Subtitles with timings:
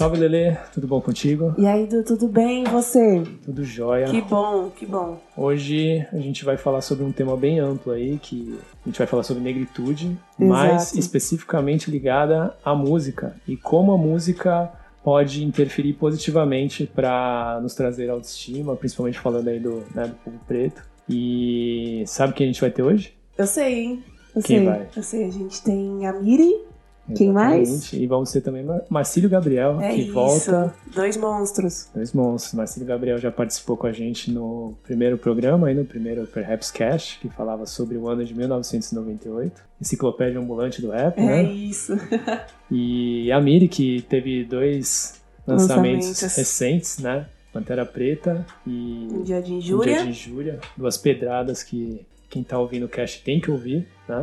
[0.00, 1.54] Salve, Lele, tudo bom contigo?
[1.58, 2.64] E aí, Du, tudo bem?
[2.64, 3.22] E você?
[3.44, 4.06] Tudo jóia.
[4.06, 5.20] Que bom, que bom.
[5.36, 9.06] Hoje a gente vai falar sobre um tema bem amplo aí, que a gente vai
[9.06, 10.18] falar sobre negritude, Exato.
[10.38, 14.72] mais especificamente ligada à música e como a música
[15.04, 20.82] pode interferir positivamente para nos trazer autoestima, principalmente falando aí do, né, do povo preto.
[21.10, 23.12] E sabe quem a gente vai ter hoje?
[23.36, 24.04] Eu sei, hein?
[24.34, 24.66] Eu Quem sei.
[24.66, 24.88] vai?
[24.96, 26.69] Eu sei, a gente tem a Miri.
[27.14, 27.92] Quem mais?
[27.92, 30.12] E vamos ter também Mar- Marcílio Gabriel, É que isso.
[30.12, 30.74] volta.
[30.94, 31.88] Dois monstros.
[31.94, 32.54] Dois monstros.
[32.54, 37.18] Marcílio Gabriel já participou com a gente no primeiro programa, aí no primeiro Perhaps Cash,
[37.20, 39.62] que falava sobre o ano de 1998.
[39.80, 41.42] Enciclopédia ambulante do rap, É né?
[41.44, 41.94] isso.
[42.70, 46.36] E a Miri, que teve dois lançamentos, Lançamentos.
[46.36, 47.26] recentes, né?
[47.52, 49.94] Pantera Preta e Um dia de Um injúria.
[49.94, 50.60] Dia de Injúria.
[50.76, 54.22] Duas pedradas que quem tá ouvindo o cast tem que ouvir, né?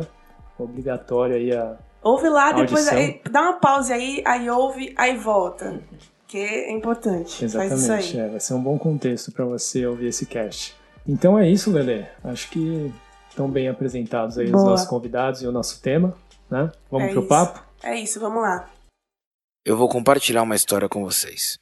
[0.58, 1.76] Obrigatório aí a...
[2.02, 5.80] Ouve lá, depois aí, dá uma pausa aí, aí ouve, aí volta.
[6.26, 7.48] Que é importante.
[7.48, 8.26] Faz isso Exatamente, aí.
[8.26, 10.76] é, vai ser um bom contexto para você ouvir esse cast.
[11.06, 12.06] Então é isso, Lele.
[12.22, 12.92] Acho que
[13.30, 14.64] estão bem apresentados aí os Boa.
[14.70, 16.14] nossos convidados e o nosso tema,
[16.50, 16.70] né?
[16.90, 17.28] Vamos É pro isso.
[17.28, 17.62] papo?
[17.82, 18.68] É isso, vamos lá.
[19.64, 21.58] Eu vou compartilhar uma história com vocês.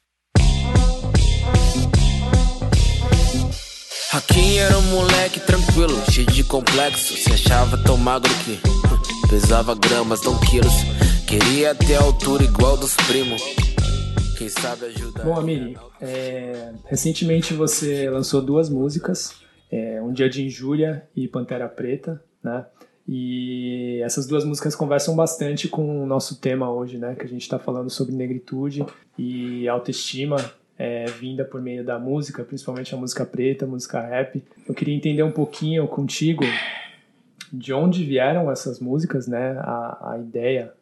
[4.11, 7.15] Raquinho era um moleque tranquilo, cheio de complexo.
[7.15, 8.59] Se achava tão magro que
[9.29, 10.73] pesava gramas, não quilos.
[11.27, 13.41] Queria ter altura igual dos primos.
[14.37, 15.23] Quem sabe ajudar.
[15.23, 19.35] Bom, Amiri, é, recentemente você lançou duas músicas,
[19.69, 22.65] é, Um Dia de Injúria e Pantera Preta, né?
[23.07, 27.15] E essas duas músicas conversam bastante com o nosso tema hoje, né?
[27.15, 28.85] Que a gente está falando sobre negritude
[29.17, 30.37] e autoestima
[30.77, 34.43] é, vinda por meio da música, principalmente a música preta, a música rap.
[34.67, 36.43] Eu queria entender um pouquinho contigo
[37.51, 39.57] de onde vieram essas músicas, né?
[39.59, 40.73] A, a ideia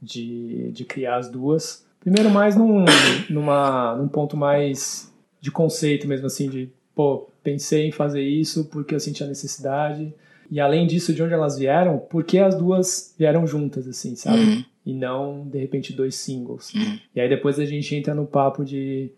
[0.00, 1.84] de, de criar as duas.
[2.00, 2.84] Primeiro, mais num,
[3.30, 8.94] numa, num ponto mais de conceito mesmo, assim, de, pô, pensei em fazer isso porque
[8.94, 10.14] eu senti a necessidade.
[10.50, 14.38] E além disso, de onde elas vieram, por que as duas vieram juntas, assim, sabe?
[14.38, 14.64] Uhum.
[14.86, 16.72] E não, de repente, dois singles.
[16.74, 16.98] Uhum.
[17.14, 19.10] E aí depois a gente entra no papo de,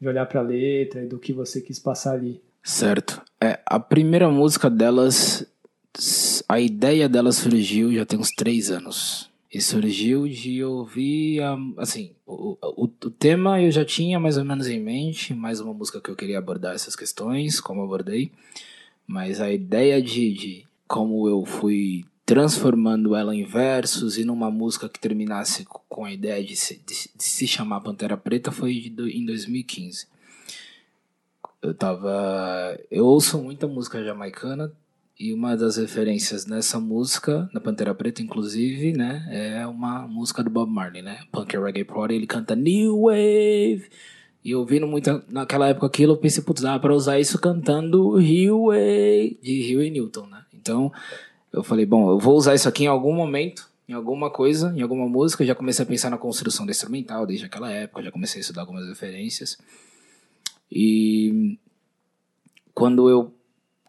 [0.00, 2.40] de olhar pra letra e do que você quis passar ali.
[2.62, 3.22] Certo.
[3.40, 5.46] É, a primeira música delas,
[6.52, 9.30] a ideia delas surgiu já tem uns três anos.
[9.50, 14.44] E surgiu de ouvir, a- assim, o, o, o tema eu já tinha mais ou
[14.44, 18.32] menos em mente, mais uma música que eu queria abordar essas questões, como abordei.
[19.06, 24.90] Mas a ideia de, de como eu fui transformando ela em versos e numa música
[24.90, 28.74] que terminasse co- com a ideia de se, de, de se chamar Pantera Preta foi
[28.74, 30.06] de em 2015
[31.62, 32.76] eu tava.
[32.90, 34.72] Eu ouço muita música jamaicana
[35.22, 40.50] e uma das referências nessa música, na Pantera Preta, inclusive, né, é uma música do
[40.50, 41.20] Bob Marley, né?
[41.30, 43.84] Punk Reggae Party, ele canta New Wave.
[44.44, 48.66] E ouvindo muito naquela época aquilo, eu pensei, putz, dá pra usar isso cantando Rio
[48.66, 50.44] Way, de Rio e Newton, né?
[50.52, 50.92] Então,
[51.52, 54.82] eu falei, bom, eu vou usar isso aqui em algum momento, em alguma coisa, em
[54.82, 55.44] alguma música.
[55.44, 58.42] Eu já comecei a pensar na construção da instrumental desde aquela época, já comecei a
[58.42, 59.56] estudar algumas referências.
[60.68, 61.56] E
[62.74, 63.32] quando eu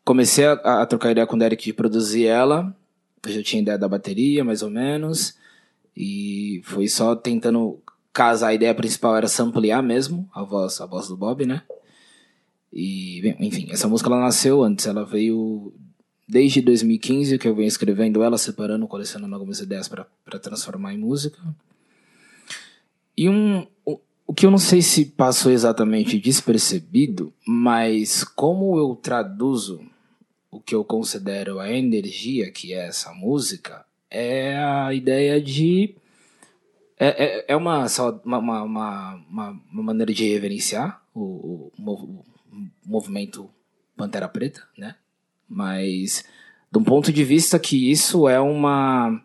[0.04, 2.76] comecei a, a trocar ideia com o Derek de produzir ela,
[3.26, 5.38] eu já tinha ideia da bateria, mais ou menos,
[5.96, 7.80] e foi só tentando
[8.12, 8.50] casar.
[8.50, 11.64] A ideia principal era samplear mesmo a voz, a voz do Bob, né?
[12.72, 15.74] E, bem, enfim, essa música ela nasceu antes, ela veio
[16.28, 21.40] desde 2015 que eu venho escrevendo ela, separando, colecionando algumas ideias para transformar em música.
[23.16, 28.96] E um, o, o que eu não sei se passou exatamente despercebido, mas como eu
[28.96, 29.93] traduzo
[30.56, 35.96] o que eu considero a energia que é essa música, é a ideia de.
[37.00, 37.86] É, é, é uma,
[38.24, 42.24] uma, uma, uma, maneira de reverenciar o, o
[42.86, 43.50] o movimento
[43.96, 44.96] Pantera Preta, né?
[45.48, 46.24] Mas,
[46.72, 49.22] de um ponto de vista que isso é uma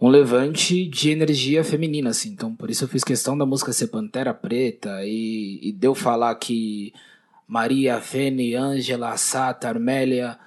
[0.00, 2.30] um levante de energia feminina, assim.
[2.30, 5.94] Então, por isso eu fiz questão da música ser Pantera Preta e, e de eu
[5.94, 6.92] falar que
[7.46, 10.38] Maria, Fene, Ângela, Sata, Armélia,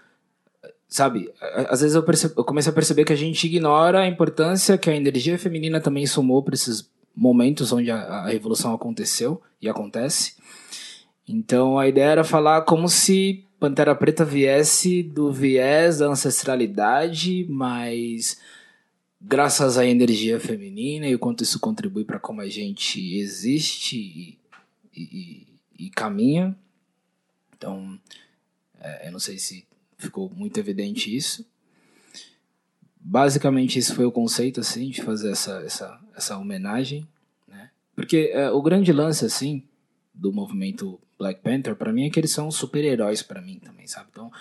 [0.88, 1.32] sabe?
[1.70, 4.96] Às vezes eu, perce- eu a perceber que a gente ignora a importância que a
[4.96, 10.36] energia feminina também somou para esses momentos onde a, a revolução aconteceu e acontece.
[11.28, 18.40] Então a ideia era falar como se Pantera Preta viesse do viés da ancestralidade, mas
[19.20, 24.38] graças à energia feminina e o quanto isso contribui para como a gente existe e-
[24.96, 25.48] e-
[25.86, 26.56] e caminha.
[27.58, 28.00] Então,
[28.80, 29.66] é, eu não sei se
[29.98, 31.46] ficou muito evidente isso.
[33.00, 37.08] Basicamente, esse foi o conceito, assim, de fazer essa, essa, essa homenagem,
[37.48, 37.72] né?
[37.96, 39.64] Porque é, o grande lance, assim,
[40.14, 44.08] do movimento Black Panther, para mim, é que eles são super-heróis para mim também, sabe?
[44.12, 44.32] Então,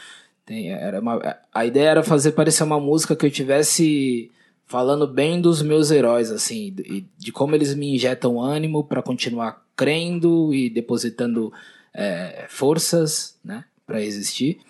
[0.44, 4.30] tem, era uma, a ideia era fazer parecer uma música que eu tivesse
[4.66, 9.64] falando bem dos meus heróis, assim, de, de como eles me injetam ânimo para continuar
[9.76, 11.52] crendo e depositando
[11.96, 14.60] é, forças, né, para existir.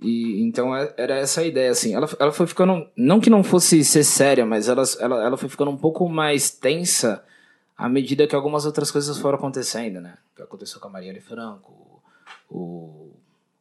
[0.00, 1.94] E então é, era essa a ideia, assim.
[1.94, 2.86] Ela, ela foi ficando.
[2.94, 6.50] Não que não fosse ser séria, mas ela, ela, ela foi ficando um pouco mais
[6.50, 7.24] tensa
[7.76, 10.18] à medida que algumas outras coisas foram acontecendo, né?
[10.32, 12.02] O que aconteceu com a Marielle Franco,
[12.50, 13.10] o,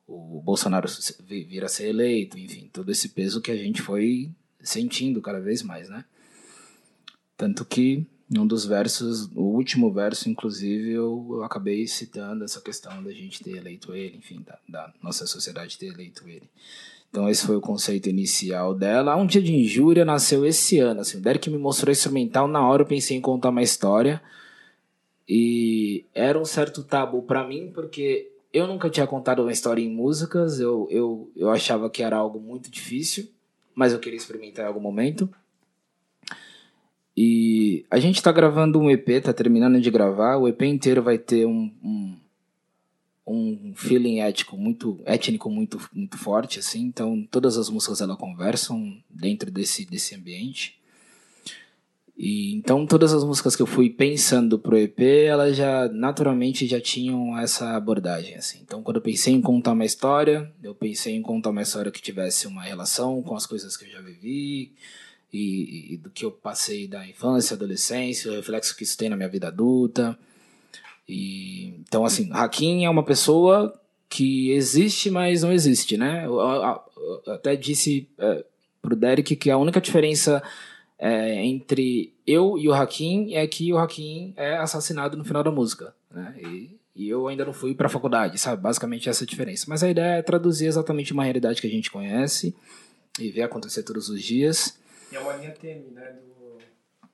[0.05, 0.87] o Bolsonaro
[1.27, 4.29] vir a ser eleito, enfim, todo esse peso que a gente foi
[4.61, 6.03] sentindo cada vez mais, né?
[7.37, 13.03] Tanto que um dos versos, o último verso, inclusive, eu, eu acabei citando essa questão
[13.03, 16.49] da gente ter eleito ele, enfim, da, da, nossa sociedade ter eleito ele.
[17.09, 19.15] Então esse foi o conceito inicial dela.
[19.15, 21.01] Um dia de injúria nasceu esse ano.
[21.01, 24.19] Assim, o Derek me mostrou instrumental, na hora eu pensei em contar uma história.
[25.29, 29.89] E era um certo tabu para mim, porque eu nunca tinha contado uma história em
[29.89, 33.29] músicas, eu, eu, eu achava que era algo muito difícil,
[33.75, 35.29] mas eu queria experimentar em algum momento.
[37.15, 40.37] E a gente tá gravando um EP, tá terminando de gravar.
[40.37, 42.17] O EP inteiro vai ter um, um,
[43.25, 46.81] um feeling ético muito, étnico muito, muito forte, assim.
[46.81, 50.79] Então todas as músicas elas conversam dentro desse, desse ambiente.
[52.17, 56.79] E então todas as músicas que eu fui pensando pro EP, elas já naturalmente já
[56.79, 58.59] tinham essa abordagem assim.
[58.63, 62.01] Então quando eu pensei em contar uma história, eu pensei em contar uma história que
[62.01, 64.73] tivesse uma relação com as coisas que eu já vivi,
[65.33, 69.17] e, e, do que eu passei da infância, adolescência, o reflexo que isso tem na
[69.17, 70.17] minha vida adulta.
[71.09, 73.73] E, então, assim, Hakim é uma pessoa
[74.07, 76.25] que existe, mas não existe, né?
[76.25, 76.81] Eu, eu,
[77.25, 78.45] eu até disse é,
[78.79, 80.43] pro Derek que a única diferença
[80.99, 85.51] é, entre eu e o Hakim é que o Hakim é assassinado no final da
[85.51, 86.35] música, né?
[86.37, 88.61] E, e eu ainda não fui para a faculdade, sabe?
[88.61, 89.65] Basicamente essa é a diferença.
[89.67, 92.55] Mas a ideia é traduzir exatamente uma realidade que a gente conhece
[93.19, 94.77] e ver acontecer todos os dias.
[95.13, 96.11] E é uma linha tênue, né?
[96.13, 96.57] Do,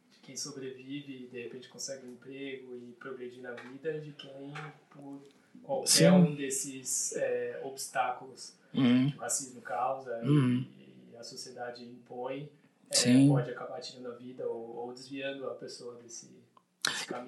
[0.09, 4.53] de quem sobrevive e de repente consegue um emprego e progredir na vida, de quem,
[4.89, 5.21] por
[5.61, 6.07] qualquer Sim.
[6.11, 9.11] um desses é, obstáculos uhum.
[9.11, 10.65] que o racismo causa uhum.
[10.79, 12.49] e, e, a sociedade impõe,
[12.89, 16.29] é, pode acabar tirando a vida ou, ou desviando a pessoa desse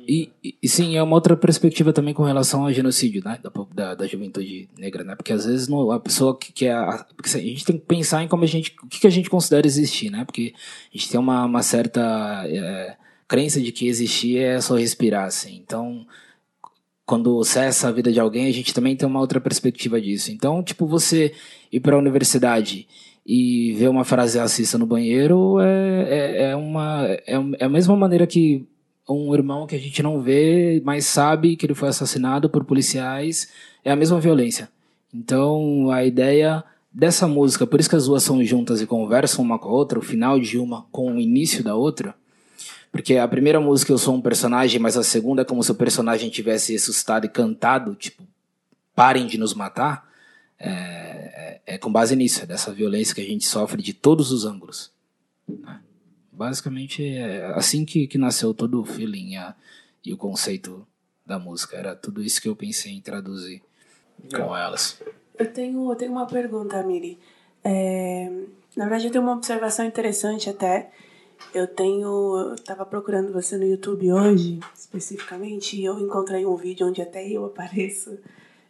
[0.08, 0.32] e,
[0.62, 3.40] e, sim, é uma outra perspectiva também com relação ao genocídio, né?
[3.44, 5.16] Da, da, da juventude negra, né?
[5.16, 6.74] Porque às vezes a pessoa que, que é.
[6.74, 8.76] A, porque a gente tem que pensar em como a gente.
[8.84, 10.26] O que, que a gente considera existir, né?
[10.26, 10.54] Porque
[10.94, 12.96] a gente tem uma, uma certa é,
[13.28, 15.58] crença de que existir é só respirar, assim.
[15.58, 16.06] Então,
[17.06, 20.32] quando cessa a vida de alguém, a gente também tem uma outra perspectiva disso.
[20.32, 21.34] Então, tipo, você
[21.72, 22.88] ir para a universidade
[23.26, 27.06] e ver uma frase racista no banheiro é, é, é uma.
[27.06, 28.68] É, é a mesma maneira que
[29.10, 33.50] um irmão que a gente não vê, mas sabe que ele foi assassinado por policiais,
[33.84, 34.70] é a mesma violência.
[35.14, 39.58] Então, a ideia dessa música, por isso que as duas são juntas e conversam uma
[39.58, 42.16] com a outra, o final de uma com o início da outra,
[42.92, 45.76] porque a primeira música eu sou um personagem, mas a segunda é como se o
[45.76, 48.24] personagem tivesse assustado e cantado, tipo,
[48.94, 50.10] parem de nos matar,
[50.60, 54.32] é, é, é com base nisso, é dessa violência que a gente sofre de todos
[54.32, 54.92] os ângulos.
[55.48, 55.80] Né?
[56.42, 59.54] Basicamente é assim que, que nasceu todo o feeling a,
[60.04, 60.88] e o conceito
[61.24, 61.78] da música.
[61.78, 63.62] Era tudo isso que eu pensei em traduzir
[64.36, 65.00] com elas.
[65.38, 67.20] Eu tenho, eu tenho uma pergunta, Miri.
[67.64, 68.28] É,
[68.76, 70.90] na verdade, eu tenho uma observação interessante até.
[71.54, 72.08] Eu tenho.
[72.36, 77.24] Eu tava procurando você no YouTube hoje, especificamente, e eu encontrei um vídeo onde até
[77.30, 78.18] eu apareço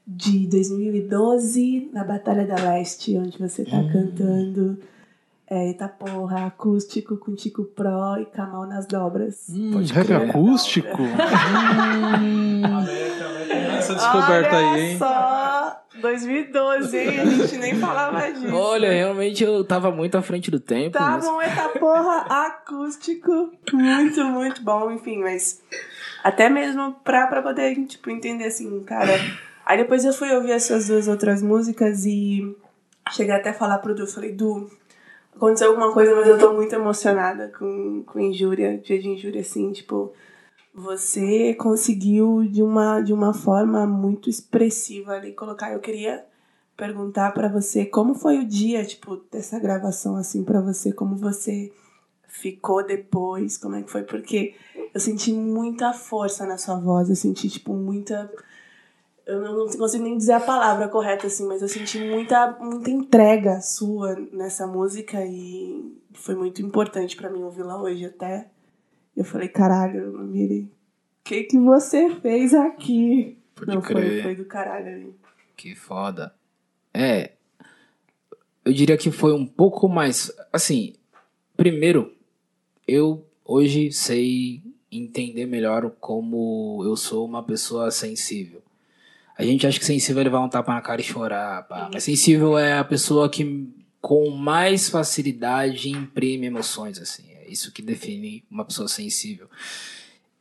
[0.06, 3.90] de 2012 na Batalha da Leste, onde você tá hum.
[3.94, 4.78] cantando
[5.52, 9.50] é, Itaporra, acústico com Tico Pro e Camal nas dobras.
[9.50, 11.04] Hum, rap acústico?
[12.22, 12.62] hum.
[13.78, 14.98] Essa descoberta Olha aí, hein?
[14.98, 17.20] só, 2012, hein?
[17.20, 18.56] A gente nem falava disso.
[18.56, 20.98] Olha, realmente eu tava muito à frente do tempo.
[20.98, 21.28] Tava mas...
[21.28, 25.62] um Itaporra acústico, muito, muito bom, enfim, mas
[26.24, 29.12] até mesmo pra, pra poder, tipo, entender assim, cara...
[29.66, 32.56] Aí depois eu fui ouvir essas duas outras músicas e
[33.12, 34.70] cheguei até a falar pro Du, eu falei, Du,
[35.42, 39.72] aconteceu alguma coisa, mas eu tô muito emocionada com, com injúria, dia de injúria, assim,
[39.72, 40.14] tipo,
[40.72, 45.74] você conseguiu de uma, de uma forma muito expressiva ali colocar.
[45.74, 46.24] Eu queria
[46.78, 51.74] perguntar para você como foi o dia, tipo, dessa gravação, assim, para você, como você
[52.28, 54.54] ficou depois, como é que foi, porque
[54.94, 58.32] eu senti muita força na sua voz, eu senti, tipo, muita
[59.26, 63.62] eu não consigo nem dizer a palavra correta, assim, mas eu senti muita, muita entrega
[63.62, 68.50] sua nessa música e foi muito importante para mim ouvi-la hoje até.
[69.16, 70.72] Eu falei, caralho, Miri,
[71.24, 73.38] que que você fez aqui?
[73.56, 74.12] Pode Não, crer.
[74.12, 75.16] foi, foi do caralho ali.
[75.56, 76.34] Que foda.
[76.94, 77.32] É.
[78.66, 80.32] Eu diria que foi um pouco mais.
[80.52, 80.96] Assim,
[81.56, 82.14] primeiro,
[82.88, 84.62] eu hoje sei
[84.92, 88.61] entender melhor como eu sou uma pessoa sensível.
[89.42, 91.90] A gente acha que sensível é levar um tapa na cara e chorar, pá.
[91.92, 93.68] Mas sensível é a pessoa que
[94.00, 97.24] com mais facilidade imprime emoções, assim.
[97.32, 99.50] É isso que define uma pessoa sensível.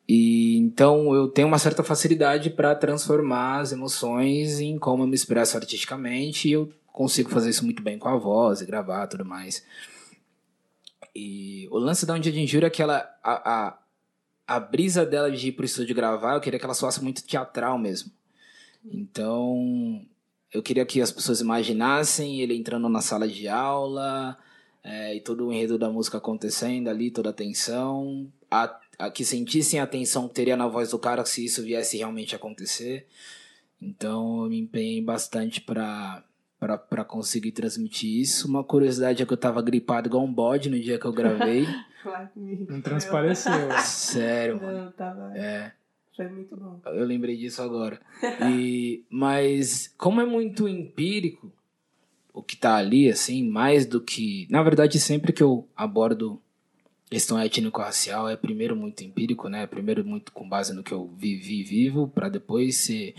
[0.07, 5.15] E então eu tenho uma certa facilidade para transformar as emoções em como eu me
[5.15, 9.25] expresso artisticamente e eu consigo fazer isso muito bem com a voz e gravar tudo
[9.25, 9.65] mais.
[11.15, 13.79] E o lance da Um Dia de Injúria é que ela, a, a,
[14.47, 17.79] a brisa dela de ir pro estúdio gravar, eu queria que ela soasse muito teatral
[17.79, 18.11] mesmo.
[18.85, 20.05] Então,
[20.53, 24.37] eu queria que as pessoas imaginassem ele entrando na sala de aula,
[24.83, 29.25] é, e todo o enredo da música acontecendo ali, toda a tensão, a, a que
[29.25, 33.07] sentissem a tensão que teria na voz do cara se isso viesse realmente acontecer.
[33.81, 36.23] Então, eu me empenhei bastante para
[36.89, 38.47] para conseguir transmitir isso.
[38.47, 41.65] Uma curiosidade é que eu tava gripado igual um bode no dia que eu gravei.
[42.03, 43.53] Claro que- Não transpareceu.
[43.85, 44.85] Sério, mano.
[44.85, 45.37] Não, tava.
[45.37, 45.73] É.
[46.21, 46.79] Foi muito bom.
[46.85, 47.99] Eu lembrei disso agora.
[48.47, 51.51] E, mas, como é muito empírico
[52.31, 54.47] o que tá ali, assim, mais do que.
[54.51, 56.39] Na verdade, sempre que eu abordo
[57.09, 59.67] questão étnico-racial, é primeiro muito empírico, né?
[59.67, 63.15] Primeiro muito com base no que eu vivi e vivo, para depois ser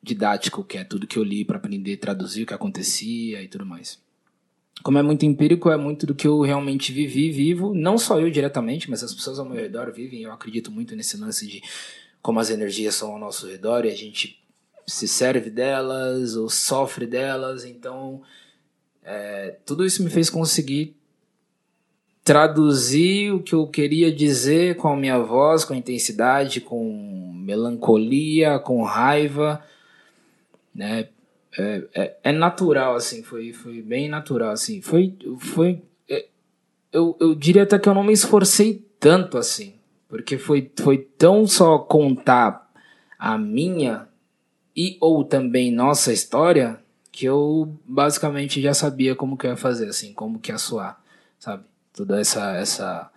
[0.00, 3.66] didático, que é tudo que eu li para aprender, traduzir o que acontecia e tudo
[3.66, 4.00] mais.
[4.84, 8.20] Como é muito empírico, é muito do que eu realmente vivi e vivo, não só
[8.20, 10.22] eu diretamente, mas as pessoas ao meu redor vivem.
[10.22, 11.60] Eu acredito muito nesse lance de
[12.26, 14.42] como as energias são ao nosso redor e a gente
[14.84, 17.64] se serve delas ou sofre delas.
[17.64, 18.20] Então,
[19.04, 20.96] é, tudo isso me fez conseguir
[22.24, 28.82] traduzir o que eu queria dizer com a minha voz, com intensidade, com melancolia, com
[28.82, 29.64] raiva,
[30.74, 31.08] né?
[31.56, 34.82] É, é, é natural, assim, foi, foi bem natural, assim.
[34.82, 36.26] Foi, foi é,
[36.92, 39.75] eu, eu diria até que eu não me esforcei tanto, assim,
[40.08, 42.70] porque foi, foi tão só contar
[43.18, 44.08] a minha
[44.76, 46.78] e ou também nossa história
[47.10, 51.02] que eu basicamente já sabia como que eu ia fazer, assim, como que ia soar,
[51.38, 51.64] sabe?
[51.94, 53.10] Toda essa essa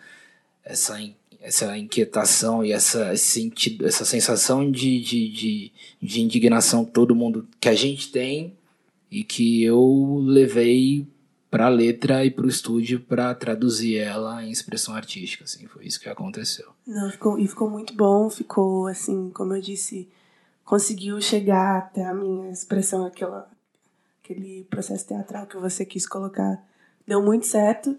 [0.63, 0.97] essa
[1.41, 7.15] essa inquietação e essa esse sentido, essa sensação de, de, de, de indignação que todo
[7.15, 8.53] mundo que a gente tem
[9.11, 11.05] e que eu levei
[11.49, 15.85] para a letra e para o estúdio para traduzir ela em expressão artística, assim, foi
[15.85, 16.69] isso que aconteceu.
[16.85, 20.07] Não, ficou, e ficou muito bom, ficou assim, como eu disse,
[20.63, 23.49] conseguiu chegar até a minha expressão, aquela,
[24.23, 26.63] aquele processo teatral que você quis colocar.
[27.07, 27.97] Deu muito certo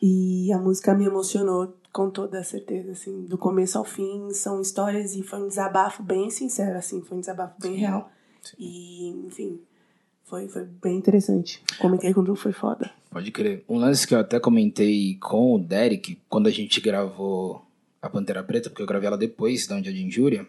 [0.00, 4.30] e a música me emocionou com toda a certeza, assim, do começo ao fim.
[4.32, 8.10] São histórias e foi um desabafo bem sincero, assim, foi um desabafo bem real.
[8.58, 9.60] E, enfim,
[10.28, 11.62] foi, foi bem interessante.
[11.78, 12.90] Comentei com o Du, foi foda.
[13.10, 13.64] Pode crer.
[13.68, 17.64] Um lance que eu até comentei com o Derek quando a gente gravou
[18.00, 20.46] a Pantera Preta, porque eu gravei ela depois da Um Dia de Injúria.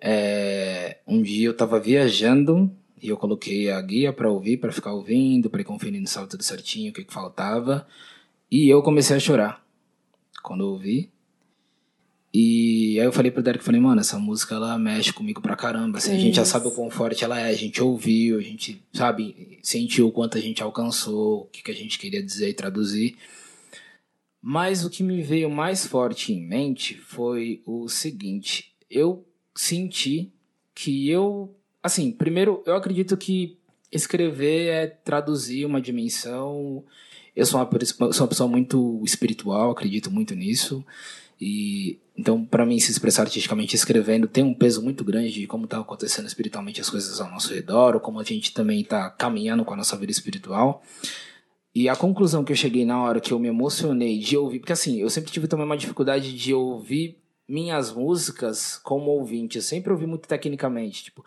[0.00, 4.92] É, um dia eu tava viajando e eu coloquei a guia pra ouvir, pra ficar
[4.92, 7.86] ouvindo, pra ir conferindo se tudo certinho, o que, que faltava.
[8.50, 9.64] E eu comecei a chorar
[10.42, 11.10] quando eu ouvi.
[12.34, 15.98] E aí eu falei pro Derek, falei, mano, essa música ela mexe comigo pra caramba.
[15.98, 18.82] Assim, a gente já sabe o quão forte ela é, a gente ouviu, a gente,
[18.90, 22.54] sabe, sentiu o quanto a gente alcançou, o que, que a gente queria dizer e
[22.54, 23.16] traduzir.
[24.40, 29.24] Mas o que me veio mais forte em mente foi o seguinte: eu
[29.54, 30.32] senti
[30.74, 31.54] que eu.
[31.82, 33.58] Assim, primeiro, eu acredito que
[33.90, 36.82] escrever é traduzir uma dimensão.
[37.36, 40.84] Eu sou uma, sou uma pessoa muito espiritual, acredito muito nisso.
[41.44, 45.66] E então, para mim, se expressar artisticamente escrevendo tem um peso muito grande de como
[45.66, 49.64] tá acontecendo espiritualmente as coisas ao nosso redor, ou como a gente também tá caminhando
[49.64, 50.84] com a nossa vida espiritual.
[51.74, 54.72] E a conclusão que eu cheguei na hora que eu me emocionei de ouvir, porque
[54.72, 57.18] assim, eu sempre tive também uma dificuldade de ouvir
[57.48, 59.56] minhas músicas como ouvinte.
[59.56, 61.24] Eu sempre ouvi muito tecnicamente, tipo,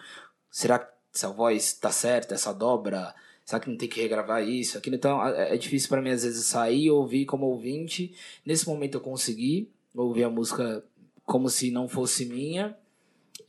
[0.49, 3.13] será que essa voz tá certa, essa dobra?
[3.43, 4.95] Será que não tem que regravar isso, aquilo?
[4.95, 8.15] Então, é é difícil para mim às vezes sair ouvir como ouvinte.
[8.45, 10.83] Nesse momento eu consegui ouvir a música
[11.25, 12.75] como se não fosse minha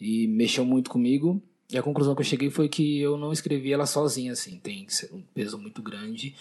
[0.00, 1.42] e mexeu muito comigo.
[1.70, 4.86] E a conclusão que eu cheguei foi que eu não escrevi ela sozinha, assim, tem
[5.12, 6.34] um peso muito grande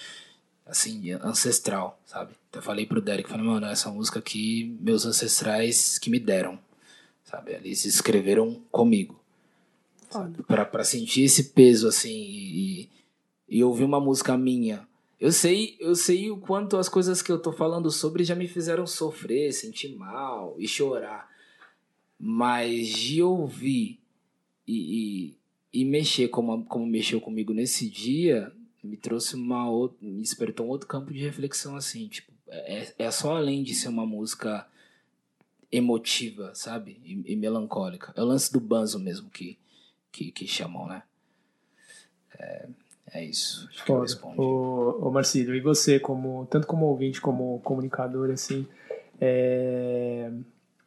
[0.65, 2.33] assim, ancestral, sabe?
[2.51, 6.57] Eu falei pro Derek, falei, mano, essa música aqui, meus ancestrais que me deram,
[7.23, 7.51] sabe?
[7.53, 9.19] Eles escreveram comigo,
[10.47, 12.89] pra, pra sentir esse peso, assim, e,
[13.47, 14.87] e ouvir uma música minha.
[15.19, 18.47] Eu sei, eu sei o quanto as coisas que eu tô falando sobre já me
[18.47, 21.29] fizeram sofrer, sentir mal e chorar.
[22.19, 23.99] Mas de ouvir
[24.67, 25.35] e,
[25.73, 28.51] e, e mexer como, como mexeu comigo nesse dia,
[28.83, 33.11] me trouxe uma outra, me despertou um outro campo de reflexão assim, tipo, é, é
[33.11, 34.67] só além de ser uma música
[35.71, 36.99] emotiva, sabe?
[37.03, 38.13] E, e melancólica.
[38.15, 39.57] É o lance do banzo mesmo que,
[40.11, 41.03] que, que chamam, né?
[42.37, 42.67] É,
[43.11, 43.67] é isso.
[43.69, 44.05] Acho Foda.
[44.05, 48.67] que eu Ô, ô Marcílio, e você, como, tanto como ouvinte como comunicador, assim,
[49.19, 50.29] é...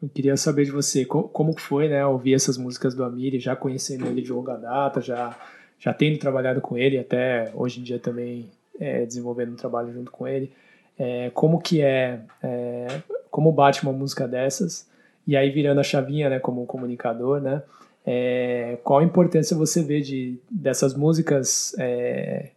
[0.03, 3.57] eu queria saber de você, como, como foi, né, ouvir essas músicas do Amiri, já
[3.57, 5.37] conhecendo ele de longa data, já
[5.79, 10.11] já tendo trabalhado com ele, até hoje em dia também é, desenvolvendo um trabalho junto
[10.11, 10.53] com ele,
[10.99, 14.89] é, como que é, é, como bate uma música dessas,
[15.27, 17.63] e aí virando a chavinha, né, como comunicador, né,
[18.11, 22.51] é, qual a importância você vê de, dessas músicas é,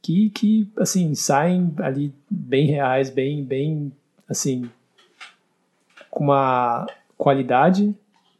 [0.00, 3.92] que, que, assim, saem ali bem reais, bem, bem,
[4.28, 4.70] assim,
[6.10, 7.94] com uma qualidade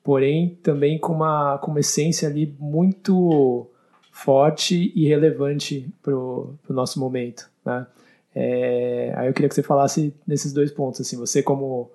[0.09, 3.67] porém também com uma, com uma essência ali muito
[4.11, 7.87] forte e relevante para o nosso momento, né?
[8.35, 11.91] É, aí eu queria que você falasse nesses dois pontos, assim, você como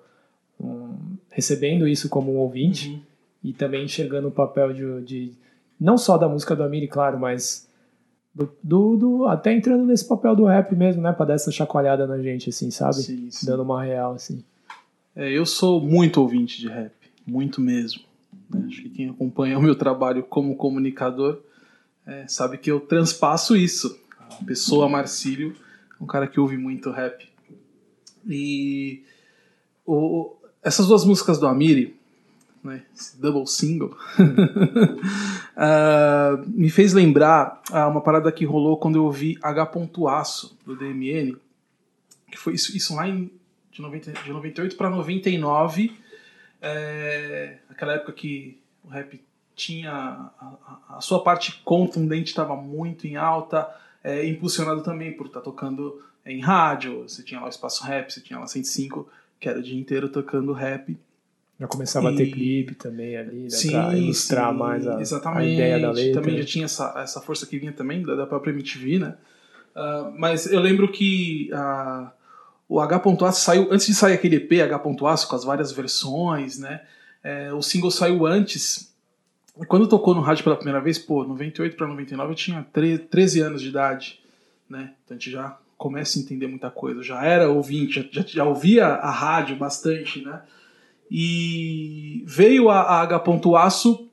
[0.60, 0.94] um,
[1.28, 3.00] recebendo isso como um ouvinte uhum.
[3.44, 5.32] E também enxergando o papel de, de,
[5.78, 7.68] não só da música do Amiri, claro, mas
[8.34, 12.06] do, do, do, até entrando nesse papel do rap mesmo, né, para dar essa chacoalhada
[12.06, 12.96] na gente, assim, sabe?
[12.96, 13.46] Sim, sim.
[13.46, 14.42] Dando uma real, assim.
[15.14, 16.92] É, eu sou muito ouvinte de rap
[17.26, 18.02] muito mesmo.
[18.50, 18.64] Né?
[18.66, 21.40] Acho que quem acompanha o meu trabalho como comunicador
[22.06, 23.98] é, sabe que eu transpasso isso.
[24.18, 25.54] A pessoa Marcílio
[26.00, 27.26] um cara que ouve muito rap.
[28.28, 29.02] E
[29.86, 31.96] o, essas duas músicas do Amiri,
[32.64, 33.96] né, esse double single,
[35.56, 39.70] uh, me fez lembrar uh, uma parada que rolou quando eu ouvi H.
[40.08, 41.36] Aço do DMN,
[42.30, 43.30] que foi isso, isso lá em,
[43.70, 46.02] de, 90, de 98 para 99
[46.66, 49.22] é, aquela época que o rap
[49.54, 50.30] tinha a,
[50.88, 53.68] a, a sua parte contundente estava muito em alta,
[54.02, 58.10] é, impulsionado também por estar tá tocando em rádio, você tinha lá o Espaço Rap,
[58.10, 59.06] você tinha lá 105,
[59.38, 60.96] que era o dia inteiro tocando rap.
[61.58, 62.14] Já começava e...
[62.14, 65.90] a ter clipe também ali, né, sim, pra ilustrar sim, mais a, a, ideia da
[65.90, 66.20] letra.
[66.20, 69.14] Também já tinha essa, essa força que vinha também da, da própria MTV, né?
[69.74, 72.08] Uh, mas eu lembro que uh,
[72.68, 76.80] o H.Aço saiu, antes de sair aquele EP H.Aço com as várias versões, né?
[77.22, 78.92] É, o single saiu antes.
[79.60, 83.40] E quando tocou no rádio pela primeira vez, pô, 98 para 99 eu tinha 13
[83.40, 84.20] anos de idade,
[84.68, 84.92] né?
[85.04, 87.00] Então a gente já começa a entender muita coisa.
[87.00, 90.42] Eu já era ouvinte, já, já, ouvia a rádio bastante, né?
[91.10, 94.08] E veio a, a H.Aço.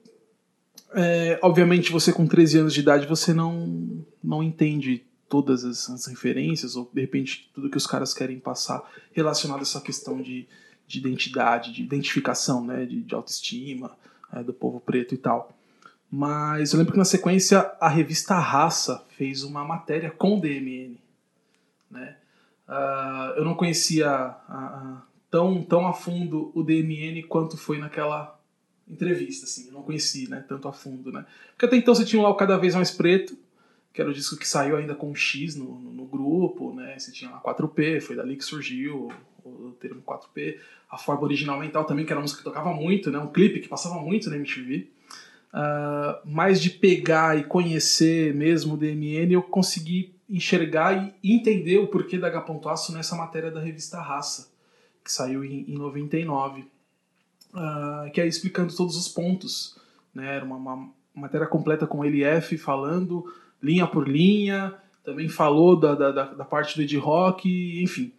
[0.93, 6.75] É, obviamente você com 13 anos de idade você não, não entende todas as, referências,
[6.75, 10.45] ou de repente tudo que os caras querem passar relacionado a essa questão de,
[10.85, 13.91] de identidade, de identificação, né, de, de autoestima
[14.33, 15.57] é, do povo preto e tal.
[16.11, 20.99] Mas eu lembro que na sequência a revista Raça fez uma matéria com DMN.
[21.89, 22.17] Né?
[22.67, 24.35] Uh, eu não conhecia
[25.31, 28.37] tão, tão a fundo o DMN quanto foi naquela
[28.87, 31.11] entrevista, assim, eu não conheci né, tanto a fundo.
[31.11, 31.25] Né?
[31.53, 33.37] Porque até então você tinha lá o Cada Vez Mais Preto,
[33.93, 36.97] que era o disco que saiu ainda com X no, no, no, grupo, né?
[36.97, 39.09] Você tinha lá 4P, foi dali que surgiu
[39.43, 40.57] o, o termo 4P.
[40.89, 43.19] A forma original mental também, que era uma música que tocava muito, né?
[43.19, 44.77] Um clipe que passava muito na MTV.
[44.77, 44.87] Uh,
[45.53, 51.87] ah, mas de pegar e conhecer mesmo o DMN, eu consegui enxergar e entender o
[51.87, 54.50] porquê da H.Aço nessa matéria da revista Raça,
[55.03, 56.61] que saiu em, em 99,
[57.53, 59.77] uh, que é explicando todos os pontos.
[60.13, 60.35] Né?
[60.35, 63.25] Era uma, uma matéria completa com LF falando
[63.61, 68.11] linha por linha, também falou da, da, da parte do Ed Rock, enfim.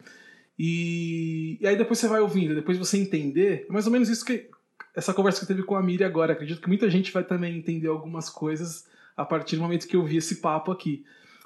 [0.59, 4.25] E, e, aí depois você vai ouvindo, depois você entender, é mais ou menos isso
[4.25, 4.49] que
[4.95, 6.35] essa conversa que teve com a Miri agora.
[6.35, 10.05] Acredito que muita gente vai também entender algumas coisas a partir do momento que eu
[10.05, 11.05] vi esse papo aqui.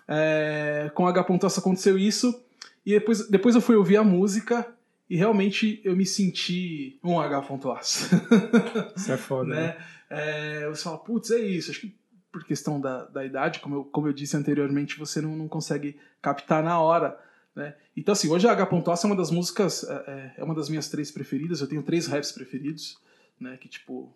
[0.09, 1.25] É, com H.
[1.25, 2.45] Pontossa aconteceu isso,
[2.85, 4.67] e depois, depois eu fui ouvir a música
[5.09, 7.49] e realmente eu me senti um H.
[8.97, 9.67] Isso é foda, né?
[9.67, 9.87] né?
[10.09, 11.71] É, você fala, putz, é isso.
[11.71, 11.97] Acho que
[12.31, 15.99] por questão da, da idade, como eu, como eu disse anteriormente, você não, não consegue
[16.21, 17.19] captar na hora.
[17.55, 17.75] Né?
[17.97, 18.69] Então, assim, hoje a H.
[18.69, 21.61] é uma das músicas, é, é, é uma das minhas três preferidas.
[21.61, 22.99] Eu tenho três raps preferidos,
[23.41, 23.57] né?
[23.57, 24.15] Que, tipo,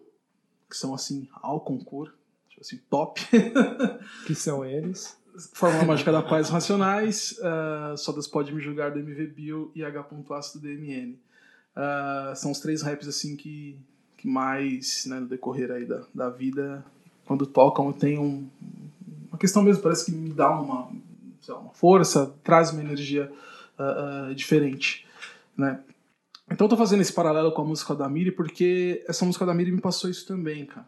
[0.69, 2.15] que são, assim, ao concurso,
[2.49, 3.21] tipo assim, top.
[4.27, 5.17] que são eles?
[5.53, 9.85] Fórmula Mágica da Paz Racionais, uh, Só das Pode Me Julgar do MV Bill e
[9.85, 10.03] H.
[10.03, 11.19] do DMN.
[11.77, 13.79] Uh, são os três raps, assim, que,
[14.17, 16.85] que mais, né, no decorrer aí da, da vida,
[17.25, 18.49] quando tocam, tem um,
[19.29, 20.91] uma questão mesmo, parece que me dá uma,
[21.49, 23.31] lá, uma força, traz uma energia
[23.79, 25.07] uh, uh, diferente.
[25.57, 25.81] Né?
[26.51, 29.55] Então eu tô fazendo esse paralelo com a música da Miri porque essa música da
[29.55, 30.87] Miri me passou isso também, cara.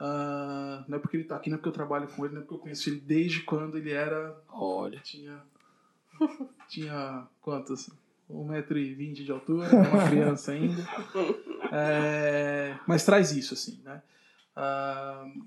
[0.00, 2.40] Uh, não é porque ele tá aqui, não é porque eu trabalho com ele, não
[2.40, 4.36] é porque eu conheço ele desde quando ele era.
[4.48, 5.00] Olha.
[5.00, 5.42] Tinha.
[6.68, 7.90] Tinha quantos?
[8.30, 10.86] 1,20m de altura, uma criança ainda.
[11.72, 14.02] É, mas traz isso, assim, né?
[14.56, 15.42] Uh,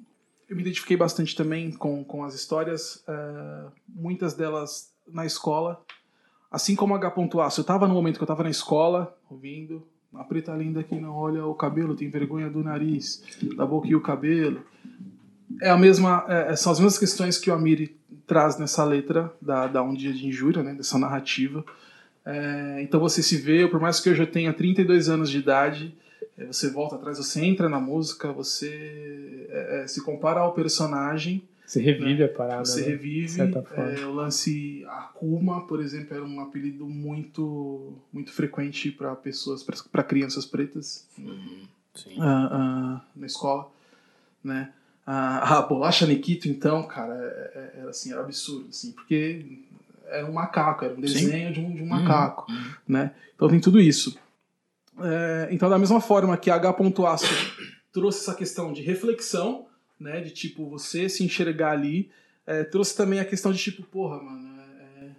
[0.50, 5.84] eu me identifiquei bastante também com, com as histórias, uh, muitas delas na escola.
[6.50, 7.14] Assim como H.
[7.46, 10.96] Aço, eu estava no momento que eu estava na escola, ouvindo, a preta linda que
[10.96, 13.24] não olha o cabelo, tem vergonha do nariz,
[13.56, 14.62] da boca e o cabelo.
[15.62, 17.96] É a mesma, é, são as mesmas questões que o Amiri
[18.26, 21.64] traz nessa letra da, da Um Dia de Injúria, né, dessa narrativa.
[22.26, 25.96] É, então você se vê, por mais que eu já tenha 32 anos de idade,
[26.38, 31.44] é, você volta atrás, você entra na música, você é, é se compara ao personagem.
[31.72, 32.26] Você revive né?
[32.26, 32.66] a parada.
[32.66, 32.88] Você né?
[32.88, 33.40] revive.
[33.40, 40.04] É, o lance Akuma, por exemplo, era um apelido muito, muito frequente para pessoas, para
[40.04, 41.66] crianças pretas uhum,
[42.08, 43.72] uh, uh, na escola,
[44.44, 44.74] né?
[45.08, 47.14] Uh, a bolacha Nikito, então, cara,
[47.78, 49.46] era assim, era absurdo, assim, porque
[50.08, 52.72] era um macaco, era um desenho de um, de um macaco, uhum.
[52.86, 53.16] né?
[53.34, 54.20] Então tem tudo isso.
[55.00, 56.76] É, então, da mesma forma que H.
[57.08, 57.26] Aço
[57.94, 59.68] trouxe essa questão de reflexão,
[60.02, 60.22] né?
[60.22, 62.10] De tipo, você se enxergar ali,
[62.46, 65.10] é, trouxe também a questão de tipo, porra, mano, é, é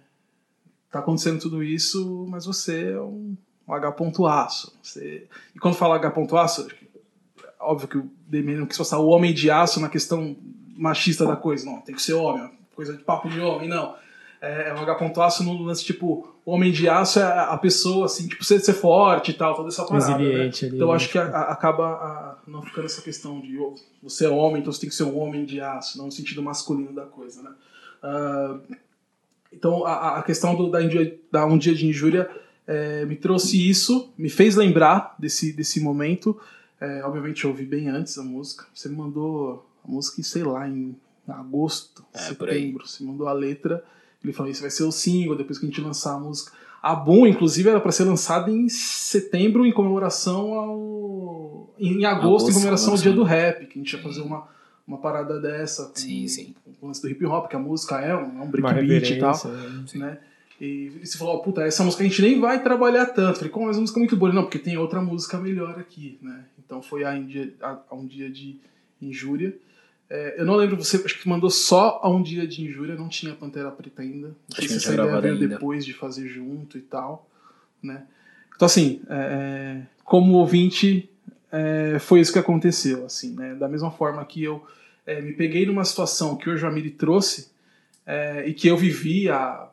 [0.91, 3.35] tá acontecendo tudo isso, mas você é um,
[3.67, 3.95] um H.
[4.29, 4.77] Aço.
[4.81, 5.27] Você...
[5.55, 6.13] E quando fala H.
[6.41, 6.67] Aço,
[7.59, 10.35] óbvio que o Demian não quis passar o homem de aço na questão
[10.75, 13.95] machista da coisa, não, tem que ser homem, coisa de papo de homem, não
[14.43, 18.27] é, é um H-aço no lance, tipo, o homem de aço é a pessoa, assim,
[18.27, 20.17] tipo, ser, ser forte e tal, toda essa parada.
[20.17, 20.41] Né?
[20.41, 24.25] Ali, então acho que a, a, acaba a, não ficando essa questão de oh, você
[24.25, 26.91] é homem, então você tem que ser um homem de aço, não no sentido masculino
[26.91, 27.51] da coisa, né?
[28.03, 28.75] Uh,
[29.53, 30.79] então a, a questão do, da,
[31.31, 32.29] da Um Dia de Injúria
[32.67, 36.37] é, me trouxe isso, me fez lembrar desse, desse momento.
[36.81, 38.65] É, obviamente eu ouvi bem antes a música.
[38.73, 40.93] Você me mandou a música, sei lá, em
[41.25, 42.85] agosto, é, setembro.
[42.85, 43.81] Você mandou a letra.
[44.23, 46.51] Ele falou: Isso vai ser o single depois que a gente lançar a música.
[46.81, 51.73] A Boom, inclusive, era para ser lançada em setembro, em comemoração ao.
[51.79, 54.47] Em agosto, agosto em comemoração ao dia do rap, que a gente ia fazer uma,
[54.87, 55.85] uma parada dessa.
[55.85, 56.55] Com, sim, sim.
[56.79, 59.19] Com o lance do hip hop, que a música é um, é um breakbeat e
[59.19, 59.33] tal.
[59.95, 60.17] Né?
[60.59, 63.37] E, e você falou, oh, puta, essa música a gente nem vai trabalhar tanto.
[63.37, 64.31] falei, como, mas a música é muito boa.
[64.31, 66.45] Não, porque tem outra música melhor aqui, né?
[66.63, 67.11] Então foi a,
[67.61, 68.59] a, a um dia de
[69.01, 69.55] injúria.
[70.13, 73.09] É, eu não lembro, você acho que mandou só a um dia de injúria, não
[73.09, 74.27] tinha Pantera Preta ainda.
[74.27, 77.27] Não sei se essa ideia veio depois de fazer junto e tal.
[77.81, 78.03] Né?
[78.55, 81.09] Então, assim, é, é, como ouvinte,
[81.51, 83.07] é, foi isso que aconteceu.
[83.07, 83.55] assim né?
[83.55, 84.63] Da mesma forma que eu
[85.03, 87.49] é, me peguei numa situação que o Jamiri trouxe
[88.05, 89.67] é, e que eu vivi há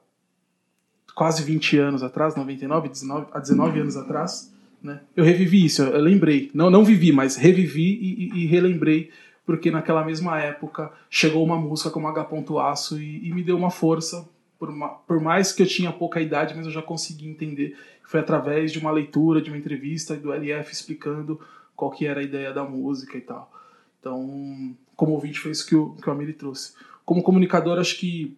[1.15, 4.51] quase 20 anos atrás, 99, 19, há 19 anos atrás,
[4.83, 5.03] né?
[5.15, 6.51] eu revivi isso, eu lembrei.
[6.55, 9.11] Não, não vivi, mas revivi e, e, e relembrei
[9.45, 12.29] porque naquela mesma época chegou uma música como H.
[12.71, 16.21] Aço e, e me deu uma força, por, uma, por, mais que eu tinha pouca
[16.21, 17.77] idade, mas eu já consegui entender.
[18.05, 21.41] Foi através de uma leitura, de uma entrevista do LF explicando
[21.75, 23.51] qual que era a ideia da música e tal.
[23.99, 26.75] Então, como ouvinte, foi isso que o, que o Amiri trouxe.
[27.07, 28.37] Como comunicador, acho que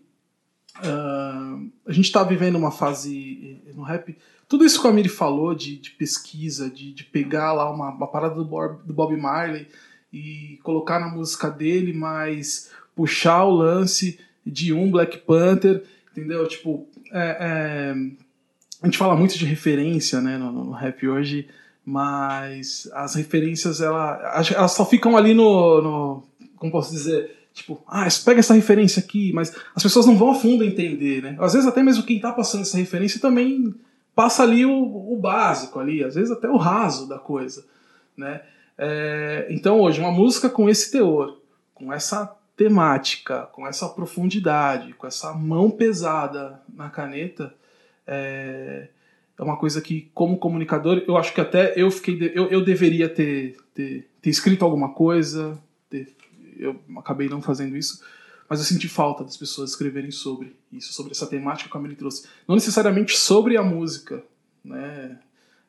[0.78, 4.16] uh, a gente está vivendo uma fase eh, no rap.
[4.48, 8.06] Tudo isso que o Amiri falou de, de pesquisa, de, de, pegar lá uma, uma
[8.06, 9.66] parada do Bob, do Bob Marley
[10.12, 16.46] e colocar na música dele, mas puxar o lance de um Black Panther, entendeu?
[16.46, 17.94] Tipo, é, é,
[18.83, 21.48] a gente fala muito de referência né, no, no, rap hoje,
[21.85, 26.22] mas as referências ela, elas só ficam ali no, no.
[26.57, 27.38] Como posso dizer?
[27.55, 31.37] Tipo, ah, pega essa referência aqui, mas as pessoas não vão a fundo entender, né?
[31.38, 33.75] Às vezes até mesmo quem tá passando essa referência também
[34.14, 37.64] passa ali o, o básico ali, às vezes até o raso da coisa,
[38.16, 38.42] né?
[38.76, 41.38] É, então hoje, uma música com esse teor,
[41.74, 47.54] com essa temática, com essa profundidade, com essa mão pesada na caneta,
[48.06, 48.88] é,
[49.38, 52.32] é uma coisa que, como comunicador, eu acho que até eu fiquei.
[52.35, 55.58] Eu, eu deveria ter, ter, ter escrito alguma coisa,
[55.88, 56.14] ter,
[56.56, 58.02] eu acabei não fazendo isso,
[58.48, 61.96] mas eu senti falta das pessoas escreverem sobre isso, sobre essa temática que a Amelie
[61.96, 62.28] trouxe.
[62.46, 64.22] Não necessariamente sobre a música,
[64.64, 65.18] né?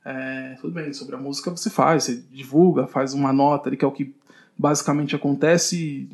[0.06, 3.86] É, tudo bem, sobre a música você faz, você divulga, faz uma nota ali, que
[3.86, 4.13] é o que
[4.58, 6.08] basicamente acontece,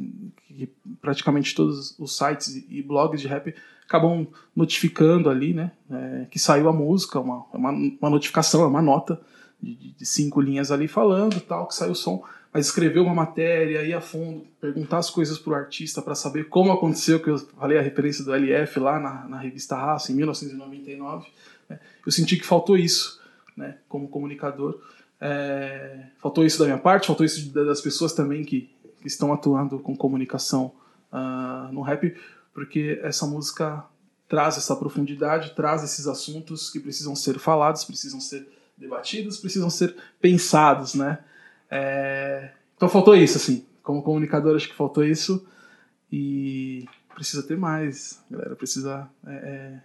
[0.47, 0.69] que
[1.01, 3.53] praticamente todos os sites e blogs de rap
[3.89, 8.83] acabam notificando ali, né, é, que saiu a música, uma, uma, uma notificação, é uma
[8.83, 9.19] nota
[9.61, 12.23] de, de, cinco linhas ali falando, tal, que saiu o som,
[12.53, 16.71] mas escrever uma matéria, ir a fundo, perguntar as coisas pro artista para saber como
[16.71, 21.27] aconteceu, que eu falei a referência do LF lá na, na revista Raça, em 1999,
[21.67, 23.18] né, eu senti que faltou isso,
[23.59, 24.81] né, como comunicador.
[25.21, 28.69] É, faltou isso da minha parte, faltou isso das pessoas também que,
[29.01, 30.71] que estão atuando com comunicação
[31.11, 32.15] uh, no rap,
[32.53, 33.85] porque essa música
[34.29, 39.95] traz essa profundidade, traz esses assuntos que precisam ser falados, precisam ser debatidos, precisam ser
[40.21, 41.19] pensados, né?
[41.69, 43.65] É, então faltou isso, assim.
[43.83, 45.45] Como comunicador, acho que faltou isso.
[46.11, 48.55] E precisa ter mais, galera.
[48.55, 49.79] Precisa é, é,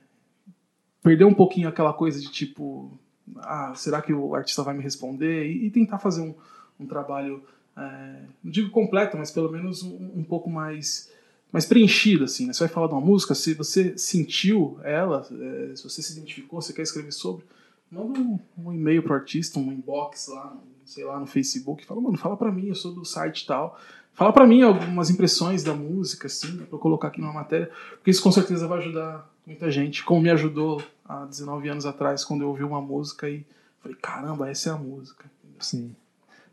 [1.02, 2.96] perder um pouquinho aquela coisa de tipo,
[3.36, 5.46] ah, será que o artista vai me responder?
[5.46, 6.34] E, e tentar fazer um,
[6.78, 7.42] um trabalho,
[7.76, 11.12] é, não digo completo, mas pelo menos um, um pouco mais
[11.52, 12.52] mais preenchido, assim, né?
[12.52, 16.60] Você vai falar de uma música, se você sentiu ela, é, se você se identificou,
[16.60, 17.44] você quer escrever sobre,
[17.88, 22.18] manda um, um e-mail pro artista, um inbox lá, sei lá, no Facebook, fala, mano,
[22.18, 23.78] fala pra mim, eu sou do site tal.
[24.14, 28.10] Fala pra mim algumas impressões da música, assim, pra eu colocar aqui numa matéria, porque
[28.10, 32.42] isso com certeza vai ajudar muita gente, como me ajudou há 19 anos atrás, quando
[32.42, 33.44] eu ouvi uma música e
[33.80, 35.24] falei, caramba, essa é a música.
[35.60, 35.94] Sim.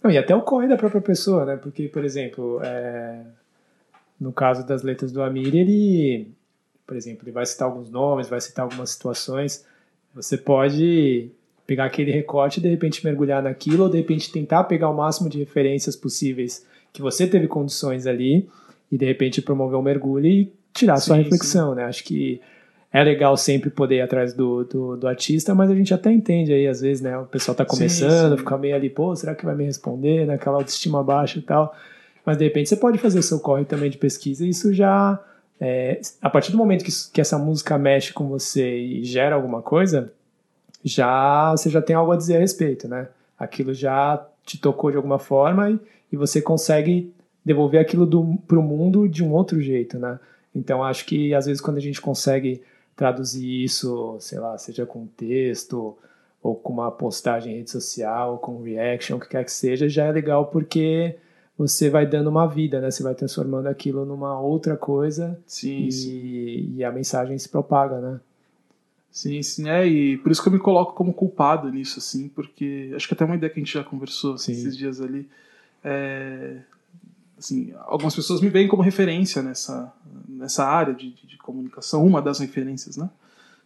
[0.03, 1.57] Não, e até o corre da própria pessoa, né?
[1.57, 3.21] Porque, por exemplo, é
[4.21, 6.27] no caso das letras do Amir, ele,
[6.85, 9.65] por exemplo, ele vai citar alguns nomes, vai citar algumas situações.
[10.13, 11.31] Você pode
[11.65, 15.27] pegar aquele recorte e de repente mergulhar naquilo, ou de repente tentar pegar o máximo
[15.27, 18.47] de referências possíveis que você teve condições ali
[18.91, 21.77] e de repente promover um mergulho e tirar sim, sua reflexão, sim.
[21.77, 21.85] né?
[21.85, 22.39] Acho que
[22.93, 26.51] é legal sempre poder ir atrás do, do, do, artista, mas a gente até entende
[26.51, 27.17] aí, às vezes, né?
[27.17, 30.25] O pessoal tá começando, sim, fica meio ali, pô, será que vai me responder?
[30.25, 31.73] Naquela autoestima baixa e tal.
[32.25, 35.19] Mas de repente você pode fazer o seu corre também de pesquisa e isso já.
[35.59, 39.61] É, a partir do momento que, que essa música mexe com você e gera alguma
[39.61, 40.11] coisa,
[40.83, 43.07] já você já tem algo a dizer a respeito, né?
[43.39, 45.79] Aquilo já te tocou de alguma forma e,
[46.11, 47.13] e você consegue
[47.45, 48.07] devolver aquilo
[48.47, 50.19] para o mundo de um outro jeito, né?
[50.53, 52.61] Então acho que às vezes quando a gente consegue
[53.01, 55.97] traduzir isso, sei lá, seja com texto
[56.39, 60.05] ou com uma postagem em rede social, com reaction, o que quer que seja, já
[60.05, 61.17] é legal porque
[61.57, 62.91] você vai dando uma vida, né?
[62.91, 66.73] Você vai transformando aquilo numa outra coisa sim, e, sim.
[66.75, 68.19] e a mensagem se propaga, né?
[69.09, 72.93] Sim, sim, é, e por isso que eu me coloco como culpado nisso, assim, porque
[72.95, 74.51] acho que até uma ideia que a gente já conversou sim.
[74.51, 75.27] esses dias ali,
[75.83, 76.59] é,
[77.35, 79.91] assim, algumas pessoas me veem como referência nessa,
[80.41, 83.09] nessa área de, de, de comunicação, uma das referências, né,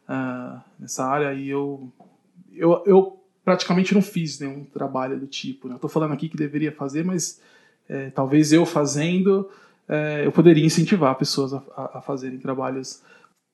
[0.10, 1.92] uh, nessa área, e eu,
[2.54, 6.38] eu, eu praticamente não fiz nenhum trabalho do tipo, né, eu tô falando aqui que
[6.38, 7.42] deveria fazer, mas
[7.88, 9.50] é, talvez eu fazendo,
[9.88, 11.62] é, eu poderia incentivar pessoas a,
[11.96, 13.02] a, fazerem trabalhos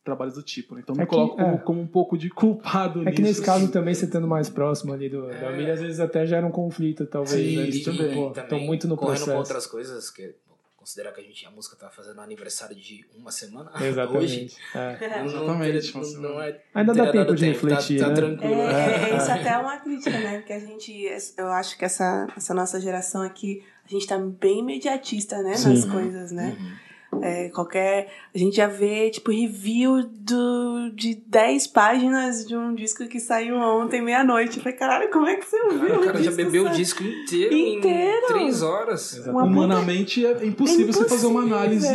[0.03, 0.73] trabalhos do tipo.
[0.73, 0.81] Né?
[0.81, 1.57] Então me é que, coloco como, é.
[1.59, 3.15] como, um pouco de culpado é nisso.
[3.15, 6.25] que nesse caso também você estando mais próximo ali do, da milha, às vezes até
[6.25, 7.39] gera um conflito, talvez.
[7.39, 7.69] Sim, né?
[7.69, 8.13] e, também.
[8.13, 9.31] Pô, também muito no correndo processo.
[9.31, 10.33] com outras coisas que
[10.81, 14.17] considerar que a gente a música tá fazendo um aniversário de uma semana Exatamente.
[14.17, 14.51] hoje.
[14.73, 15.23] É.
[15.23, 15.93] Exatamente.
[15.95, 18.15] Não, não é, Ainda dá tempo de tempo, refletir, tá, né?
[18.15, 18.61] tá tranquilo.
[18.61, 20.37] É, é, isso até é uma crítica, né?
[20.39, 20.91] Porque a gente,
[21.37, 25.53] eu acho que essa, essa nossa geração aqui, a gente tá bem imediatista, né?
[25.55, 25.69] Sim.
[25.69, 26.57] Nas coisas, né?
[26.59, 26.90] Uhum.
[27.21, 28.09] É, qualquer.
[28.33, 33.57] A gente já vê, tipo, review do, de 10 páginas de um disco que saiu
[33.57, 34.57] ontem, meia-noite.
[34.57, 35.95] Eu falei, caralho, como é que você ouviu?
[35.95, 38.25] O cara já bebeu o disco inteiro, inteiro?
[38.25, 39.27] em 3 horas.
[39.27, 41.87] Humanamente é impossível, impossível, você fazer uma análise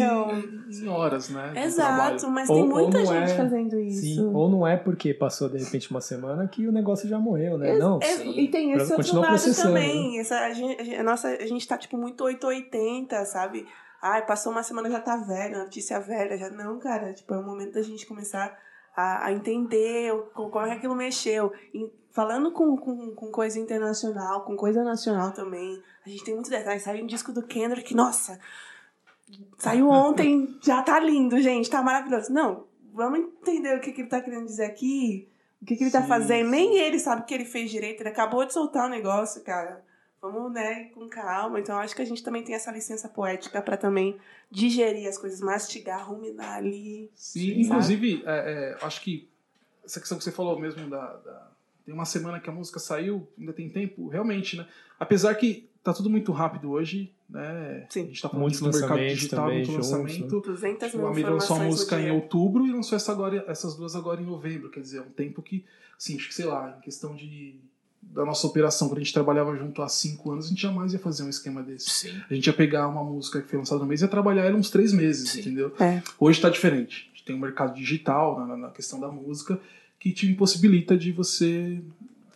[0.68, 1.52] em horas, né?
[1.64, 4.00] Exato, mas ou, tem muita gente é, fazendo isso.
[4.00, 7.56] Sim, ou não é porque passou de repente uma semana que o negócio já morreu,
[7.56, 7.78] né?
[7.78, 8.00] não.
[8.24, 10.12] e tem esse outro lado também.
[10.12, 10.18] Né?
[10.18, 13.66] Essa, a, gente, a, nossa, a gente tá, tipo, muito 880, sabe?
[14.08, 16.48] Ai, passou uma semana já tá velho, notícia velha, já.
[16.48, 18.56] Não, cara, tipo, é o momento da gente começar
[18.94, 21.52] a, a entender como é que aquilo mexeu.
[21.74, 26.50] E falando com, com, com coisa internacional, com coisa nacional também, a gente tem muitos
[26.50, 26.84] detalhes.
[26.84, 28.38] Saiu um disco do Kendrick, nossa,
[29.58, 32.32] saiu ontem, já tá lindo, gente, tá maravilhoso.
[32.32, 32.64] Não,
[32.94, 35.28] vamos entender o que, que ele tá querendo dizer aqui,
[35.60, 36.44] o que, que ele tá sim, tá fazendo.
[36.44, 36.50] Sim.
[36.52, 39.42] Nem ele sabe o que ele fez direito, ele acabou de soltar o um negócio,
[39.42, 39.84] cara
[40.32, 41.60] vamos, né, com calma.
[41.60, 44.16] Então, acho que a gente também tem essa licença poética para também
[44.50, 47.10] digerir as coisas, mastigar, ruminar ali.
[47.14, 49.28] Sim, inclusive, é, é, acho que
[49.84, 51.50] essa questão que você falou mesmo da, da,
[51.84, 54.66] Tem uma semana que a música saiu, ainda tem tempo, realmente, né?
[54.98, 57.86] Apesar que tá tudo muito rápido hoje, né?
[57.88, 58.02] Sim.
[58.02, 60.40] A gente tá falando Muitos do mercado digital, também, muito juntos, lançamento.
[60.40, 63.94] 200 mil o Amir lançou a música em outubro e lançou essa agora, essas duas
[63.94, 64.70] agora em novembro.
[64.70, 65.64] Quer dizer, é um tempo que,
[65.96, 67.60] assim, acho que, sei lá, em questão de
[68.12, 70.98] da nossa operação, quando a gente trabalhava junto há cinco anos, a gente jamais ia
[70.98, 71.90] fazer um esquema desse.
[71.90, 72.22] Sim.
[72.30, 74.56] A gente ia pegar uma música que foi lançada no mês e ia trabalhar ela
[74.56, 75.40] uns três meses, Sim.
[75.40, 75.74] entendeu?
[75.78, 76.02] É.
[76.18, 77.10] Hoje está diferente.
[77.12, 79.60] A gente tem um mercado digital na, na, questão da música
[79.98, 81.82] que te impossibilita de você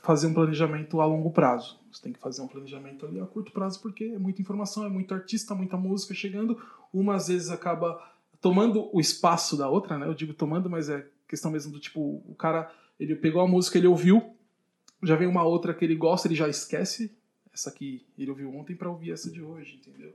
[0.03, 1.79] fazer um planejamento a longo prazo.
[1.91, 4.89] Você tem que fazer um planejamento ali a curto prazo porque é muita informação, é
[4.89, 6.59] muito artista, muita música chegando.
[6.93, 7.99] Uma às vezes acaba
[8.41, 10.07] tomando o espaço da outra, né?
[10.07, 13.79] Eu digo tomando, mas é questão mesmo do tipo, o cara, ele pegou a música,
[13.79, 14.35] ele ouviu,
[15.03, 17.11] já vem uma outra que ele gosta, ele já esquece
[17.53, 20.15] essa aqui ele ouviu ontem para ouvir essa de hoje, entendeu?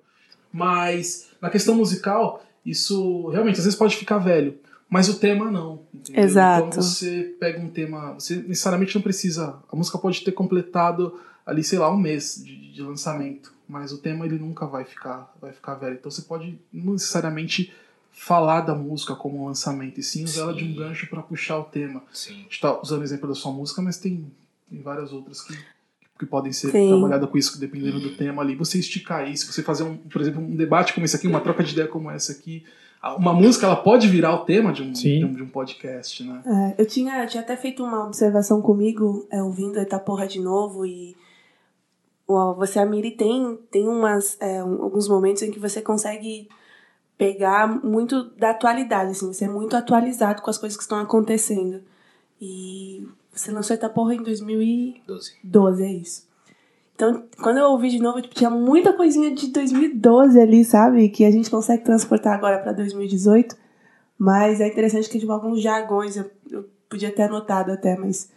[0.51, 4.57] Mas na questão musical, isso realmente às vezes pode ficar velho,
[4.89, 5.81] mas o tema não.
[5.93, 6.23] Entendeu?
[6.23, 6.67] Exato.
[6.67, 9.59] Então você pega um tema, você necessariamente não precisa.
[9.71, 13.97] A música pode ter completado ali, sei lá, um mês de, de lançamento, mas o
[13.97, 15.95] tema ele nunca vai ficar, vai ficar velho.
[15.95, 17.73] Então você pode não necessariamente
[18.11, 21.59] falar da música como um lançamento, e sim usar ela de um gancho para puxar
[21.59, 22.01] o tema.
[22.13, 22.31] Sim.
[22.31, 24.31] A gente tá usando o exemplo da sua música, mas tem,
[24.69, 25.57] tem várias outras que,
[26.19, 28.55] que podem ser trabalhadas com isso, dependendo do tema ali.
[28.55, 31.63] Você esticar isso, você fazer, um, por exemplo, um debate como esse aqui, uma troca
[31.63, 32.63] de ideia como essa aqui.
[33.19, 36.41] Uma música, ela pode virar o tema de um, de um, de um podcast, né?
[36.77, 40.39] É, eu, tinha, eu tinha até feito uma observação comigo, é, ouvindo Eita Porra de
[40.41, 41.15] novo, e
[42.27, 46.49] o, você, a Miri, tem, tem umas, é, um- alguns momentos em que você consegue
[47.15, 51.81] pegar muito da atualidade, assim, você é muito atualizado com as coisas que estão acontecendo.
[52.41, 55.83] E você lançou Eita Porra em 2012, 12.
[55.83, 56.27] é isso.
[56.95, 61.09] Então, quando eu ouvi de novo, tipo, tinha muita coisinha de 2012 ali, sabe?
[61.09, 63.55] Que a gente consegue transportar agora pra 2018.
[64.17, 68.31] Mas é interessante que, tipo, alguns jargões eu, eu podia ter anotado até, mas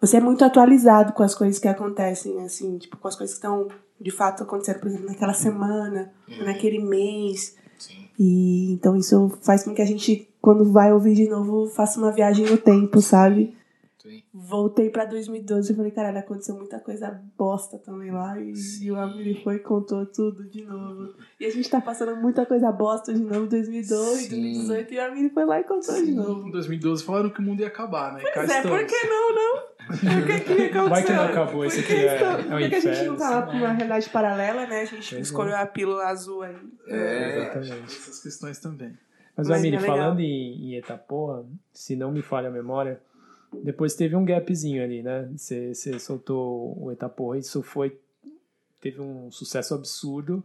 [0.00, 3.44] você é muito atualizado com as coisas que acontecem, assim, tipo, com as coisas que
[3.44, 3.66] estão
[4.00, 6.12] de fato acontecendo, por exemplo, naquela semana,
[6.44, 7.56] naquele mês.
[7.76, 8.08] Sim.
[8.18, 12.12] E então isso faz com que a gente, quando vai ouvir de novo, faça uma
[12.12, 13.56] viagem no tempo, sabe?
[14.08, 14.22] Sim.
[14.32, 18.38] Voltei pra 2012 e falei, caralho, aconteceu muita coisa bosta também lá.
[18.40, 21.14] E, e o Amiri foi e contou tudo de novo.
[21.40, 24.28] E a gente tá passando muita coisa bosta de novo em 2002, Sim.
[24.30, 26.48] 2018, e o Amiri foi lá e contou de novo.
[26.48, 28.22] Em 2012 falaram que o mundo ia acabar, né?
[28.34, 29.76] Pois é, por que não, não?
[29.86, 30.88] Por que que aconteceu?
[30.88, 33.30] Vai que não acabou, que aqui é- é um Por que a gente não tá
[33.30, 34.80] lá pra uma realidade paralela, né?
[34.80, 35.20] A gente Pois é.
[35.20, 36.56] escolheu a pílula azul aí.
[36.88, 37.38] É.
[37.38, 37.84] Exatamente.
[37.96, 38.96] Essas questões também.
[39.36, 42.98] Mas, Mas Amiri, é falando em, em Etaporra, se não me falha a memória,
[43.62, 45.28] depois teve um gapzinho ali, né?
[45.36, 47.98] Você soltou o Etaporra isso foi.
[48.80, 50.42] Teve um sucesso absurdo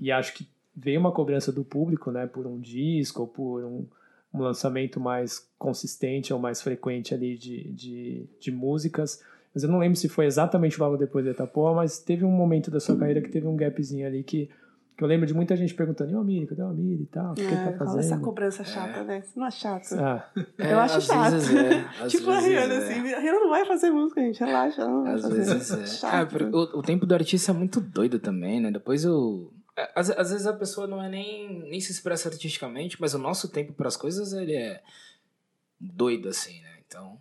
[0.00, 2.26] e acho que veio uma cobrança do público, né?
[2.26, 3.86] Por um disco ou por um,
[4.32, 9.22] um lançamento mais consistente ou mais frequente ali de, de, de músicas.
[9.54, 12.70] Mas eu não lembro se foi exatamente logo depois da Etaporra, mas teve um momento
[12.70, 14.50] da sua carreira que teve um gapzinho ali que.
[14.98, 17.30] Que eu lembro de muita gente perguntando, e o Amiri, cadê o Amiri e tal?
[17.30, 18.20] O que, que ele É, tá rola essa fazendo?
[18.24, 19.20] cobrança chata, né?
[19.20, 19.94] Isso não é chato.
[19.94, 21.34] Ah, É, Eu acho chato.
[21.34, 22.78] é, tipo a Rihanna, é.
[22.78, 22.94] assim.
[23.14, 24.40] A Rihanna não vai fazer música, gente.
[24.42, 24.82] Relaxa.
[24.82, 25.34] Ela não vai Às fazer.
[25.36, 25.86] vezes é.
[25.86, 26.14] Chato.
[26.14, 28.72] Ah, porque o, o tempo do artista é muito doido também, né?
[28.72, 29.52] Depois eu.
[29.76, 33.18] é, Às, às vezes a pessoa não é nem, nem se expressa artisticamente, mas o
[33.18, 34.82] nosso tempo para as coisas ele é
[35.80, 36.70] doido, assim, né?
[36.86, 37.16] Então.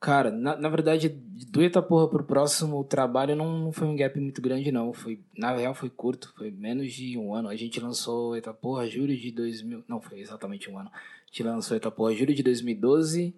[0.00, 4.40] Cara, na, na verdade, do Itaporra pro próximo trabalho não, não foi um gap muito
[4.40, 4.94] grande, não.
[4.94, 7.48] Foi, na real, foi curto, foi menos de um ano.
[7.50, 9.84] A gente lançou Itaporra julho de 2000.
[9.86, 10.90] Não, foi exatamente um ano.
[10.94, 13.34] A gente lançou Itaporra julho de 2012.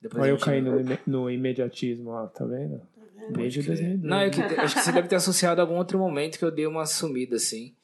[0.00, 2.80] Depois olha eu caindo no, ime- no imediatismo, ó, tá vendo?
[3.18, 3.32] Crer.
[3.32, 3.96] 2012.
[3.98, 6.50] Não, é que, acho que você deve ter associado a algum outro momento que eu
[6.50, 7.74] dei uma sumida, assim.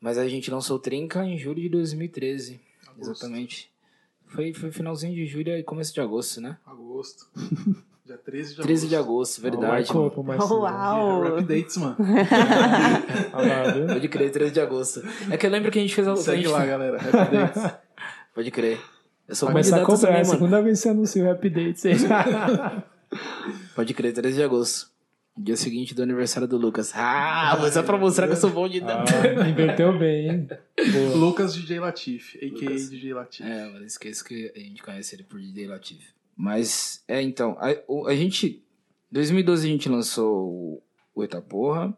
[0.00, 2.60] Mas a gente lançou Trinca em julho de 2013.
[2.88, 3.10] Agosto.
[3.12, 3.70] Exatamente.
[4.34, 6.56] Foi, foi finalzinho de julho e começo de agosto, né?
[6.66, 7.26] Agosto.
[8.04, 9.38] Dia 13 de 13 de agosto.
[9.38, 9.94] agosto, verdade.
[9.94, 10.38] Marcou, mano.
[10.40, 11.24] mas- Uau.
[11.24, 11.96] É, Rap Dates, mano.
[13.94, 15.02] Pode crer, 13 de agosto.
[15.30, 16.98] É que eu lembro que a gente fez a Segue gente- lá, galera.
[16.98, 17.62] Rap Dates.
[18.34, 18.80] Pode crer.
[19.28, 20.24] Eu sou Começar a é também, a mano.
[20.24, 21.94] segunda vez que você anuncia o Rap Dates aí.
[23.76, 24.90] Pode crer, 13 de agosto.
[25.36, 26.92] Dia seguinte do aniversário do Lucas.
[26.94, 28.80] Ah, mas é pra mostrar que eu sou bom de...
[28.82, 29.04] Ah,
[29.48, 30.48] inverteu bem, hein?
[30.92, 31.16] Boa.
[31.16, 32.50] Lucas DJ Latif, a.k.a.
[32.50, 32.90] Lucas.
[32.90, 33.46] DJ Latif.
[33.46, 36.04] É, mas esqueço que a gente conhece ele por DJ Latif.
[36.36, 38.62] Mas, é, então, a, a gente...
[39.10, 40.82] 2012 a gente lançou o,
[41.14, 41.96] o Itaporra,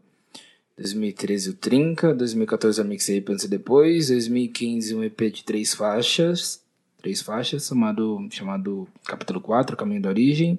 [0.78, 6.62] 2013 o Trinca, 2014 a Mixtape antes e depois, 2015 um EP de três faixas,
[6.98, 10.58] três faixas, chamado, chamado Capítulo 4, Caminho da Origem.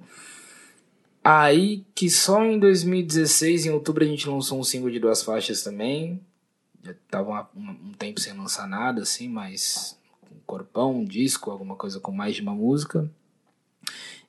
[1.28, 5.64] Aí que só em 2016, em outubro, a gente lançou um single de duas faixas
[5.64, 6.22] também.
[6.84, 9.98] Já tava um, tempo sem lançar nada, assim, mas
[10.32, 13.10] um corpão, um disco, alguma coisa com mais de uma música.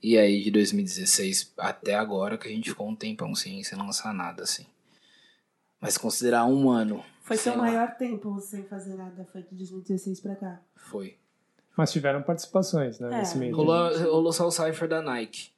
[0.03, 4.15] E aí de 2016 até agora que a gente ficou um tempão sem, sem lançar
[4.15, 4.65] nada, assim.
[5.79, 7.05] Mas considerar um ano.
[7.21, 10.63] Foi seu lá, maior tempo sem fazer nada, foi de 2016 pra cá.
[10.75, 11.19] Foi.
[11.77, 13.13] Mas tiveram participações, né?
[13.13, 13.19] É.
[13.19, 13.55] Nesse meio.
[13.55, 15.55] Rolou, rolou só o Cypher da Nike.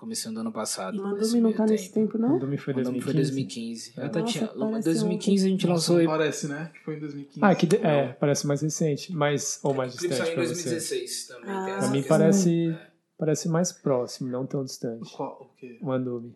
[0.00, 0.96] Começando ano passado.
[0.96, 2.36] E Mandumi não tá nesse tempo, não?
[2.36, 3.04] O Domi foi Mandou-me 2015.
[3.04, 3.92] foi 2015.
[3.98, 4.20] É.
[4.20, 6.06] Nossa, tinha, parece 2015 a gente Nossa, lançou.
[6.10, 6.70] Parece, né?
[6.72, 7.40] Que foi em 2015.
[7.42, 10.46] Ah, que de- é, parece mais recente, mas ou mais O clipe distante saiu em
[10.46, 10.70] pra você.
[10.70, 11.50] 2016 também.
[11.50, 11.64] Ah.
[11.66, 12.78] tem Pra mim parece,
[13.18, 15.12] parece mais próximo, não tão distante.
[15.14, 15.76] Qual, o quê?
[15.82, 16.34] O Andume.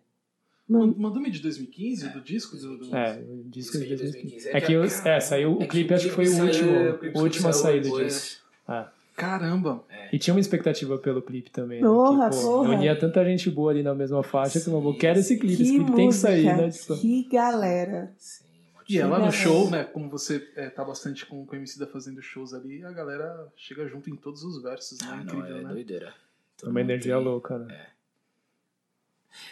[0.69, 2.09] Mano, Mandou-me de 2015?
[2.11, 2.59] Do disco?
[2.59, 2.95] Do, do...
[2.95, 4.45] É, o disco de Disco de 2015.
[4.45, 4.49] 2015.
[4.51, 6.71] É que, os- é, saiu, o É clipe acho que foi o último,
[7.19, 8.45] a última saída disso.
[8.69, 9.85] Ah, Caramba!
[10.13, 11.81] E tinha uma expectativa pelo clipe também.
[11.81, 11.87] né?
[11.87, 12.75] Porra, que, pô, porra.
[12.77, 15.63] Unia tanta gente boa ali na mesma faixa que eu quero esse clipe.
[15.63, 16.71] Esse Que clipe tem que música, sair, né?
[16.71, 18.13] Tipo, que galera.
[18.19, 18.45] Sim,
[18.89, 19.79] E ela no show, né?
[19.79, 19.85] né?
[19.85, 23.47] Como você é, tá bastante com, com o MC da fazendo shows ali, a galera
[23.57, 25.07] chega junto em todos os versos, né?
[25.11, 25.69] Ah, não, Incrível, é né?
[25.73, 26.09] doideira.
[26.09, 26.13] é
[26.61, 27.87] Todo uma energia tem- louca, né?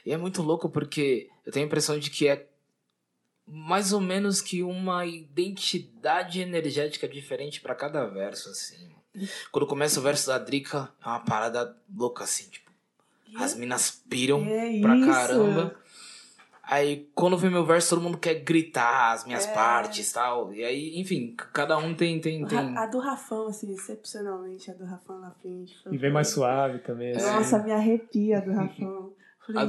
[0.07, 2.47] E é muito louco porque eu tenho a impressão de que é
[3.47, 8.91] mais ou menos que uma identidade energética diferente pra cada verso, assim.
[9.51, 12.71] Quando começa o verso da Drica, é uma parada louca, assim, tipo,
[13.37, 15.07] as minas piram É pra isso.
[15.11, 15.75] caramba.
[16.65, 19.53] Aí, quando vem meu verso, todo mundo quer gritar as minhas É.
[19.53, 20.55] partes e tal.
[20.55, 22.21] E aí, enfim, cada um tem.
[22.21, 22.59] tem, tem...
[22.77, 25.75] A, a do Rafão, assim, excepcionalmente, a do Rafão na frente.
[25.91, 27.15] E vem mais suave também.
[27.15, 27.27] assim.
[27.27, 29.13] Nossa, me arrepia a do Rafão.
[29.45, 29.65] Falei,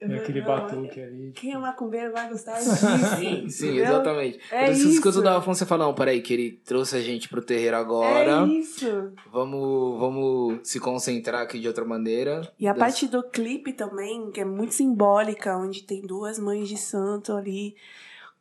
[0.00, 1.32] é gente, aquele não, batuque ali.
[1.32, 2.74] Quem é macumbeiro vai gostar disso.
[3.18, 4.40] Sim, sim, exatamente.
[4.50, 5.02] É Por isso, isso.
[5.02, 8.42] quando o Afonso você fala, não, peraí, que ele trouxe a gente pro terreiro agora.
[8.42, 9.12] É isso.
[9.30, 12.50] Vamos, vamos se concentrar aqui de outra maneira.
[12.58, 16.66] E a Das- parte do clipe também, que é muito simbólica, onde tem duas mães
[16.66, 17.74] de santo ali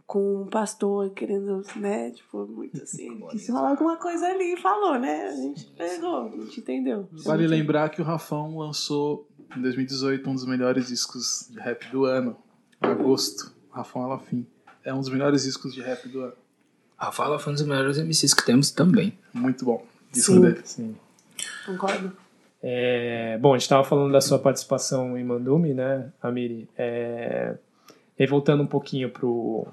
[0.08, 2.12] com um pastor querendo, né?
[2.12, 3.22] Tipo, muito assim.
[3.38, 5.28] Se rolar alguma coisa ali, falou, né?
[5.28, 7.08] A gente pegou, a gente entendeu.
[7.12, 9.26] Vale lembrar que o Rafão lançou
[9.56, 12.38] em 2018 um dos melhores discos de rap do ano,
[12.82, 13.52] agosto.
[13.72, 14.46] Rafão Alafim.
[14.84, 16.34] É um dos melhores discos de rap do ano.
[16.98, 19.18] A Fala foi um dos melhores MCs que temos também.
[19.34, 19.86] Muito bom.
[20.12, 20.42] Disco Sim.
[20.42, 20.62] dele.
[20.64, 20.96] Sim.
[21.66, 22.12] Concordo.
[22.62, 26.70] É, bom, a gente estava falando da sua participação em Mandume, né, Amiri?
[26.78, 27.56] É,
[28.20, 29.68] e voltando um pouquinho pro.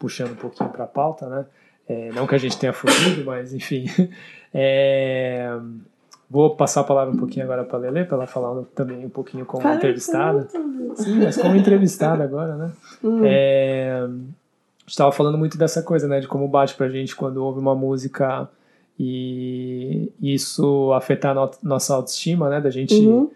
[0.00, 1.46] puxando um pouquinho para a pauta, né?
[1.88, 3.86] É, não que a gente tenha fugido, mas enfim.
[4.54, 5.48] É,
[6.32, 9.10] vou passar a palavra um pouquinho agora para a Lele, para ela falar também um
[9.10, 10.48] pouquinho como Cara, entrevistada.
[10.96, 12.72] Sim, mas como entrevistada agora, né?
[13.04, 13.20] Hum.
[13.22, 16.20] É, a gente estava falando muito dessa coisa, né?
[16.20, 18.48] De como bate pra gente quando ouve uma música
[18.98, 22.60] e isso afetar a no- nossa autoestima, né?
[22.62, 23.30] Da gente Uhum.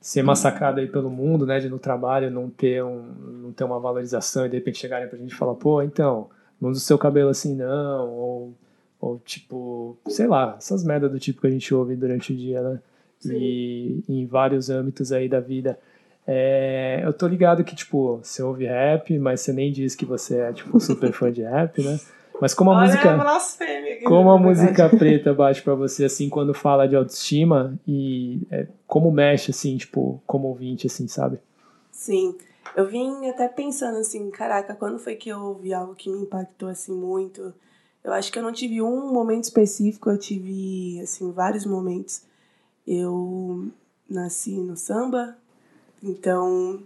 [0.00, 1.58] ser massacrado aí pelo mundo, né?
[1.60, 3.02] De no trabalho não ter, um,
[3.42, 6.28] não ter uma valorização e de repente chegarem pra gente e falar, pô, então,
[6.60, 8.54] não usa o seu cabelo assim não, ou,
[9.00, 12.62] ou tipo, sei lá, essas merdas do tipo que a gente ouve durante o dia,
[12.62, 12.80] né?
[13.24, 15.78] E em vários âmbitos aí da vida.
[16.26, 20.38] É, eu tô ligado que, tipo, você ouve rap, mas você nem diz que você
[20.38, 21.98] é, tipo, super fã de rap, né?
[22.40, 23.10] Mas como a Olha música.
[23.12, 27.78] a blasfêmia aqui, Como a música preta bate pra você, assim, quando fala de autoestima
[27.86, 31.38] e é, como mexe, assim, tipo, como ouvinte, assim, sabe?
[31.90, 32.36] Sim.
[32.76, 36.68] Eu vim até pensando assim, caraca, quando foi que eu ouvi algo que me impactou
[36.68, 37.54] assim muito?
[38.06, 42.22] Eu acho que eu não tive um momento específico, eu tive assim vários momentos.
[42.86, 43.66] Eu
[44.08, 45.36] nasci no samba,
[46.00, 46.78] então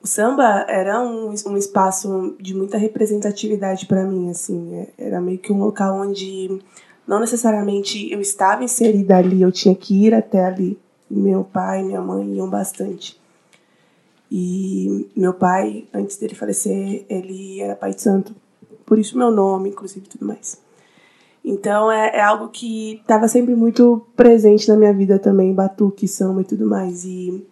[0.00, 5.40] o samba era um, um espaço de muita representatividade para mim, assim, é- era meio
[5.40, 6.62] que um local onde
[7.04, 10.78] não necessariamente eu estava inserida ali, eu tinha que ir até ali.
[11.10, 13.20] Meu pai e minha mãe iam bastante.
[14.30, 18.32] E meu pai, antes dele falecer, ele era pai de santo.
[18.88, 20.58] Por isso meu nome, inclusive, tudo mais.
[21.44, 26.40] Então é, é algo que estava sempre muito presente na minha vida também, batuque, samba
[26.40, 27.04] e tudo mais.
[27.04, 27.46] E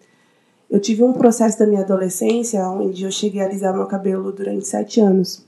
[0.70, 4.66] eu tive um processo da minha adolescência onde eu cheguei a alisar meu cabelo durante
[4.66, 5.44] sete anos.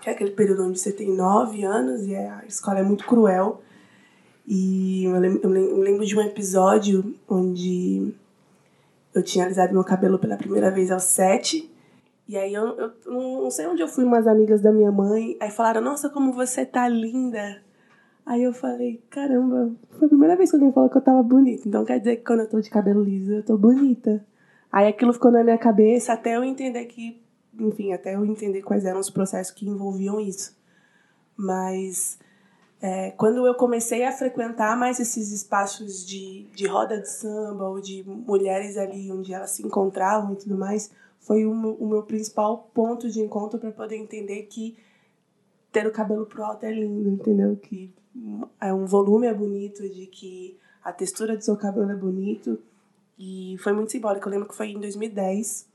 [0.00, 3.60] Que é aquele período onde você tem nove anos e a escola é muito cruel.
[4.46, 8.14] E eu lembro de um episódio onde
[9.12, 11.68] eu tinha alisado meu cabelo pela primeira vez aos sete.
[12.28, 15.36] E aí eu, eu não sei onde eu fui, umas amigas da minha mãe.
[15.40, 17.62] Aí falaram, nossa, como você tá linda.
[18.24, 21.68] Aí eu falei, caramba, foi a primeira vez que alguém falou que eu tava bonita.
[21.68, 24.24] Então quer dizer que quando eu tô de cabelo liso, eu tô bonita.
[24.72, 27.22] Aí aquilo ficou na minha cabeça até eu entender que,
[27.58, 30.56] enfim, até eu entender quais eram os processos que envolviam isso.
[31.36, 32.18] Mas
[32.82, 37.80] é, quando eu comecei a frequentar mais esses espaços de, de roda de samba ou
[37.80, 40.90] de mulheres ali onde elas se encontravam e tudo mais,
[41.26, 44.76] foi o meu, o meu principal ponto de encontro para poder entender que
[45.72, 47.56] ter o cabelo pro alto é lindo, entendeu?
[47.56, 47.92] Que
[48.60, 52.58] é um volume é bonito, de que a textura do seu cabelo é bonito.
[53.18, 54.28] E foi muito simbólico.
[54.28, 55.66] Eu lembro que foi em 2010,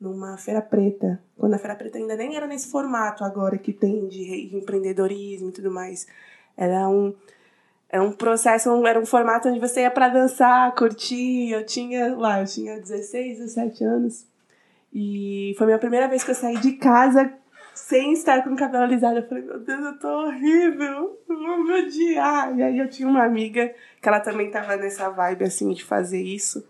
[0.00, 1.20] numa feira preta.
[1.36, 5.48] Quando a feira preta ainda nem era nesse formato agora que tem de re- empreendedorismo
[5.48, 6.06] e tudo mais.
[6.56, 7.14] Era um
[7.92, 11.50] era um processo, um- era um formato onde você ia para dançar, curtir.
[11.50, 14.26] Eu tinha lá, eu tinha 16, 17 anos.
[14.92, 17.32] E foi minha primeira vez que eu saí de casa
[17.74, 19.18] sem estar com o cabelo alisado.
[19.18, 22.56] Eu falei, meu Deus, eu tô horrível, eu vou me odiar.
[22.56, 26.20] E aí eu tinha uma amiga que ela também tava nessa vibe assim de fazer
[26.20, 26.66] isso.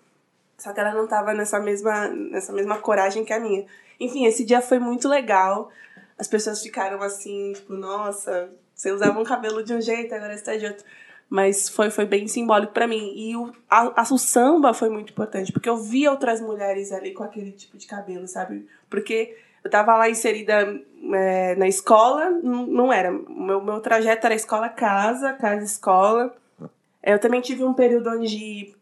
[0.58, 3.64] Só que ela não tava nessa mesma, nessa mesma coragem que a minha.
[3.98, 5.70] Enfim, esse dia foi muito legal.
[6.18, 8.50] As pessoas ficaram assim, tipo, nossa,
[8.80, 10.82] Você usava um cabelo de um jeito, agora está de outro.
[11.30, 13.12] Mas foi, foi bem simbólico para mim.
[13.14, 17.12] E o, a, a, o samba foi muito importante, porque eu via outras mulheres ali
[17.12, 18.66] com aquele tipo de cabelo, sabe?
[18.90, 20.80] Porque eu tava lá inserida
[21.14, 23.12] é, na escola, não, era.
[23.12, 26.34] Meu, meu trajeto era escola-casa, casa-escola.
[27.02, 28.74] Eu também tive um período onde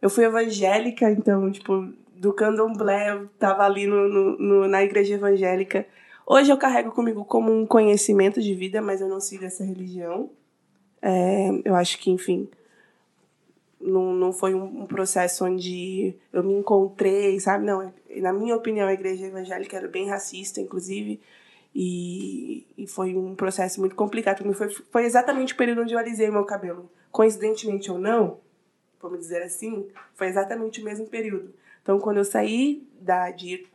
[0.00, 5.14] eu fui evangélica, então, tipo, do candomblé, eu tava ali no, no, no, na igreja
[5.14, 5.86] evangélica.
[6.26, 10.30] Hoje eu carrego comigo como um conhecimento de vida, mas eu não sigo essa religião.
[11.00, 12.48] É, eu acho que, enfim,
[13.80, 17.64] não, não foi um, um, processo onde eu me encontrei, sabe?
[17.64, 21.20] Não, na minha opinião, a igreja evangélica era bem racista, inclusive,
[21.74, 24.42] e, e foi um processo muito complicado.
[24.54, 26.90] Foi, foi exatamente o período onde eu alisei meu cabelo.
[27.10, 28.38] Coincidentemente ou não,
[29.00, 31.54] vamos dizer assim, foi exatamente o mesmo período.
[31.82, 33.66] Então, quando eu saí da, de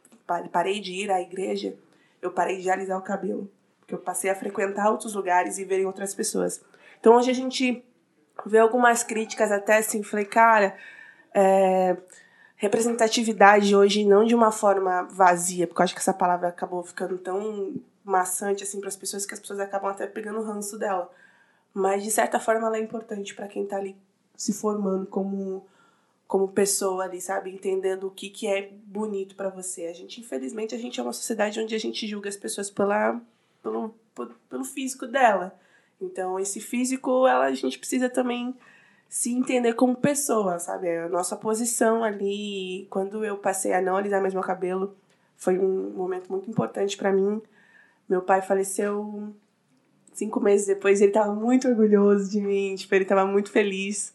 [0.51, 1.75] parei de ir à igreja,
[2.21, 3.49] eu parei de alisar o cabelo.
[3.79, 6.61] Porque eu passei a frequentar outros lugares e ver outras pessoas.
[7.03, 7.83] Então, hoje a gente
[8.45, 10.73] vê algumas críticas até assim, falei, cara,
[11.33, 11.97] é,
[12.55, 17.17] representatividade hoje não de uma forma vazia, porque eu acho que essa palavra acabou ficando
[17.17, 17.75] tão
[18.05, 21.11] maçante assim para as pessoas que as pessoas acabam até pegando o ranço dela.
[21.73, 23.97] Mas de certa forma ela é importante para quem está ali
[24.37, 25.67] se formando como
[26.25, 29.87] como pessoa ali, sabe, entendendo o que que é bonito para você.
[29.87, 33.19] A gente, infelizmente, a gente é uma sociedade onde a gente julga as pessoas pela
[33.61, 33.93] pelo
[34.49, 35.53] pelo físico dela.
[36.03, 38.55] Então, esse físico, ela, a gente precisa também
[39.09, 40.89] se entender como pessoa, sabe?
[40.89, 42.87] A nossa posição ali.
[42.89, 44.95] Quando eu passei a não alisar mais meu cabelo,
[45.35, 47.41] foi um momento muito importante para mim.
[48.09, 49.33] Meu pai faleceu
[50.13, 54.13] cinco meses depois, ele estava muito orgulhoso de mim, tipo, ele estava muito feliz.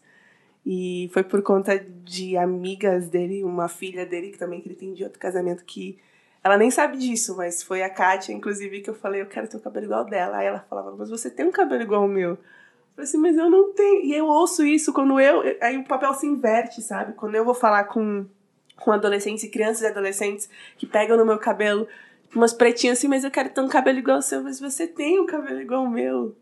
[0.65, 4.93] E foi por conta de amigas dele, uma filha dele que também que ele tem
[4.93, 5.97] de outro casamento que
[6.43, 9.57] ela nem sabe disso, mas foi a Kátia, inclusive, que eu falei, eu quero ter
[9.57, 10.37] um cabelo igual dela.
[10.37, 12.31] Aí ela falava, mas você tem um cabelo igual ao meu.
[12.31, 12.37] Eu
[12.95, 14.05] falei assim, mas eu não tenho.
[14.05, 15.43] E eu ouço isso quando eu.
[15.61, 17.13] Aí o papel se inverte, sabe?
[17.13, 18.25] Quando eu vou falar com,
[18.77, 21.87] com adolescentes e crianças e adolescentes que pegam no meu cabelo,
[22.33, 25.19] umas pretinhas assim, mas eu quero ter um cabelo igual ao seu, mas você tem
[25.19, 26.35] um cabelo igual ao meu.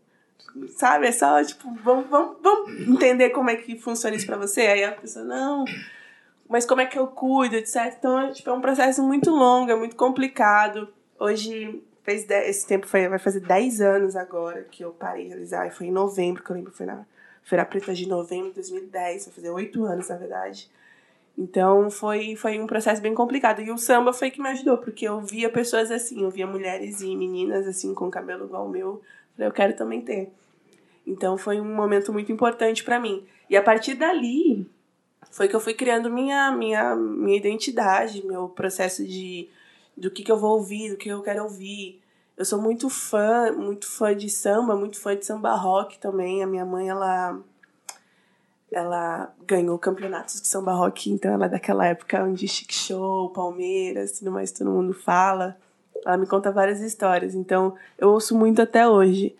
[0.76, 1.08] Sabe?
[1.08, 4.60] É só, tipo, vamos, vamos, vamos entender como é que funciona isso pra você?
[4.62, 5.64] Aí a pessoa, não
[6.48, 7.94] mas como é que eu cuido, etc.
[7.98, 10.88] Então, é, tipo, é um processo muito longo, é muito complicado.
[11.18, 15.28] Hoje, fez dez, esse tempo foi, vai fazer 10 anos agora que eu parei de
[15.28, 15.66] realizar.
[15.66, 17.04] E foi em novembro, que eu lembro, foi na
[17.42, 20.70] Feira Preta de novembro de 2010, vai fazer 8 anos, na verdade.
[21.36, 23.60] Então, foi, foi um processo bem complicado.
[23.60, 27.00] E o samba foi que me ajudou, porque eu via pessoas assim, eu via mulheres
[27.00, 29.02] e meninas assim, com cabelo igual o meu.
[29.36, 30.32] Falei, eu quero também ter.
[31.06, 33.24] Então, foi um momento muito importante para mim.
[33.48, 34.68] E a partir dali,
[35.30, 39.48] foi que eu fui criando minha, minha, minha identidade, meu processo de
[39.96, 42.00] do que, que eu vou ouvir, do que eu quero ouvir.
[42.36, 46.42] Eu sou muito fã, muito fã de samba, muito fã de samba rock também.
[46.42, 47.38] A minha mãe, ela
[48.70, 54.18] ela ganhou campeonatos de samba rock, então ela é daquela época onde Chic Show, Palmeiras,
[54.18, 55.56] tudo mais, todo mundo fala.
[56.04, 59.34] Ela me conta várias histórias, então eu ouço muito até hoje.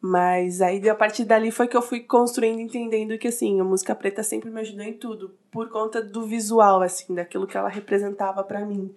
[0.00, 3.94] Mas aí a partir dali foi que eu fui construindo, entendendo que assim, a música
[3.94, 8.44] preta sempre me ajudou em tudo, por conta do visual, assim, daquilo que ela representava
[8.44, 8.94] para mim,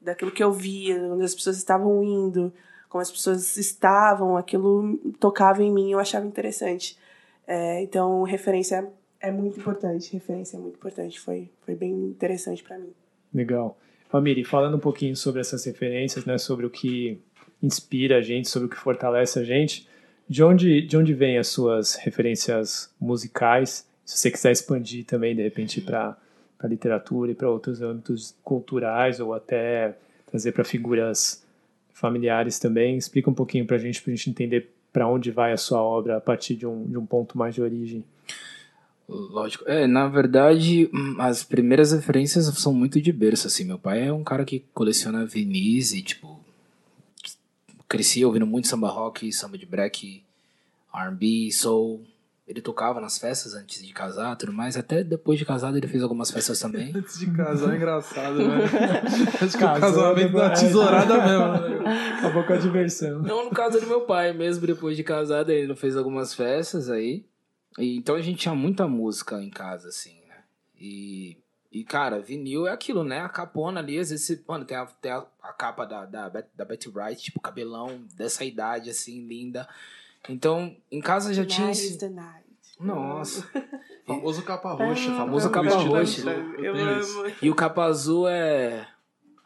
[0.00, 2.52] daquilo que eu via, onde as pessoas estavam indo,
[2.88, 6.96] como as pessoas estavam, aquilo tocava em mim, eu achava interessante.
[7.46, 8.88] É, então, referência
[9.20, 12.92] é muito importante, referência é muito importante, foi, foi bem interessante para mim.
[13.34, 13.76] Legal.
[14.08, 17.20] Família, falando um pouquinho sobre essas referências, né, sobre o que
[17.60, 19.88] inspira a gente, sobre o que fortalece a gente,
[20.28, 23.86] de onde, de onde vêm as suas referências musicais?
[24.04, 26.16] Se você quiser expandir também, de repente, para
[26.58, 29.96] a literatura e para outros âmbitos culturais, ou até
[30.26, 31.44] trazer para figuras
[31.92, 35.52] familiares também, explica um pouquinho para a gente, para a gente entender para onde vai
[35.52, 38.04] a sua obra a partir de um, de um ponto mais de origem.
[39.08, 39.64] Lógico.
[39.68, 43.64] É, na verdade, as primeiras referências são muito de berço, assim.
[43.64, 46.35] Meu pai é um cara que coleciona vinis e, tipo,
[47.88, 50.24] cresci ouvindo muito samba rock, samba de break,
[50.94, 52.04] R&B, soul.
[52.46, 54.76] Ele tocava nas festas antes de casar, tudo mais.
[54.76, 56.92] Até depois de casado ele fez algumas festas também.
[56.94, 58.64] antes de casar é engraçado, né?
[59.42, 61.82] Acho que o casamento da tesourada mesmo.
[61.82, 62.16] Né?
[62.18, 63.20] Acabou com a diversão.
[63.22, 67.24] Não, no caso do meu pai mesmo, depois de casado, ele fez algumas festas aí.
[67.78, 70.36] E, então a gente tinha muita música em casa, assim, né?
[70.80, 71.36] E
[71.76, 73.20] e, cara, vinil é aquilo, né?
[73.20, 76.64] A capona ali, às vezes, mano, tem a, tem a, a capa da, da, da
[76.64, 79.68] Betty Wright, tipo, cabelão dessa idade, assim, linda.
[80.26, 81.70] Então, em casa já tinha.
[81.70, 81.98] Esse...
[81.98, 82.46] The night.
[82.80, 83.46] Nossa.
[84.06, 85.14] famoso capa roxa.
[85.16, 86.30] famoso capa roxa.
[86.58, 87.32] Eu, eu amo.
[87.42, 88.88] E o capa azul é.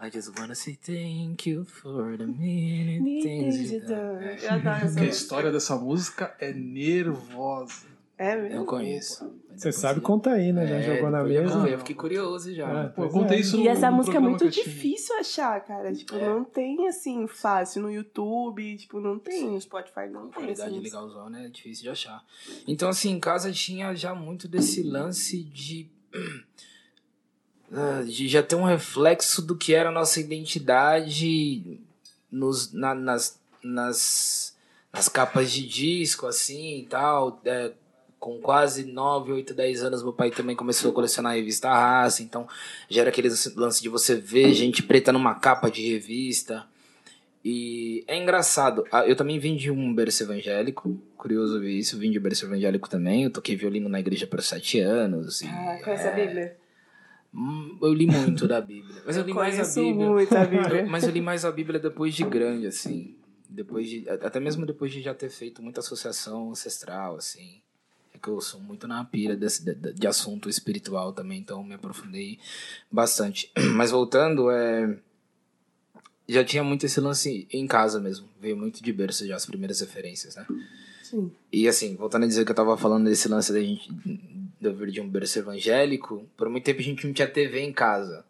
[0.01, 4.25] I just wanna say thank you for the many things you done.
[4.25, 4.39] É.
[4.41, 7.90] Eu adoro essa Porque a história dessa música é nervosa.
[8.23, 8.59] É mesmo?
[8.59, 9.33] Eu conheço.
[9.57, 10.67] Você sabe contar aí, né?
[10.67, 11.61] Já É, jogou na eu mesa.
[11.61, 12.69] ver, Eu fiquei curioso já.
[12.85, 12.89] É.
[12.91, 13.41] Pô, eu contei é.
[13.41, 15.91] isso E no- essa no música é muito eu difícil achar, cara.
[15.91, 16.29] Tipo, É.
[16.29, 20.33] não tem assim fácil no YouTube, tipo, não tem no Spotify, não tem.
[20.33, 22.23] qualidade Assim, legalzona é difícil de achar.
[22.69, 25.89] Então, assim, em casa tinha já muito desse lance de.
[27.73, 31.81] ah, de já ter um reflexo do que era a nossa identidade
[32.31, 34.55] nos, na- nas, nas,
[34.93, 37.41] nas capas de disco, assim e tal.
[37.45, 37.73] É,
[38.21, 42.23] com quase 9, 8, 10 anos, meu pai também começou a colecionar a revista Raça,
[42.23, 42.47] então
[42.89, 46.67] já era aquele lance de você ver gente preta numa capa de revista.
[47.43, 52.21] E é engraçado, eu também vim de um berço evangélico, curioso ver isso, vim de
[52.21, 55.41] berço evangélico também, eu toquei violino na igreja por sete anos.
[55.41, 56.59] E, Ah, conhece a Bíblia?
[57.33, 60.09] hum, eu li muito da Bíblia, mas eu, Eu li mais a Bíblia.
[60.11, 60.85] muito a Bíblia.
[60.91, 63.17] Mas eu li mais a Bíblia depois de grande, assim.
[63.49, 67.63] Depois de, até mesmo depois de já ter feito muita associação ancestral, assim.
[68.23, 72.39] Que eu sou muito na pira desse, de, de assunto espiritual também, então me aprofundei
[72.91, 73.51] bastante.
[73.75, 74.99] Mas voltando, é,
[76.29, 78.29] já tinha muito esse lance em casa mesmo.
[78.41, 80.47] Veio muito de berço já as primeiras referências, né?
[81.03, 81.31] Sim.
[81.53, 83.91] E assim, voltando a dizer que eu tava falando desse lance da gente
[84.61, 87.61] de eu vir de um berço evangélico, por muito tempo a gente não tinha TV
[87.61, 88.25] em casa.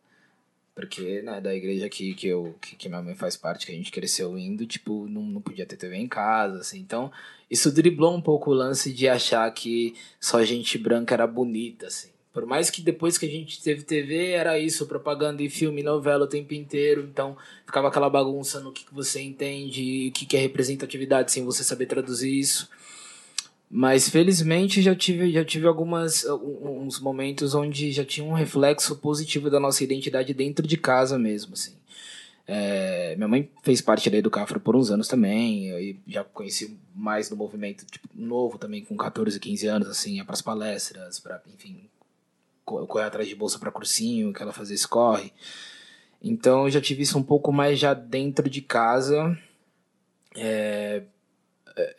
[0.75, 3.75] Porque, né, da igreja que, que, eu, que, que minha mãe faz parte, que a
[3.75, 6.79] gente cresceu indo, tipo, não, não podia ter TV em casa, assim.
[6.79, 7.13] Então,
[7.51, 12.09] isso driblou um pouco o lance de achar que só gente branca era bonita, assim.
[12.33, 16.25] Por mais que depois que a gente teve TV, era isso, propaganda e filme, novela
[16.25, 17.03] o tempo inteiro.
[17.11, 17.37] Então,
[17.67, 21.65] ficava aquela bagunça no que, que você entende o que, que é representatividade sem você
[21.65, 22.69] saber traduzir isso.
[23.69, 28.97] Mas felizmente já tive, já tive algumas um- uns momentos onde já tinha um reflexo
[28.97, 31.75] positivo da nossa identidade dentro de casa mesmo, assim.
[32.53, 37.29] É, minha mãe fez parte da Educafra por uns anos também, e já conheci mais
[37.29, 41.89] do movimento tipo, novo também, com 14, 15 anos, assim, ia pras palestras, para enfim,
[42.65, 45.33] co- correr atrás de bolsa para cursinho, que ela fazia esse corre.
[46.21, 49.39] Então eu já tive isso um pouco mais já dentro de casa.
[50.35, 51.05] É,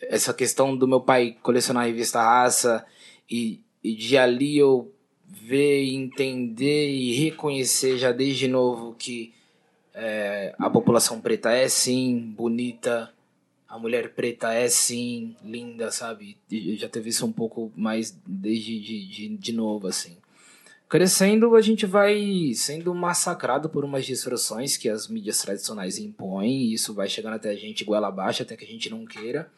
[0.01, 2.85] essa questão do meu pai colecionar a revista Raça
[3.29, 4.93] e, e de ali eu
[5.25, 9.33] ver, entender e reconhecer já desde novo que
[9.93, 13.11] é, a população preta é sim bonita,
[13.67, 16.37] a mulher preta é sim linda, sabe?
[16.51, 20.17] Eu já teve isso um pouco mais desde de, de, de novo, assim.
[20.89, 26.73] Crescendo, a gente vai sendo massacrado por umas distorções que as mídias tradicionais impõem, e
[26.73, 29.49] isso vai chegando até a gente goela abaixo, até que a gente não queira.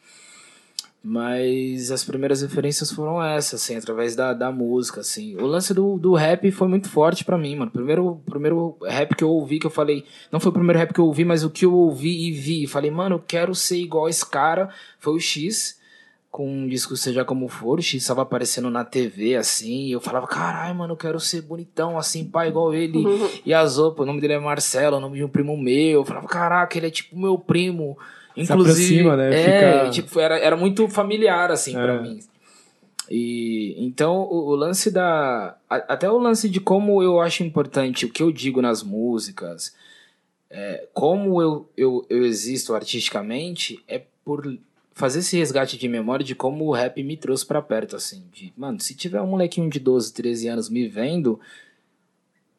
[1.06, 5.36] Mas as primeiras referências foram essas, assim, através da, da música, assim.
[5.36, 7.70] O lance do, do rap foi muito forte pra mim, mano.
[7.70, 10.06] Primeiro, primeiro rap que eu ouvi, que eu falei...
[10.32, 12.66] Não foi o primeiro rap que eu ouvi, mas o que eu ouvi e vi.
[12.66, 14.70] Falei, mano, eu quero ser igual esse cara.
[14.98, 15.78] Foi o X,
[16.30, 17.80] com um disco Seja Como For.
[17.80, 19.88] O X tava aparecendo na TV, assim.
[19.88, 23.04] E eu falava, caralho, mano, eu quero ser bonitão, assim, pá, igual ele.
[23.44, 26.00] E a Zopa, o nome dele é Marcelo, o nome de um primo meu.
[26.00, 27.98] Eu falava, caraca, ele é tipo meu primo.
[28.36, 29.34] Inclusive, aproxima, né?
[29.34, 32.00] é, Fica- tipo, era, era muito familiar, assim, pra É.
[32.02, 32.20] mim.
[33.10, 35.56] E então o, o lance da.
[35.68, 39.74] a- até o lance de como eu acho importante o que eu digo nas músicas,
[40.50, 44.56] é, como eu, eu, eu existo artisticamente, é por
[44.94, 48.24] fazer esse resgate de memória de como o rap me trouxe pra perto, assim.
[48.32, 51.38] De, mano, se tiver um molequinho de 12, 13 anos me vendo,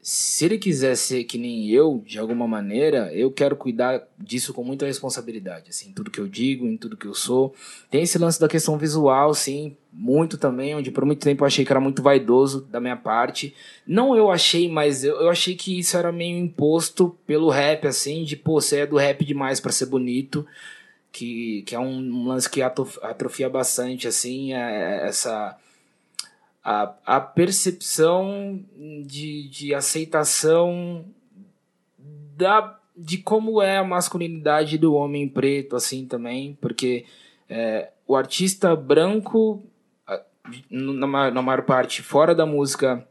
[0.08, 4.64] se ele quiser ser que nem eu, de alguma maneira, eu quero cuidar disso com
[4.64, 7.56] muita responsabilidade, assim, em tudo que eu digo, em tudo que eu sou.
[7.90, 11.66] Tem esse lance da questão visual, sim, muito também, onde por muito tempo eu achei
[11.66, 13.56] que era muito vaidoso da minha parte.
[13.88, 18.24] Não eu achei, mas eu, eu achei que isso era meio imposto pelo rap, assim,
[18.24, 20.46] de, pô, você é do rap demais pra ser bonito,
[21.12, 25.58] que, que é um, lance que atrof- atrofia bastante, assim, é- é essa
[26.66, 28.60] a, a percepção
[29.06, 31.06] de, de aceitação
[32.36, 37.06] da, de como é a masculinidade do homem preto, assim, também, porque
[37.48, 39.64] é, o artista branco,
[40.68, 43.08] na, ma- na maior parte, fora da música,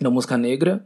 [0.00, 0.84] da música negra,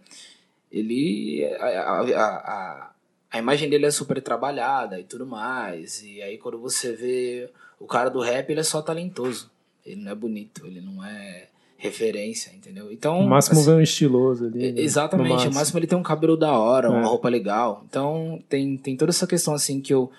[0.71, 2.91] ele, a, a,
[3.31, 7.51] a imagem dele é super trabalhada e tudo mais, e aí quando você vê
[7.81, 9.51] o cara do rap, ele é só talentoso,
[9.87, 11.49] ele não é bonito, ele não é
[11.85, 12.91] referência, entendeu?
[12.91, 14.73] Então, O máximo assim, vem um estiloso ali.
[14.73, 14.81] né?
[14.81, 17.05] Exatamente, No o máximo ele tem um cabelo da hora, uma É.
[17.05, 17.85] roupa legal.
[17.89, 20.11] Então tem, tem toda essa questão assim que eu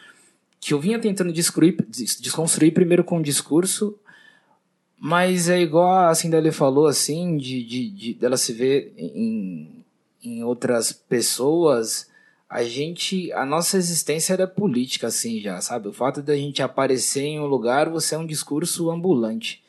[0.60, 3.96] que eu vinha tentando descruir, desconstruir primeiro com o discurso,
[5.00, 9.84] mas é igual a Cinderela falou assim, de, de, de dela se ver em,
[10.24, 12.08] em outras pessoas
[12.50, 15.88] a gente, a nossa existência era política, assim, já, sabe?
[15.88, 19.65] O fato da gente aparecer em um lugar, você é um discurso ambulante, É.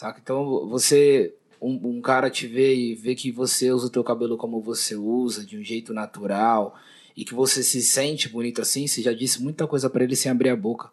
[0.00, 0.18] saca?
[0.22, 4.38] Então, você, um, um cara te vê e vê que você usa o teu cabelo
[4.38, 6.74] como você usa, de um jeito natural,
[7.14, 10.32] e que você se sente bonito assim, você já disse muita coisa pra ele sem
[10.32, 10.90] abrir a boca.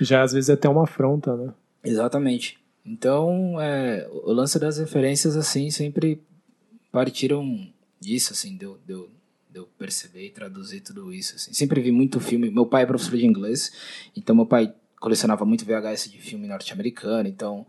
[0.00, 1.52] Já às vezes é até uma afronta, né?
[1.84, 2.58] Exatamente.
[2.84, 6.20] Então, é, o lance das referências, assim, sempre
[6.90, 7.68] partiram
[8.00, 9.08] disso, assim, deu, deu,
[9.48, 11.52] deu perceber e traduzir tudo isso, assim.
[11.52, 12.50] Sempre vi muito filme.
[12.50, 13.70] Meu pai é professor de inglês,
[14.16, 17.64] então meu pai colecionava muito VHS de filme norte-americano, então...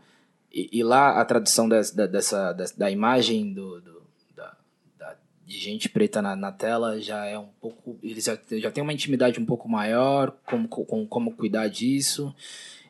[0.54, 4.04] E, e lá a tradução des, da, dessa, des- da imagem do, do-
[4.36, 4.58] da,
[5.00, 7.98] da- de gente preta na, na tela já é um pouco...
[8.04, 12.34] Eles já, já tem uma intimidade um pouco maior, como, com, como cuidar disso...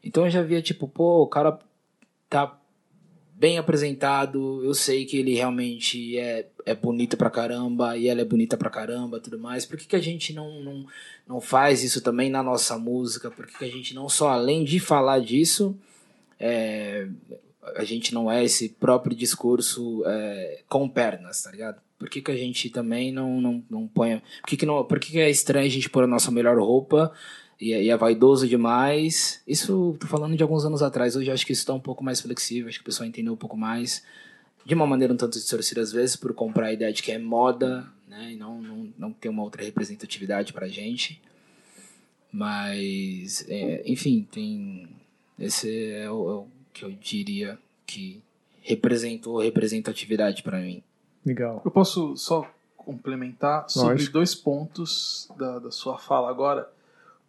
[0.04, 1.60] Então eu já via, tipo, pô, o cara
[2.28, 2.60] tá
[3.36, 8.26] bem apresentado, eu sei que ele realmente é, é bonito pra caramba, e ela é
[8.26, 9.64] bonita pra caramba tudo mais.
[9.64, 10.86] Por que, que a gente não, não,
[11.28, 13.30] não faz isso também na nossa música?
[13.30, 15.78] Por que, que a gente não só, além de falar disso,
[16.40, 17.08] é,
[17.76, 21.82] a gente não é esse próprio discurso é, com pernas, tá ligado?
[21.98, 24.18] Por que, que a gente também não, não, não põe.
[24.42, 26.58] Por, que, que, não, por que, que é estranho a gente pôr a nossa melhor
[26.58, 27.12] roupa
[27.60, 29.42] e, e é vaidoso demais?
[29.48, 31.16] Isso, tô falando de alguns anos atrás.
[31.16, 33.38] Hoje acho que isso tá um pouco mais flexível, acho que o pessoal entendeu um
[33.38, 34.04] pouco mais.
[34.66, 37.20] De uma maneira um tanto distorcida às vezes, por comprar a ideia de que é
[37.20, 38.34] moda, né?
[38.34, 41.22] E não, não, não ter uma outra representatividade pra gente.
[42.32, 44.88] Mas, é, enfim, tem.
[45.38, 48.22] Esse é o, é o que eu diria que
[48.62, 50.84] representou representatividade pra mim.
[51.26, 51.62] Legal.
[51.64, 54.14] Eu posso só complementar sobre Lógico.
[54.14, 56.70] dois pontos da, da sua fala agora.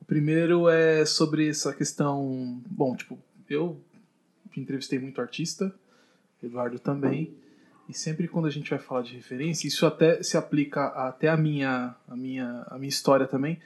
[0.01, 2.61] O primeiro é sobre essa questão.
[2.67, 3.19] Bom, tipo,
[3.49, 3.79] eu
[4.57, 5.75] entrevistei muito artista,
[6.43, 7.33] Eduardo também,
[7.89, 11.37] e sempre quando a gente vai falar de referência, isso até se aplica até a
[11.37, 13.59] minha, a minha, a minha história também.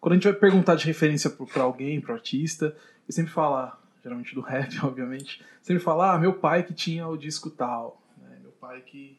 [0.00, 2.74] Quando a gente vai perguntar de referência para alguém, para artista,
[3.06, 3.72] eu sempre falo,
[4.02, 8.38] geralmente do rap, obviamente, sempre falo, ah, meu pai que tinha o disco tal, né?
[8.40, 9.18] meu pai que,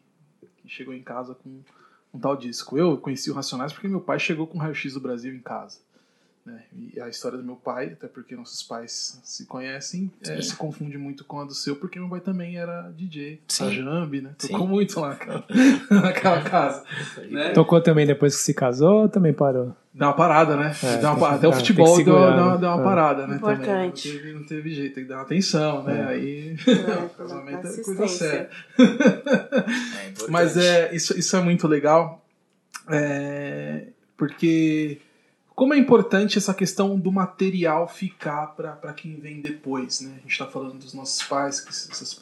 [0.58, 1.62] que chegou em casa com
[2.14, 2.78] um tal disco.
[2.78, 5.40] Eu conheci o Racionais porque meu pai chegou com o Raio X do Brasil em
[5.40, 5.80] casa.
[6.44, 6.64] Né?
[6.74, 10.42] E a história do meu pai, até porque nossos pais se conhecem, é, Sim.
[10.42, 13.66] se confunde muito com a do seu, porque meu pai também era DJ, Sim.
[13.66, 14.32] Sajambi, né?
[14.39, 14.48] Sim.
[14.48, 15.46] Tocou muito lá naquela,
[16.02, 16.84] naquela casa.
[17.30, 17.50] Né?
[17.52, 19.76] Tocou também depois que se casou ou também parou?
[19.94, 20.74] Dá uma parada, né?
[20.84, 21.38] É, Dá uma parada.
[21.38, 22.58] Até o futebol deu, deu uma- né?
[22.58, 22.84] deu uma É.
[22.84, 23.36] parada, né?
[23.36, 24.10] Importante.
[24.10, 24.18] Também.
[24.18, 26.00] Não, teve, não teve jeito, tem que dar uma atenção, né?
[26.00, 26.06] É.
[26.08, 26.56] Aí.
[27.18, 28.50] Casamento é coisa séria.
[28.80, 28.82] É.
[30.28, 32.26] Mas é, isso, isso é muito legal,
[32.89, 33.88] é,
[34.18, 35.00] porque
[35.62, 40.14] como é importante essa questão do material ficar para quem vem depois, né?
[40.18, 41.72] A gente está falando dos nossos pais, que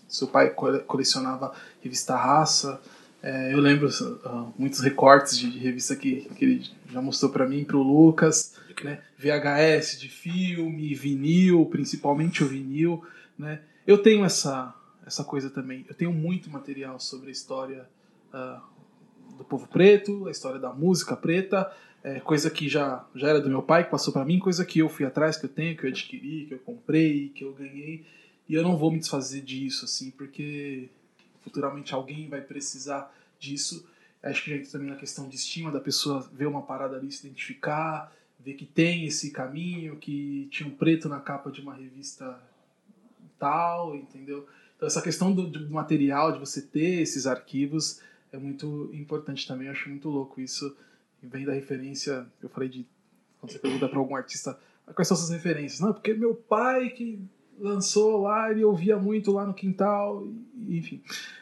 [0.09, 2.81] seu pai cole- colecionava revista Raça.
[3.23, 3.87] é, eu lembro
[4.25, 8.55] ah, muitos recortes de revista que, que ele já mostrou para mim, para o Lucas,
[8.83, 8.99] né?
[9.17, 13.01] VHS de filme, vinil, principalmente o vinil,
[13.37, 13.61] né?
[13.87, 14.75] Eu tenho essa
[15.07, 15.85] essa coisa também.
[15.87, 17.87] Eu tenho muito material sobre a história
[18.33, 18.61] ah,
[19.37, 21.71] do povo preto, a história da música preta,
[22.03, 24.79] é, coisa que já, já era do meu pai, que passou para mim, coisa que
[24.79, 28.05] eu fui atrás, que eu tenho, que eu adquiri, que eu comprei, que eu ganhei.
[28.47, 30.89] E eu não vou me desfazer disso, assim, porque
[31.41, 33.87] futuramente alguém vai precisar disso.
[34.23, 37.25] Acho que entra também na questão de estima da pessoa ver uma parada ali, se
[37.27, 42.39] identificar, ver que tem esse caminho, que tinha um preto na capa de uma revista
[43.37, 44.47] tal, entendeu?
[44.75, 49.67] Então essa questão do, do material, de você ter esses arquivos, é muito importante também.
[49.67, 50.75] Eu acho muito louco isso.
[51.22, 52.86] Vem da referência, eu falei de
[53.39, 56.89] quando você pergunta para algum artista "Ah, quais são suas referências, não, porque meu pai
[56.89, 57.20] que
[57.59, 60.26] lançou lá, ele ouvia muito lá no quintal,
[60.67, 61.01] enfim.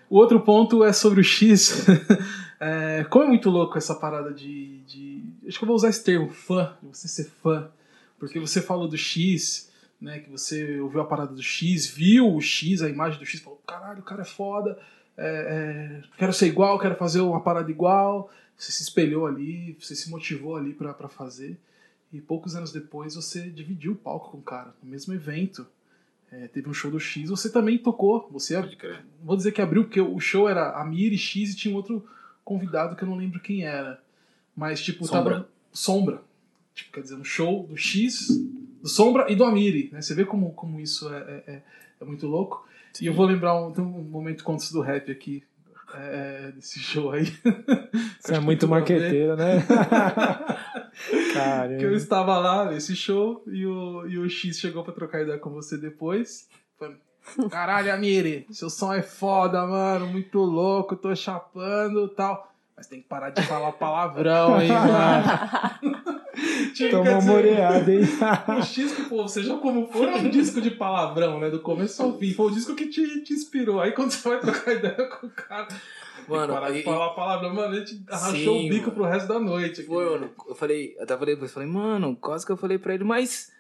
[0.09, 1.86] O outro ponto é sobre o X.
[2.59, 5.23] É, como é muito louco essa parada de, de.
[5.47, 7.69] Acho que eu vou usar esse termo, fã, você ser fã.
[8.17, 9.71] Porque você falou do X,
[10.01, 10.17] né?
[10.17, 13.61] Que você ouviu a parada do X, viu o X, a imagem do X, falou:
[13.67, 14.75] caralho, o cara é foda,
[15.15, 18.32] é, é, quero ser igual, quero fazer uma parada igual.
[18.57, 21.57] Você se espelhou ali, você se motivou ali pra fazer.
[22.11, 25.67] E poucos anos depois você dividiu o palco com o cara, no mesmo evento.
[26.31, 28.27] É, teve um show do X, você também tocou.
[28.31, 28.55] Você
[29.23, 32.05] vou dizer que abriu, porque o show era a Miri X e tinha um outro
[32.43, 34.01] convidado que eu não lembro quem era.
[34.55, 35.33] Mas, tipo, Sombra.
[35.35, 35.49] tava.
[35.71, 36.21] Sombra.
[36.73, 38.27] Tipo, quer dizer, um show do X,
[38.81, 39.89] do Sombra e do Amiri.
[39.91, 40.01] Né?
[40.01, 41.63] Você vê como, como isso é, é, é-
[42.01, 42.67] é muito louco.
[43.01, 45.43] E eu vou lembrar um, um momento contos do rap aqui.
[45.93, 47.25] É, desse show aí.
[48.19, 49.61] Você é muito marqueteiro, né?
[50.97, 51.95] que eu Caramba.
[51.95, 55.77] estava lá nesse show e o, e o X chegou pra trocar ideia com você
[55.77, 56.47] depois.
[56.77, 56.97] Falei,
[57.49, 62.51] Caralho, Amiri, seu som é foda, mano, muito louco, tô chapando tal.
[62.75, 66.17] Mas tem que parar de falar palavrão, hein, mano.
[66.91, 68.01] Tomou dizer, moreada, hein?
[68.47, 71.49] O disco, pô, seja como for, é um disco de palavrão, né?
[71.49, 72.33] Do começo ao fim.
[72.33, 73.79] Foi o disco que te, te inspirou.
[73.81, 77.09] Aí quando você vai trocar ideia com o cara, que Mano, parar de e- falar
[77.11, 77.53] palavrão.
[77.53, 78.91] Mano, a gente arrachou Sim, o bico mano.
[78.93, 79.81] pro resto da noite.
[79.81, 79.89] aqui.
[79.89, 80.29] Foi, mano.
[80.47, 83.51] Eu falei, eu até falei depois, falei, mano, quase que eu falei pra ele, mas.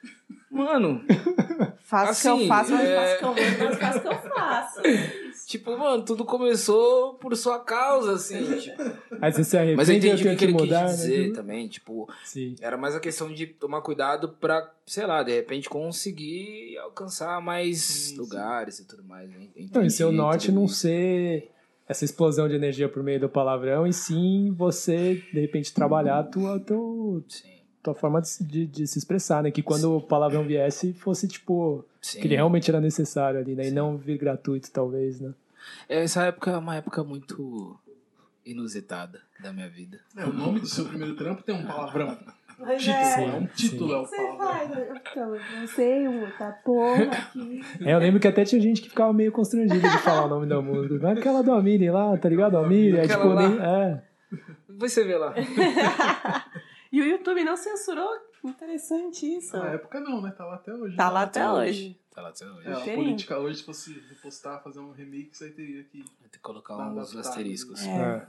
[0.51, 1.01] Mano,
[1.83, 3.97] Faço o que Assim, eu faço, mas é- faço o que eu vou, mas faço
[3.97, 4.81] o que eu faço.
[5.47, 8.37] tipo, mano, tudo começou por sua causa, assim.
[8.59, 8.83] tipo.
[9.21, 11.05] Aí você se arrepende, Mas eu entendi eu o que ele que mudar, quis né?
[11.07, 12.55] dizer também, tipo, Sim.
[12.59, 17.81] era mais a questão de tomar cuidado pra, sei lá, de repente conseguir alcançar mais
[17.81, 18.17] Sim, sim.
[18.17, 19.29] lugares e tudo mais.
[19.29, 19.47] né?
[19.55, 21.49] Então, e seu Entendi norte não ser
[21.87, 26.23] essa explosão de energia por meio do palavrão, e sim você, de repente, trabalhar a
[26.23, 27.47] tua, tua, Sim,
[27.81, 29.51] tua forma de, de, de se expressar, né?
[29.51, 32.19] Que quando o palavrão viesse, fosse, tipo, sim.
[32.19, 33.63] que ele realmente era necessário ali, né?
[33.63, 33.75] E Sim.
[33.75, 35.33] não vir gratuito, talvez, né?
[35.87, 37.77] Essa época é uma época muito
[38.45, 39.99] inusitada da minha vida.
[40.15, 42.17] É, o nome do seu primeiro trampo tem um palavrão.
[42.59, 43.23] Mas Título, é.
[43.23, 44.47] é um título, é você palavrão.
[44.47, 44.71] faz?
[45.11, 47.61] Então, você, um, tá porra aqui.
[47.81, 50.47] É, eu lembro que até tinha gente que ficava meio constrangida de falar o nome
[50.47, 50.95] da música.
[50.95, 52.57] Não é aquela do Amiri lá, tá ligado?
[52.57, 53.47] Amiri, é tipo, lá.
[53.47, 54.03] nem, é.
[54.67, 55.35] Depois você vê lá.
[56.91, 58.09] E o YouTube não censurou?
[58.43, 59.57] Interessante isso.
[59.57, 60.31] Na época não, né?
[60.31, 60.95] Tá lá até hoje.
[60.95, 61.11] Tá né?
[61.11, 61.99] lá até hoje.
[62.13, 62.67] Tá lá até hoje.
[62.67, 65.99] É, a política hoje, se fosse repostar, fazer um remix, aí teria que.
[65.99, 67.85] Vai ter que colocar Tá uns asteriscos.
[67.85, 67.89] É.
[67.89, 68.27] é.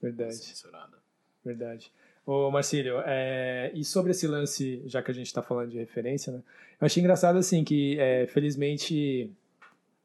[0.00, 0.34] Verdade.
[0.34, 0.96] Censurado.
[1.44, 1.92] Verdade.
[2.24, 6.32] Ô, Marcílio, é, e sobre esse lance, já que a gente está falando de referência,
[6.32, 6.42] né?
[6.80, 9.32] Eu achei engraçado, assim, que é, felizmente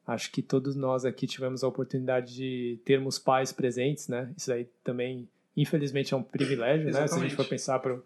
[0.08, 4.32] acho que todos nós aqui tivemos a oportunidade de termos pais presentes, né?
[4.38, 7.08] Isso aí também, infelizmente, é um privilégio, né?
[7.08, 7.98] Se a gente for pensar para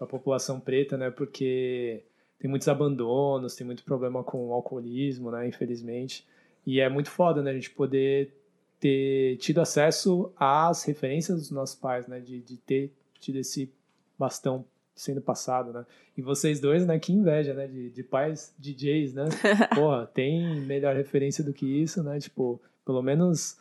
[0.00, 1.10] a população preta, né?
[1.10, 2.02] Porque
[2.38, 5.46] tem muitos abandonos, tem muito problema com o alcoolismo, né?
[5.46, 6.26] Infelizmente.
[6.66, 7.50] E é muito foda, né?
[7.50, 8.34] A gente poder
[8.78, 12.20] ter tido acesso às referências dos nossos pais, né?
[12.20, 13.72] De, de ter tido esse
[14.18, 15.86] bastão sendo passado, né?
[16.16, 16.98] E vocês dois, né?
[16.98, 17.66] Que inveja, né?
[17.66, 19.24] De, de pais DJs, né?
[19.74, 22.18] Porra, tem melhor referência do que isso, né?
[22.18, 23.58] Tipo, pelo menos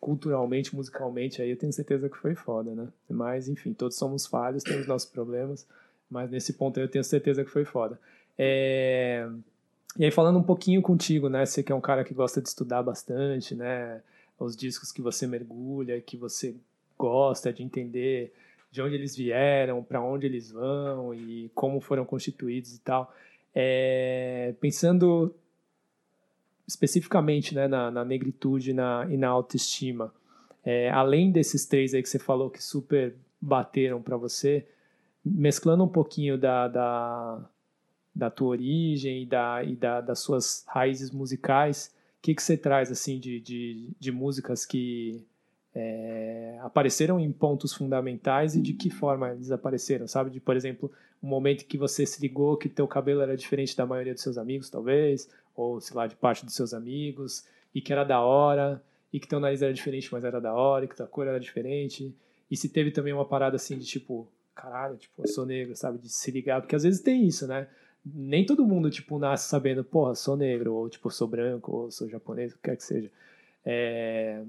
[0.00, 2.88] culturalmente, musicalmente, aí eu tenho certeza que foi foda, né?
[3.08, 5.66] Mas, enfim, todos somos falhos, temos nossos problemas,
[6.10, 7.98] mas nesse ponto aí eu tenho certeza que foi foda.
[8.38, 9.28] É...
[9.98, 11.46] E aí, falando um pouquinho contigo, né?
[11.46, 14.02] Você que é um cara que gosta de estudar bastante, né?
[14.38, 16.54] Os discos que você mergulha, que você
[16.98, 18.32] gosta de entender
[18.70, 23.14] de onde eles vieram, para onde eles vão e como foram constituídos e tal.
[23.54, 25.34] É, pensando
[26.66, 30.12] especificamente né, na, na negritude na, e na autoestima,
[30.64, 34.66] é, além desses três aí que você falou que super bateram para você,
[35.24, 37.50] mesclando um pouquinho da, da,
[38.14, 42.56] da tua origem e, da, e da, das suas raízes musicais, o que, que você
[42.56, 45.24] traz assim de, de, de músicas que
[45.72, 50.30] é, apareceram em pontos fundamentais e de que forma eles apareceram, sabe?
[50.30, 50.90] De, por exemplo,
[51.22, 54.38] um momento que você se ligou que teu cabelo era diferente da maioria dos seus
[54.38, 57.44] amigos, talvez, ou, sei lá, de parte dos seus amigos,
[57.74, 58.82] e que era da hora,
[59.12, 61.40] e que teu nariz era diferente, mas era da hora, e que tua cor era
[61.40, 62.14] diferente.
[62.50, 65.98] E se teve também uma parada assim de tipo, caralho, tipo, eu sou negro, sabe?
[65.98, 67.68] De se ligar, porque às vezes tem isso, né?
[68.04, 72.08] Nem todo mundo, tipo, nasce sabendo, porra, sou negro, ou tipo, sou branco, ou sou
[72.08, 73.10] japonês, o que quer que seja.
[73.64, 74.42] É...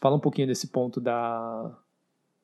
[0.00, 1.78] Fala um pouquinho desse ponto da,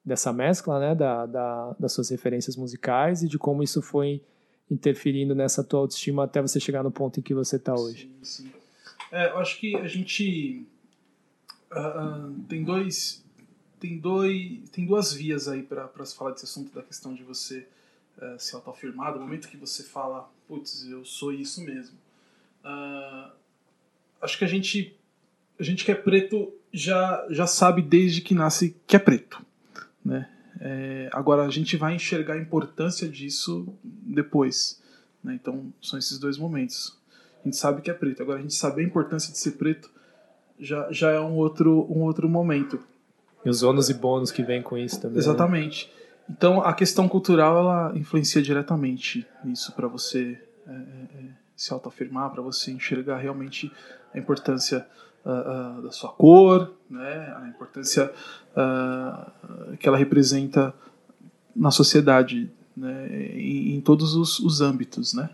[0.04, 4.22] dessa mescla, né, da, da, das suas referências musicais e de como isso foi
[4.70, 8.10] interferindo nessa tua autoestima até você chegar no ponto em que você está hoje.
[8.22, 8.52] Sim, sim.
[9.10, 10.66] É, eu acho que a gente
[11.70, 13.24] ah, tem dois
[13.78, 17.66] tem dois tem duas vias aí para se falar desse assunto da questão de você
[18.20, 21.96] eh, se autoafirmar do momento que você fala putz eu sou isso mesmo
[22.64, 23.32] Ah,
[24.20, 24.96] acho que a gente
[25.58, 29.40] a gente que é preto já já sabe desde que nasce que é preto
[30.04, 30.28] né
[30.60, 34.82] É, agora a gente vai enxergar a importância disso depois
[35.22, 35.38] né?
[35.40, 36.98] então são esses dois momentos
[37.40, 38.22] a gente sabe que é preto.
[38.22, 39.90] Agora, a gente saber a importância de ser preto
[40.58, 42.80] já, já é um outro, um outro momento.
[43.44, 45.14] E os ônus e bônus que vem com isso também.
[45.14, 45.20] né?
[45.20, 45.92] Exatamente.
[46.28, 51.24] Então, a questão cultural, ela influencia diretamente nisso para você é, é, é,
[51.56, 53.72] se autoafirmar, para você enxergar realmente
[54.12, 54.86] a importância
[55.24, 57.34] ah, da sua cor, né?
[57.36, 58.10] a importância
[58.56, 59.30] ah,
[59.78, 60.74] que ela representa
[61.54, 63.08] na sociedade, né?
[63.34, 65.30] em, em todos os, os âmbitos, né?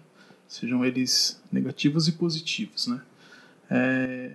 [0.48, 3.00] sejam eles negativos e positivos, né?
[3.70, 4.30] É,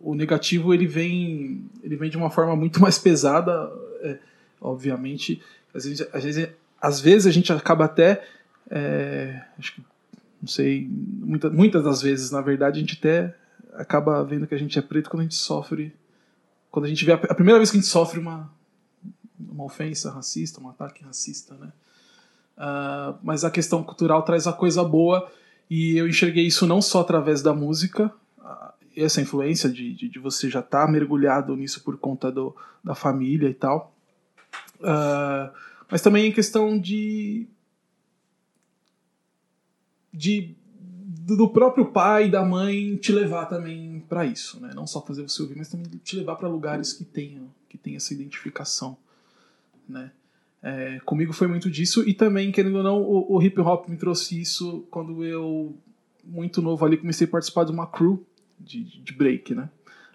[0.00, 3.70] o negativo ele vem ele vem de uma forma muito mais pesada,
[4.02, 4.18] é,
[4.60, 5.42] obviamente.
[5.74, 6.48] Às vezes, às vezes,
[6.80, 8.24] às vezes a gente acaba até,
[8.70, 9.82] é, acho que
[10.40, 13.34] não sei, muita, muitas das vezes na verdade a gente até
[13.76, 15.94] acaba vendo que a gente é preto quando a gente sofre,
[16.70, 18.50] quando a gente vê a, a primeira vez que a gente sofre uma
[19.38, 21.72] uma ofensa racista, um ataque racista, né?
[22.56, 25.30] Uh, mas a questão cultural traz a coisa boa
[25.68, 30.18] e eu enxerguei isso não só através da música, uh, essa influência de, de, de
[30.18, 33.94] você já estar tá mergulhado nisso por conta do, da família e tal,
[34.80, 35.52] uh,
[35.90, 37.46] mas também em questão de
[40.12, 40.54] de
[41.34, 44.70] do próprio pai e da mãe te levar também para isso, né?
[44.74, 47.96] Não só fazer você ouvir, mas também te levar para lugares que tenham que tenha
[47.96, 48.96] essa identificação,
[49.88, 50.12] né?
[50.62, 53.96] É, comigo foi muito disso e também querendo ou não o, o, hip hop me
[53.96, 55.76] trouxe isso quando eu
[56.24, 58.24] muito novo ali comecei a participar de uma crew
[58.58, 59.68] de, de break, né?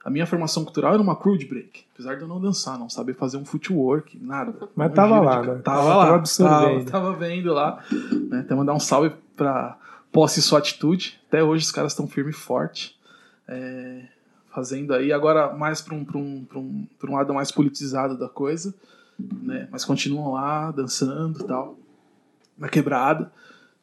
[0.04, 2.90] A minha formação cultural era uma crew de break, apesar de eu não dançar, não
[2.90, 4.68] saber fazer um footwork, nada.
[4.76, 5.48] Mas tava lá, de...
[5.48, 5.54] né?
[5.56, 7.84] Tava, tava lá, tava, tava, vendo lá,
[8.30, 8.40] né?
[8.40, 9.78] Até mandar um salve para
[10.12, 11.20] posse sua atitude.
[11.28, 13.00] Até hoje os caras estão firme e forte.
[13.48, 14.06] É,
[14.54, 18.74] fazendo aí, agora mais para um, um, um, um lado mais politizado da coisa,
[19.18, 19.68] né?
[19.72, 21.78] mas continuam lá dançando tal,
[22.58, 23.32] na quebrada.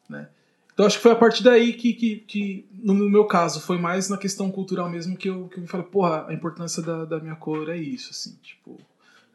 [0.07, 0.27] Né?
[0.73, 4.09] Então acho que foi a partir daí que, que, que, no meu caso, foi mais
[4.09, 7.19] na questão cultural mesmo que eu, que eu me falei, porra, a importância da, da
[7.19, 8.77] minha cor é isso, assim, tipo.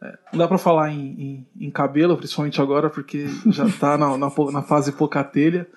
[0.01, 4.17] É, não dá pra falar em, em, em, cabelo, principalmente agora, porque já tá na,
[4.17, 5.67] na, na fase pouca telha.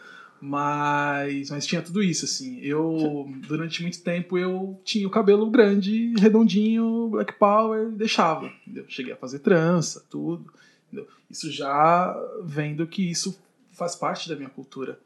[0.41, 2.61] Mas, mas tinha tudo isso, assim.
[2.61, 8.53] Eu, durante muito tempo, eu tinha o cabelo grande, redondinho, black power, deixava.
[8.67, 8.85] Entendeu?
[8.89, 10.53] Cheguei a fazer trança, tudo.
[10.87, 11.09] Entendeu?
[11.31, 13.39] Isso já vendo que isso
[13.73, 14.99] faz parte da minha cultura,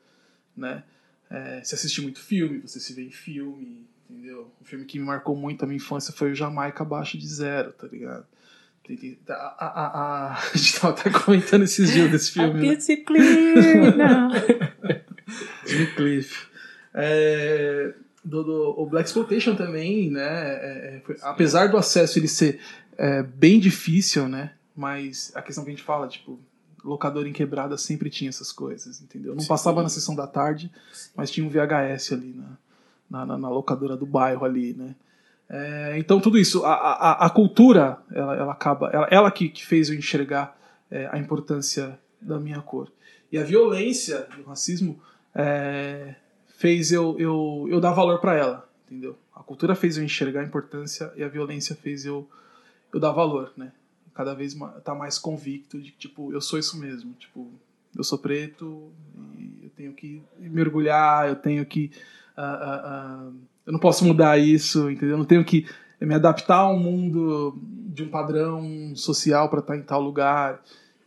[0.57, 0.85] né?
[1.31, 4.51] É, se assiste muito filme, você se vê em filme, entendeu?
[4.61, 7.73] Um filme que me marcou muito a minha infância foi o Jamaica Abaixo de Zero,
[7.73, 8.27] tá ligado?
[9.29, 12.69] A, a, a, a, gente tava até comentando esses dias desse filme.
[12.69, 12.77] Né?
[13.07, 14.31] Clear now.
[15.67, 16.47] Jimmy Cliff.
[16.95, 17.95] É,
[18.25, 20.23] do, do, o Black Exploitation também, né?
[20.23, 22.61] É, é, foi, apesar do acesso ele ser
[22.97, 24.53] é, bem difícil, né?
[24.77, 26.39] Mas a questão que a gente fala, tipo,
[26.85, 29.35] locador em quebrada sempre tinha essas coisas, entendeu?
[29.35, 29.49] Não Sim.
[29.49, 30.71] passava na sessão da tarde,
[31.15, 32.35] mas tinha um VHS ali
[33.11, 34.95] na, na, na locadora do bairro ali, né?
[35.49, 39.67] É, então tudo isso, a, a, a cultura, ela, ela acaba, ela, ela que, que
[39.67, 40.57] fez eu enxergar
[40.91, 42.91] é, a importância da minha cor.
[43.31, 44.99] E a violência do racismo
[45.35, 46.15] é,
[46.57, 49.17] fez eu, eu, eu dar valor para ela, entendeu?
[49.35, 52.29] A cultura fez eu enxergar a importância e a violência fez eu,
[52.93, 53.73] eu dar valor, né?
[54.15, 54.55] Cada vez
[54.85, 57.51] tá mais convicto de que, tipo, eu sou isso mesmo, tipo,
[57.97, 58.93] eu sou preto
[59.39, 61.91] e eu tenho que mergulhar, eu tenho que...
[62.37, 63.35] Uh, uh, uh,
[63.67, 65.15] eu não posso mudar isso, entendeu?
[65.15, 65.67] Eu não tenho que
[66.01, 70.61] me adaptar a um mundo de um padrão social para estar tá em tal lugar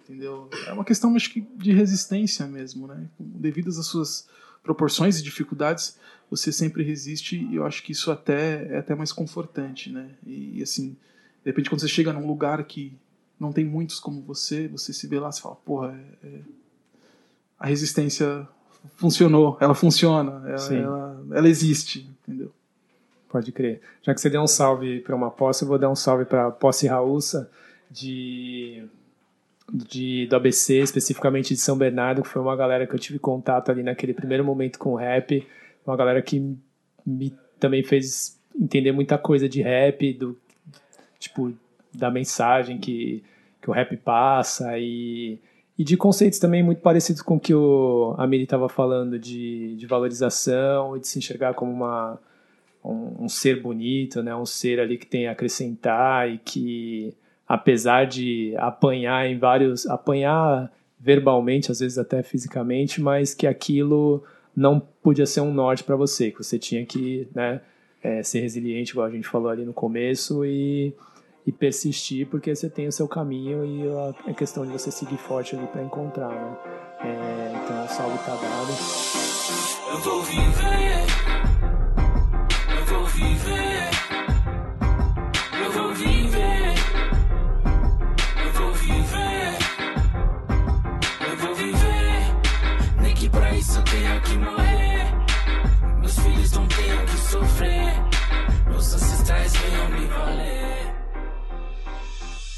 [0.05, 0.49] entendeu?
[0.67, 3.07] É uma questão, acho que, de resistência mesmo, né?
[3.19, 4.27] Devido às suas
[4.63, 5.97] proporções e dificuldades,
[6.29, 10.09] você sempre resiste e eu acho que isso até é até mais confortante, né?
[10.25, 10.89] E, assim,
[11.43, 12.97] de repente quando você chega num lugar que
[13.39, 16.39] não tem muitos como você, você se vê lá e fala, porra, é, é,
[17.59, 18.47] a resistência
[18.95, 22.51] funcionou, ela funciona, ela, ela, ela, existe, entendeu?
[23.29, 23.81] Pode crer.
[24.01, 26.47] Já que você deu um salve para uma posse, eu vou dar um salve para
[26.47, 27.49] a posse Raússa
[27.91, 28.87] de
[29.72, 33.72] de, do ABC, especificamente de São Bernardo, que foi uma galera que eu tive contato
[33.72, 35.45] ali naquele primeiro momento com o rap,
[35.86, 36.55] uma galera que
[37.05, 40.38] me também fez entender muita coisa de rap, do
[41.20, 41.53] tipo
[41.93, 43.24] da mensagem que,
[43.61, 45.39] que o rap passa e,
[45.78, 49.86] e de conceitos também muito parecidos com o que o Amiri estava falando de, de
[49.88, 52.20] valorização e de se enxergar como uma,
[52.84, 54.36] um, um ser bonito, né?
[54.36, 57.13] um ser ali que tem a acrescentar e que
[57.47, 64.23] apesar de apanhar em vários apanhar verbalmente, às vezes até fisicamente, mas que aquilo
[64.55, 67.61] não podia ser um norte para você, que você tinha que né,
[68.01, 70.93] é, ser resiliente, igual a gente falou ali no começo, e,
[71.45, 75.17] e persistir, porque você tem o seu caminho e a, é questão de você seguir
[75.17, 76.29] forte ali para encontrar.
[76.29, 76.57] Né?
[77.01, 78.71] É, então, o salve tá dado.
[79.91, 80.84] Eu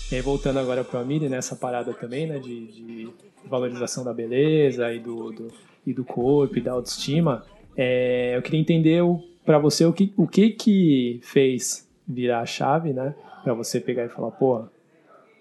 [0.10, 4.14] E aí, voltando agora para a Miri, nessa parada também, né, de, de, valorização da
[4.14, 5.48] beleza e do, do,
[5.86, 7.44] e do corpo e da autoestima,
[7.76, 9.04] é, eu queria entender
[9.46, 14.06] para você o que, o que que fez virar a chave, né, para você pegar
[14.06, 14.64] e falar, pô,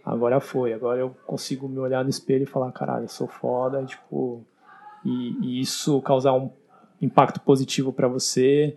[0.05, 3.85] agora foi, agora eu consigo me olhar no espelho e falar, caralho, eu sou foda,
[3.85, 4.45] tipo,
[5.05, 6.51] e, e isso causar um
[7.01, 8.77] impacto positivo para você,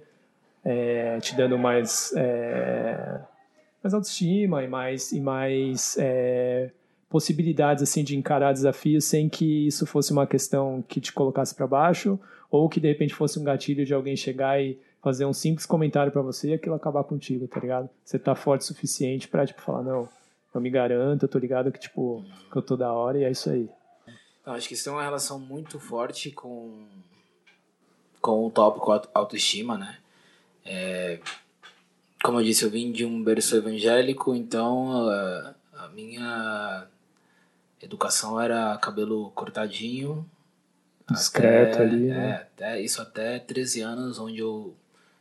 [0.64, 3.22] é, te dando mais, é,
[3.84, 6.72] mais autoestima e mais, e mais é,
[7.10, 11.66] possibilidades assim de encarar desafios sem que isso fosse uma questão que te colocasse para
[11.66, 12.20] baixo
[12.52, 16.12] ou que de repente fosse um gatilho de alguém chegar e fazer um simples comentário
[16.12, 17.90] para você e aquilo acabar contigo, tá ligado?
[18.04, 20.10] Você tá forte o suficiente para tipo falar não,
[20.54, 23.32] eu me garanto, eu tô ligado que tipo que eu tô da hora e é
[23.32, 23.70] isso aí.
[24.42, 26.86] Então, acho que isso tem uma relação muito forte com
[28.22, 29.98] com o tópico autoestima, né?
[30.66, 31.20] É,
[32.24, 36.88] como eu disse, eu vim de um berço evangélico, então a, a minha
[37.82, 40.30] educação era cabelo cortadinho.
[41.10, 42.36] Discreto até, ali, é, né?
[42.36, 44.76] até, isso até 13 anos, onde eu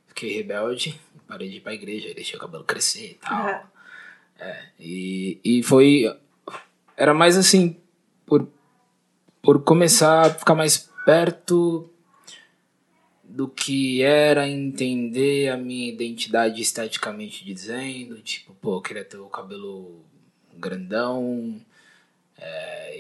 [0.07, 3.49] fiquei rebelde, parei de ir pra igreja, deixei o cabelo crescer e tal.
[3.49, 3.63] É.
[4.41, 6.17] É, e, e foi.
[6.97, 7.77] Era mais assim,
[8.25, 8.49] por,
[9.43, 11.91] por começar a ficar mais perto
[13.29, 18.21] do que era entender a minha identidade esteticamente dizendo.
[18.23, 20.05] Tipo, pô, eu queria ter o cabelo
[20.57, 21.61] grandão
[22.37, 22.99] é,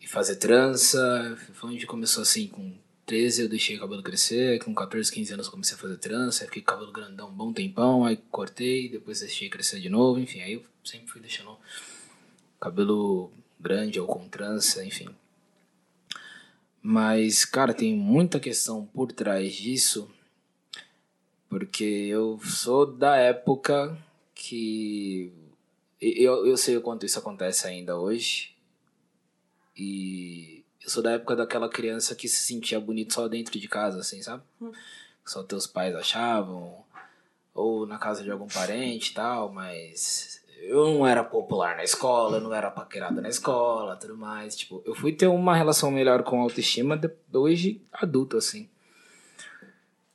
[0.00, 1.38] e fazer trança.
[1.54, 2.72] Foi onde começou assim, com
[3.06, 6.48] 13 eu deixei o cabelo crescer, com 14, 15 anos comecei a fazer trança, aí
[6.48, 10.20] fiquei com o cabelo grandão um bom tempão, aí cortei, depois deixei crescer de novo,
[10.20, 11.56] enfim, aí eu sempre fui deixando
[12.60, 15.08] cabelo grande ou com trança, enfim.
[16.90, 20.10] Mas, cara, tem muita questão por trás disso,
[21.46, 23.94] porque eu sou da época
[24.34, 25.30] que
[26.00, 28.56] eu, eu sei o quanto isso acontece ainda hoje.
[29.76, 34.00] E eu sou da época daquela criança que se sentia bonito só dentro de casa,
[34.00, 34.42] assim, sabe?
[35.26, 36.82] Só teus pais achavam,
[37.52, 42.36] ou na casa de algum parente e tal, mas eu não era popular na escola,
[42.36, 44.56] eu não era paquerado na escola, tudo mais.
[44.56, 48.68] Tipo, eu fui ter uma relação melhor com a autoestima depois de adulto, assim.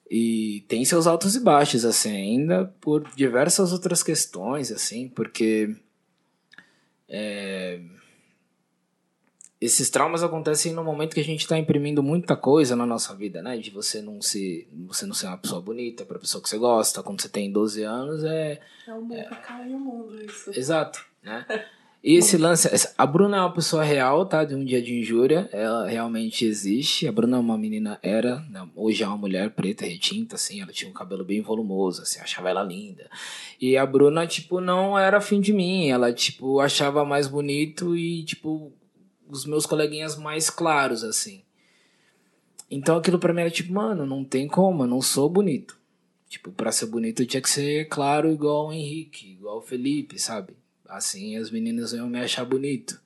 [0.09, 5.75] E tem seus altos e baixos, assim, ainda por diversas outras questões, assim, porque
[7.09, 7.79] é,
[9.63, 13.41] esses traumas acontecem no momento que a gente está imprimindo muita coisa na nossa vida,
[13.41, 13.57] né?
[13.57, 17.01] De você não se, você não ser uma pessoa bonita para pessoa que você gosta,
[17.01, 19.29] quando você tem 12 anos, é É o mundo, é...
[19.67, 20.51] e o mundo, isso.
[20.53, 21.45] Exato, né?
[22.03, 24.43] E esse lance, a Bruna é uma pessoa real, tá?
[24.43, 27.07] De um dia de injúria, ela realmente existe.
[27.07, 28.67] A Bruna é uma menina, era, né?
[28.75, 32.49] hoje é uma mulher preta, retinta, assim, ela tinha um cabelo bem volumoso, assim, achava
[32.49, 33.09] ela linda.
[33.61, 38.25] E a Bruna, tipo, não era afim de mim, ela, tipo, achava mais bonito e,
[38.25, 38.73] tipo,
[39.33, 41.43] os meus coleguinhas mais claros, assim.
[42.69, 45.77] Então aquilo pra mim era tipo, mano, não tem como, eu não sou bonito.
[46.27, 50.17] Tipo, pra ser bonito eu tinha que ser claro igual o Henrique, igual o Felipe,
[50.19, 50.55] sabe?
[50.87, 52.99] Assim as meninas iam me achar bonito.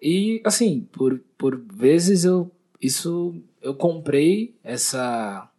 [0.00, 2.50] E assim, por, por vezes eu
[2.80, 5.50] isso eu comprei essa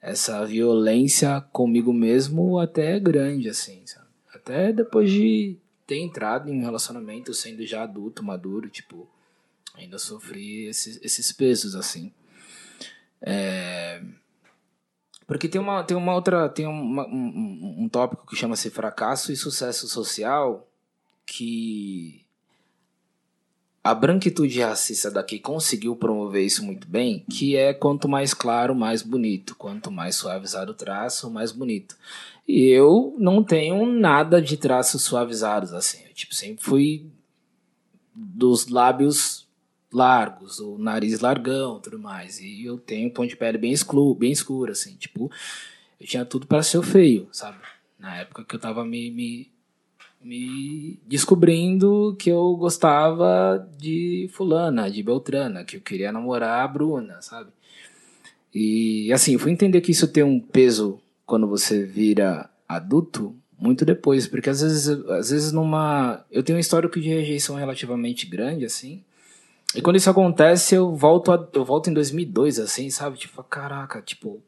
[0.00, 4.06] essa violência comigo mesmo até grande assim, sabe?
[4.34, 5.56] Até depois de
[5.90, 9.08] ter entrado em um relacionamento sendo já adulto, maduro, tipo,
[9.74, 12.12] ainda sofri esses, esses pesos assim.
[13.20, 14.00] É...
[15.26, 16.48] Porque tem uma, tem uma outra.
[16.48, 20.68] Tem uma, um, um tópico que chama-se fracasso e sucesso social
[21.26, 22.24] que
[23.82, 29.02] a branquitude racista daqui conseguiu promover isso muito bem, que é quanto mais claro, mais
[29.02, 29.56] bonito.
[29.56, 31.96] Quanto mais suavizado o traço, mais bonito.
[32.52, 36.02] E eu não tenho nada de traços suavizados, assim.
[36.08, 37.06] Eu, tipo, sempre fui
[38.12, 39.46] dos lábios
[39.92, 42.40] largos, o nariz largão tudo mais.
[42.40, 44.96] E eu tenho um de pele bem escuro, bem escuro, assim.
[44.96, 45.30] Tipo,
[46.00, 47.58] eu tinha tudo para ser feio, sabe?
[47.96, 49.48] Na época que eu tava me, me,
[50.20, 57.22] me descobrindo que eu gostava de fulana, de Beltrana, que eu queria namorar a Bruna,
[57.22, 57.52] sabe?
[58.52, 61.00] E assim, fui entender que isso tem um peso
[61.30, 66.60] quando você vira adulto muito depois, porque às vezes, às vezes numa, eu tenho um
[66.60, 69.00] histórico de rejeição relativamente grande assim.
[69.72, 73.16] E quando isso acontece, eu volto a, eu volto em 2002 assim, sabe?
[73.16, 74.42] Tipo, caraca, tipo,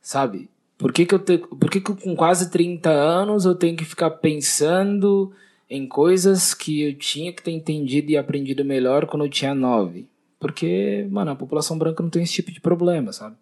[0.00, 0.48] sabe?
[0.78, 3.84] Por que que eu te, por que que com quase 30 anos eu tenho que
[3.84, 5.32] ficar pensando
[5.68, 10.08] em coisas que eu tinha que ter entendido e aprendido melhor quando eu tinha 9?
[10.40, 13.36] Porque, mano, a população branca não tem esse tipo de problema, sabe?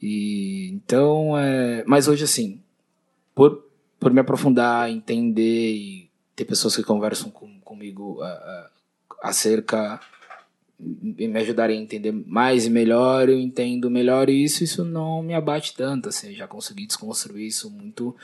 [0.00, 2.60] E então, é, mas hoje assim,
[3.34, 3.64] por,
[3.98, 8.20] por me aprofundar, entender e ter pessoas que conversam com, comigo
[9.22, 10.00] acerca
[10.78, 15.34] e me ajudarem a entender mais e melhor, eu entendo melhor isso, isso não me
[15.34, 18.14] abate tanto, assim, já consegui desconstruir isso muito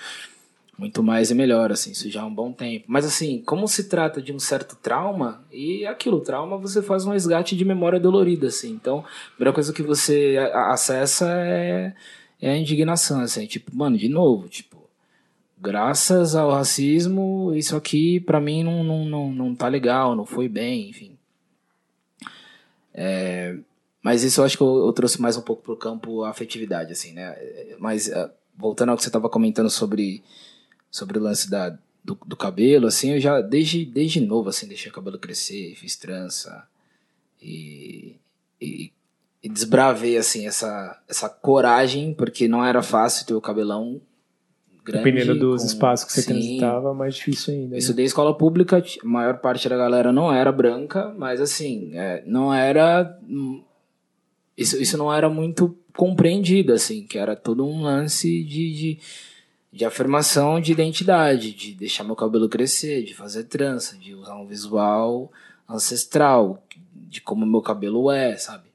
[0.78, 2.86] muito mais e melhor, assim, isso já é um bom tempo.
[2.89, 7.12] Mas assim, como se trata de um certo trauma, e aquilo, trauma você faz um
[7.12, 8.70] resgate de memória dolorida, assim.
[8.73, 11.94] Então, a primeira coisa que você acessa é,
[12.40, 14.82] é a indignação, assim, tipo, mano, de novo, tipo,
[15.62, 20.49] graças ao racismo, isso aqui pra mim não, não, não, não tá legal, não foi
[20.49, 21.16] bem, enfim.
[22.93, 23.57] É,
[24.03, 27.12] mas isso eu acho que eu, eu, trouxe mais um pouco pro campo afetividade, assim,
[27.12, 27.36] né?
[27.78, 30.23] Mas uh, voltando ao que você tava comentando sobre,
[30.93, 31.70] sobre o lance da,
[32.05, 35.97] do, do, cabelo, assim, eu já, desde, desde novo, assim, deixei o cabelo crescer, fiz
[35.97, 36.69] trança
[37.40, 38.16] e,
[38.60, 38.93] e,
[39.43, 44.02] e desbravei, assim, essa, essa coragem, porque não era fácil ter o cabelão
[44.85, 45.05] grande.
[45.05, 47.69] Dependendo dos com, espaços que você sim, transitava, mais difícil ainda.
[47.69, 47.78] Né?
[47.78, 52.52] Estudei escola pública, a maior parte da galera não era branca, mas assim, é, não
[52.52, 53.19] era.
[54.56, 58.98] Isso, isso não era muito compreendido, assim, que era todo um lance de, de,
[59.73, 64.47] de afirmação de identidade, de deixar meu cabelo crescer, de fazer trança, de usar um
[64.47, 65.32] visual
[65.66, 66.62] ancestral,
[66.94, 68.70] de como meu cabelo é, sabe?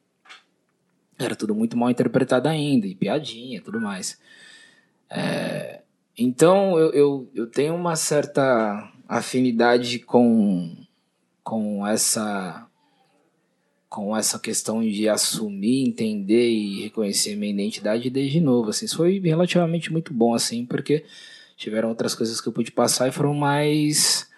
[1.20, 4.20] Era tudo muito mal interpretado ainda, e piadinha tudo mais.
[5.10, 5.82] É,
[6.18, 10.76] então eu, eu, eu tenho uma certa afinidade com,
[11.44, 12.67] com essa
[13.98, 19.18] com essa questão de assumir, entender e reconhecer minha identidade desde novo, assim, isso foi
[19.18, 21.04] relativamente muito bom, assim, porque
[21.56, 24.30] tiveram outras coisas que eu pude passar e foram mais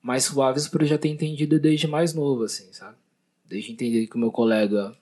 [0.00, 2.96] mais suaves por eu já ter entendido desde mais novo, assim, sabe?
[3.44, 4.96] Desde entender que o meu colega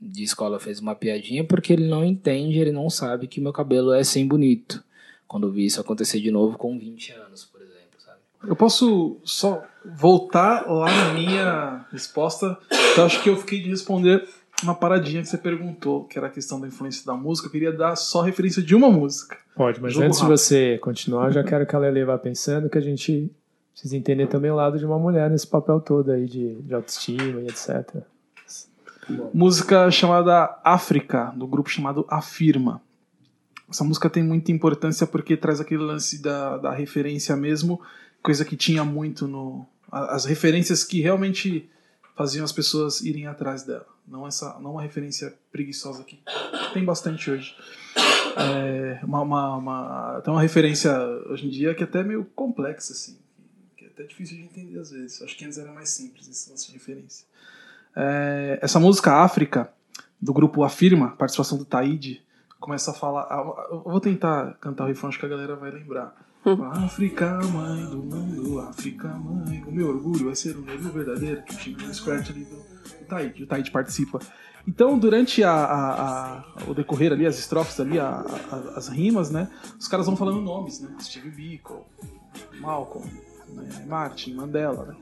[0.00, 3.92] de escola fez uma piadinha porque ele não entende, ele não sabe que meu cabelo
[3.92, 4.84] é sem bonito
[5.26, 8.20] quando eu vi isso acontecer de novo com 20 anos, por exemplo, sabe?
[8.44, 9.66] Eu posso só
[9.96, 12.58] voltar lá na minha resposta,
[12.96, 14.26] eu acho que eu fiquei de responder
[14.62, 17.46] uma paradinha que você perguntou, que era a questão da influência da música.
[17.46, 19.36] Eu queria dar só referência de uma música.
[19.54, 20.34] Pode, mas Jogo antes rápido.
[20.34, 23.30] de você continuar, já quero que a Lele vá pensando que a gente
[23.72, 27.40] precisa entender também o lado de uma mulher nesse papel todo aí de, de autoestima
[27.40, 28.02] e etc.
[29.32, 32.82] Música chamada África, do grupo chamado Afirma.
[33.70, 37.80] Essa música tem muita importância porque traz aquele lance da, da referência mesmo,
[38.22, 39.66] coisa que tinha muito no.
[39.90, 41.68] As referências que realmente
[42.16, 43.86] faziam as pessoas irem atrás dela.
[44.06, 46.20] Não essa não uma referência preguiçosa que
[46.72, 47.54] tem bastante hoje.
[48.36, 50.96] É uma, uma, uma, tem uma referência
[51.28, 53.18] hoje em dia que é até meio complexa, assim,
[53.76, 55.22] que é até difícil de entender às vezes.
[55.22, 57.26] Acho que antes era mais simples esse lance de referência.
[57.96, 59.72] É, essa música África,
[60.20, 62.22] do grupo Afirma, participação do Taíde,
[62.60, 63.28] começa a falar.
[63.70, 66.14] Eu vou tentar cantar o refrão, acho que a galera vai lembrar.
[66.72, 69.62] África, mãe do mundo, África, mãe.
[69.66, 72.64] O meu orgulho vai ser o negro verdadeiro, que o Chico Scratch ali do,
[73.06, 73.42] Taíde.
[73.42, 74.18] O Taíde participa.
[74.66, 79.50] Então, durante a, a, a, o decorrer ali, as estrofes ali, as rimas, né?
[79.78, 80.94] Os caras vão falando nomes, né?
[81.00, 81.86] Steve Biko,
[82.60, 83.08] Malcolm,
[83.48, 84.96] né, Martin, Mandela, né?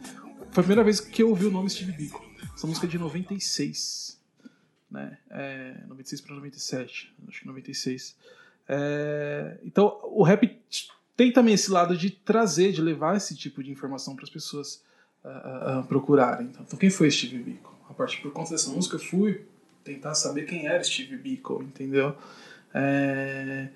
[0.53, 2.25] Foi a primeira vez que eu ouvi o nome Steve Biko.
[2.55, 4.17] Essa música é de 96
[4.91, 5.19] né?
[5.31, 8.17] É, 96 para 97, acho que 96.
[8.69, 10.56] É, então, o rap
[11.17, 14.83] tem também esse lado de trazer, de levar esse tipo de informação para as pessoas
[15.25, 16.49] uh, uh, procurarem.
[16.49, 17.75] Então, então, quem foi Steve Biko?
[17.89, 19.47] A partir por conta dessa música, eu fui
[19.83, 22.15] tentar saber quem era Steve Biko, entendeu?
[22.75, 23.69] É,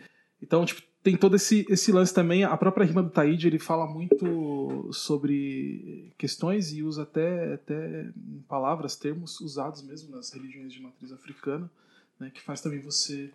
[0.43, 2.45] então, tipo, tem todo esse, esse lance também.
[2.45, 8.11] A própria rima do Taíde, ele fala muito sobre questões e usa até, até
[8.47, 11.71] palavras, termos usados mesmo nas religiões de matriz africana,
[12.19, 13.31] né, que faz também você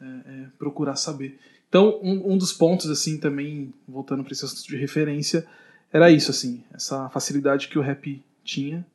[0.00, 1.38] é, é, procurar saber.
[1.68, 5.46] Então, um, um dos pontos, assim, também, voltando para esse assunto de referência,
[5.92, 8.86] era isso, assim, essa facilidade que o rap tinha.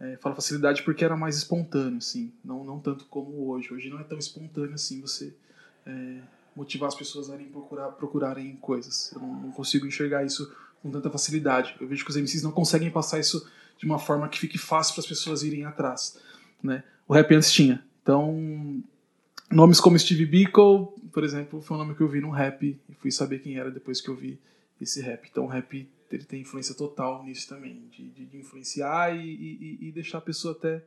[0.00, 3.72] É, falo facilidade porque era mais espontâneo, assim, não, não tanto como hoje.
[3.72, 5.32] Hoje não é tão espontâneo assim você
[5.86, 6.18] é,
[6.54, 9.12] motivar as pessoas a irem procurar, procurarem coisas.
[9.12, 11.76] Eu não, não, consigo enxergar isso com tanta facilidade.
[11.80, 14.94] Eu vejo que os MCs não conseguem passar isso de uma forma que fique fácil
[14.94, 16.18] para as pessoas irem atrás.
[16.62, 16.82] Né?
[17.06, 17.84] O rap antes tinha.
[18.02, 18.82] Então,
[19.50, 22.94] nomes como Steve Biko, por exemplo, foi um nome que eu vi num rap e
[22.94, 24.38] fui saber quem era depois que eu vi
[24.80, 25.28] esse rap.
[25.30, 29.78] Então, o rap ele tem influência total nisso também, de, de, de influenciar e, e,
[29.88, 30.82] e, deixar a pessoa até,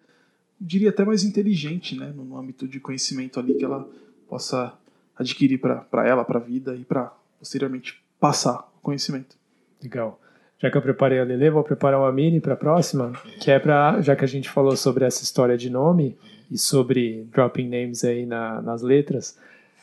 [0.59, 3.88] diria até mais inteligente, né, no, no âmbito de conhecimento ali, que ela
[4.29, 4.73] possa
[5.17, 9.35] adquirir para ela, para a vida e para posteriormente passar o conhecimento.
[9.81, 10.19] Legal.
[10.59, 13.59] Já que eu preparei a Lele, vou preparar uma mini para a próxima, que é
[13.59, 16.17] para, já que a gente falou sobre essa história de nome
[16.52, 19.38] e sobre dropping names aí na, nas letras,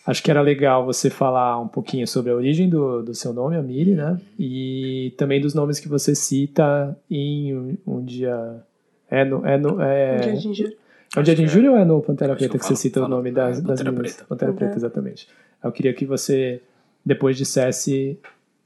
[0.07, 3.57] acho que era legal você falar um pouquinho sobre a origem do, do seu nome,
[3.57, 4.21] Amiri, né?
[4.39, 8.63] E também dos nomes que você cita em um, um dia.
[9.11, 10.77] É no, é no, é, um dia de injúria.
[11.17, 13.31] É de julho ou é no Pantera Preta que, que, você cita falo, o nome
[13.31, 14.25] das, é, das Pantera Preta.
[14.25, 14.53] Pantera.
[14.53, 15.29] Preta, exatamente.
[15.63, 16.61] Eu queria que você
[17.05, 18.19] depois dissesse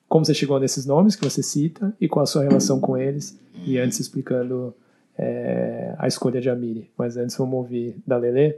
[0.09, 3.39] como você chegou nesses nomes que você cita e qual a sua relação com eles,
[3.66, 4.75] e antes explicando
[5.19, 6.90] é, a escolha de Amiri.
[6.97, 8.57] Mas antes vamos ouvir da Lele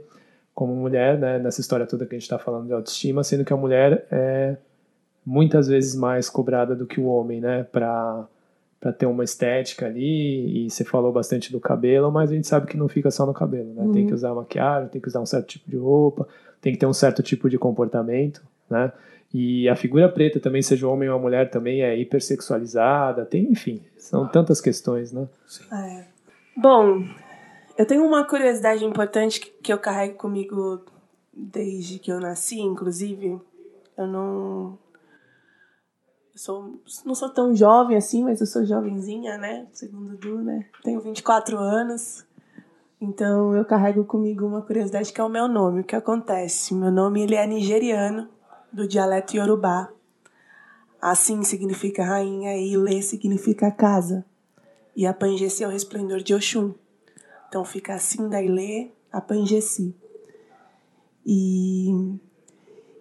[0.53, 3.53] como mulher, né, nessa história toda que a gente está falando de autoestima, sendo que
[3.53, 4.57] a mulher é
[5.25, 7.63] muitas vezes mais cobrada do que o homem, né?
[7.63, 8.27] Para
[8.79, 12.65] para ter uma estética ali, e você falou bastante do cabelo, mas a gente sabe
[12.65, 13.83] que não fica só no cabelo, né?
[13.83, 13.91] Uhum.
[13.91, 16.27] Tem que usar maquiagem, tem que usar um certo tipo de roupa,
[16.59, 18.91] tem que ter um certo tipo de comportamento, né?
[19.31, 24.27] E a figura preta também, seja homem ou mulher, também é hipersexualizada, tem, enfim, são
[24.27, 25.27] tantas questões, né?
[25.71, 26.05] É.
[26.55, 27.03] Bom,
[27.77, 30.83] eu tenho uma curiosidade importante que eu carrego comigo
[31.33, 33.39] desde que eu nasci, inclusive.
[33.97, 34.77] Eu não
[36.33, 39.67] eu sou, não sou tão jovem assim, mas eu sou jovenzinha, né?
[39.73, 40.65] Segundo Du, né?
[40.83, 42.25] Tenho 24 anos.
[43.01, 45.81] Então eu carrego comigo uma curiosidade que é o meu nome.
[45.81, 46.73] O que acontece?
[46.73, 48.29] Meu nome ele é nigeriano,
[48.71, 49.89] do dialeto Yorubá.
[51.01, 54.23] Assim significa rainha e Ilê significa casa.
[54.95, 56.73] E a Pangesi é o resplendor de Oxum.
[57.47, 59.95] Então fica assim da Ilê a Pangesi.
[61.25, 61.89] E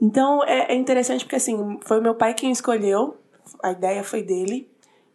[0.01, 3.21] então é, é interessante porque assim, foi meu pai quem escolheu
[3.63, 4.71] a ideia foi dele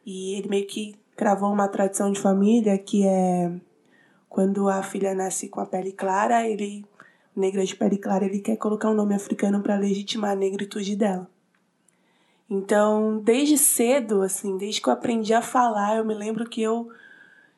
[0.05, 3.51] e ele meio que cravou uma tradição de família que é
[4.27, 6.85] quando a filha nasce com a pele clara, ele
[7.35, 11.29] negra de pele clara, ele quer colocar um nome africano para legitimar a negritude dela.
[12.49, 16.89] Então, desde cedo, assim, desde que eu aprendi a falar, eu me lembro que eu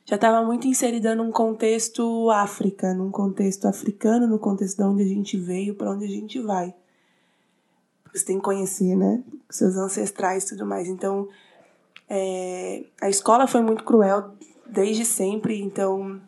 [0.05, 5.07] já estava muito inserida num contexto África, num contexto africano, no contexto de onde a
[5.07, 6.73] gente veio, para onde a gente vai
[8.17, 9.23] você tem que conhecer, né?
[9.49, 10.87] Seus ancestrais e tudo mais.
[10.87, 11.27] Então,
[12.09, 14.31] é, a escola foi muito cruel
[14.65, 16.19] desde sempre, então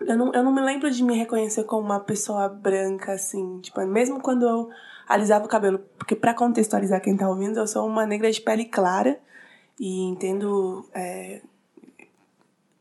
[0.00, 3.84] eu não, eu não me lembro de me reconhecer como uma pessoa branca, assim, tipo,
[3.86, 4.70] mesmo quando eu
[5.12, 8.64] alisava o cabelo, porque para contextualizar quem tá ouvindo, eu sou uma negra de pele
[8.64, 9.20] clara
[9.78, 10.88] e entendo.
[10.94, 11.42] É,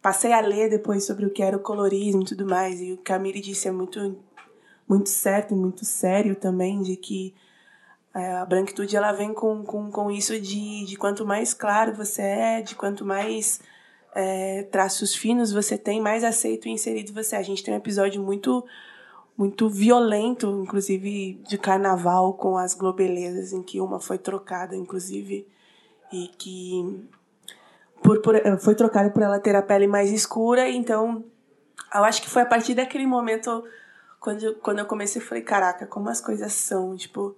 [0.02, 2.98] passei a ler depois sobre o que era o colorismo e tudo mais, e o
[2.98, 4.18] que a Miri disse é muito,
[4.88, 7.36] muito certo e muito sério também, de que
[8.14, 12.22] é, a branquitude ela vem com, com, com isso de, de quanto mais claro você
[12.22, 13.62] é, de quanto mais
[14.14, 17.40] é, traços finos você tem, mais aceito e inserido você é.
[17.40, 18.66] A gente tem um episódio muito
[19.42, 25.48] muito violento, inclusive de carnaval com as globelezas, em que uma foi trocada, inclusive,
[26.14, 27.10] e que
[28.04, 30.70] por, por, foi trocada por ela ter a pele mais escura.
[30.70, 31.26] Então,
[31.92, 33.64] eu acho que foi a partir daquele momento
[34.20, 37.36] quando, quando eu comecei, eu falei, caraca, como as coisas são, tipo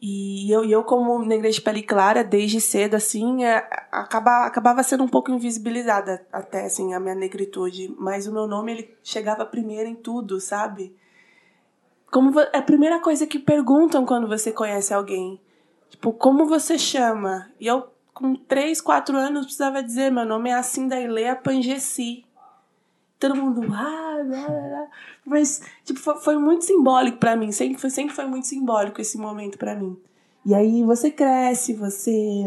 [0.00, 5.02] e eu, eu como negra de pele clara, desde cedo, assim, é, acaba, acabava sendo
[5.02, 7.92] um pouco invisibilizada até, assim, a minha negritude.
[7.98, 10.94] Mas o meu nome, ele chegava primeiro em tudo, sabe?
[12.14, 15.40] Como é a primeira coisa que perguntam quando você conhece alguém.
[15.90, 17.50] Tipo, como você chama?
[17.58, 22.24] E eu, com 3, 4 anos, precisava dizer, meu nome é da Ilea Pangesi
[23.18, 24.88] todo mundo, ah, blá, blá.
[25.24, 29.16] mas tipo, foi, foi muito simbólico para mim, sempre foi, sempre foi muito simbólico esse
[29.16, 29.96] momento para mim.
[30.44, 32.44] E aí você cresce, você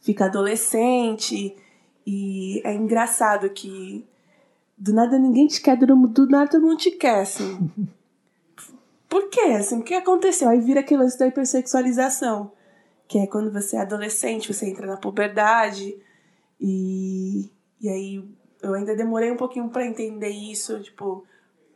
[0.00, 1.54] fica adolescente
[2.06, 4.06] e é engraçado que
[4.76, 7.70] do nada ninguém te quer, do nada todo mundo te quer, assim.
[9.12, 9.42] Por quê?
[9.58, 10.48] Assim, o que aconteceu?
[10.48, 12.50] Aí vira aquele lance da hipersexualização,
[13.06, 15.94] que é quando você é adolescente, você entra na puberdade
[16.58, 18.24] e, e aí
[18.62, 21.26] eu ainda demorei um pouquinho para entender isso, tipo,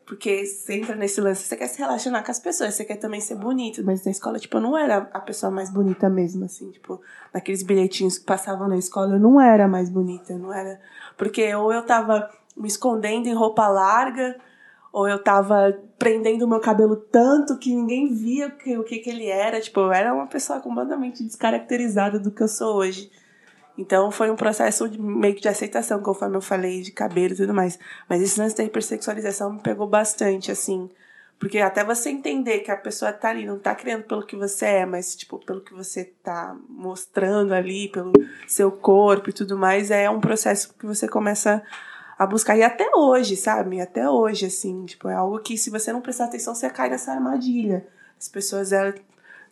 [0.06, 3.20] porque você entra nesse lance, você quer se relacionar com as pessoas, você quer também
[3.20, 6.70] ser bonito, mas na escola, tipo, eu não era a pessoa mais bonita mesmo, assim,
[6.70, 7.02] tipo,
[7.34, 10.80] naqueles bilhetinhos que passavam na escola, eu não era mais bonita, eu não era.
[11.18, 14.40] Porque ou eu tava me escondendo em roupa larga,
[14.92, 18.98] ou eu tava prendendo o meu cabelo tanto que ninguém via o que, o que,
[18.98, 23.10] que ele era, tipo, eu era uma pessoa completamente descaracterizada do que eu sou hoje.
[23.78, 27.36] Então foi um processo de, meio que de aceitação, conforme eu falei, de cabelo e
[27.36, 27.78] tudo mais.
[28.08, 30.88] Mas esse lance da hipersexualização me pegou bastante, assim.
[31.38, 34.64] Porque até você entender que a pessoa tá ali, não tá criando pelo que você
[34.64, 38.12] é, mas, tipo, pelo que você tá mostrando ali, pelo
[38.46, 41.62] seu corpo e tudo mais, é um processo que você começa
[42.18, 42.56] a buscar.
[42.56, 43.80] E até hoje, sabe?
[43.80, 47.12] Até hoje, assim, tipo, é algo que se você não prestar atenção, você cai nessa
[47.12, 47.86] armadilha.
[48.18, 48.94] As pessoas, elas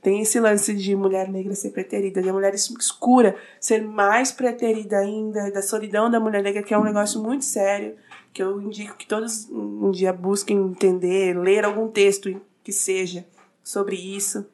[0.05, 5.51] tem esse lance de mulher negra ser preterida, de mulher escura ser mais preterida ainda,
[5.51, 7.97] da solidão da mulher negra, que é um negócio muito sério,
[8.31, 13.27] que eu indico que todos um dia busquem entender, ler algum texto que seja
[13.63, 14.47] sobre isso.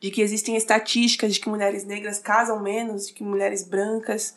[0.00, 4.36] De que existem estatísticas de que mulheres negras casam menos, de que mulheres brancas.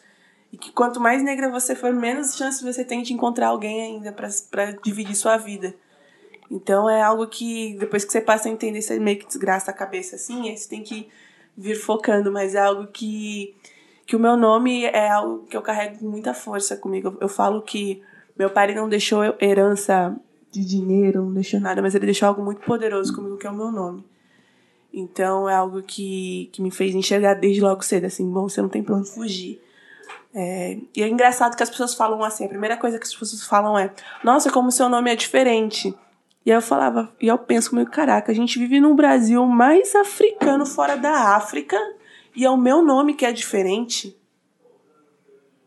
[0.51, 4.11] E que quanto mais negra você for, menos chance você tem de encontrar alguém ainda
[4.11, 5.75] para dividir sua vida.
[6.49, 9.73] Então é algo que depois que você passa a entender, você meio que desgraça a
[9.73, 11.09] cabeça assim, aí você tem que
[11.57, 13.55] vir focando, mas é algo que
[14.05, 17.17] que o meu nome é algo que eu carrego com muita força comigo.
[17.19, 18.01] Eu falo que
[18.39, 20.15] meu pai não deixou herança
[20.49, 23.53] de dinheiro, não deixou nada, mas ele deixou algo muito poderoso comigo, que é o
[23.53, 24.05] meu nome.
[24.93, 28.69] Então é algo que, que me fez enxergar desde logo cedo, assim, bom, você não
[28.69, 29.61] tem pra onde fugir.
[30.39, 33.43] É, e é engraçado que as pessoas falam assim, a primeira coisa que as pessoas
[33.43, 33.91] falam é,
[34.23, 35.91] nossa, como seu nome é diferente.
[36.45, 40.63] E eu falava, e eu penso comigo, caraca, a gente vive num Brasil mais africano
[40.63, 41.75] fora da África,
[42.35, 44.15] e é o meu nome que é diferente.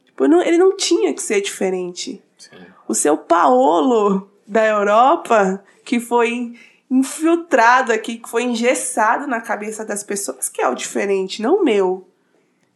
[0.05, 2.23] Tipo, não, ele não tinha que ser diferente.
[2.39, 2.57] Sim.
[2.87, 6.57] O seu Paolo da Europa, que foi
[6.89, 11.65] infiltrado aqui, que foi engessado na cabeça das pessoas, que é o diferente, não o
[11.65, 12.07] meu.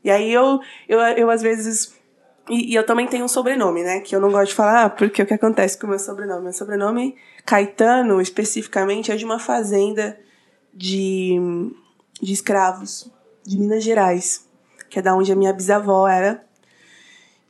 [0.04, 1.94] E aí eu, eu, eu às vezes.
[2.48, 4.00] E, e, eu também tenho um sobrenome, né?
[4.00, 6.42] Que eu não gosto de falar, porque o que acontece com o meu sobrenome?
[6.42, 7.16] Meu sobrenome,
[7.46, 10.18] Caetano, especificamente, é de uma fazenda
[10.72, 11.36] de,
[12.20, 13.10] de escravos,
[13.42, 14.46] de Minas Gerais,
[14.90, 16.44] que é da onde a minha bisavó era.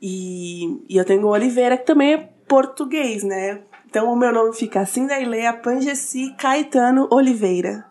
[0.01, 3.61] E, e eu tenho Oliveira, que também é português, né?
[3.85, 7.85] Então o meu nome fica Cindaileia Pangesi Caetano Oliveira.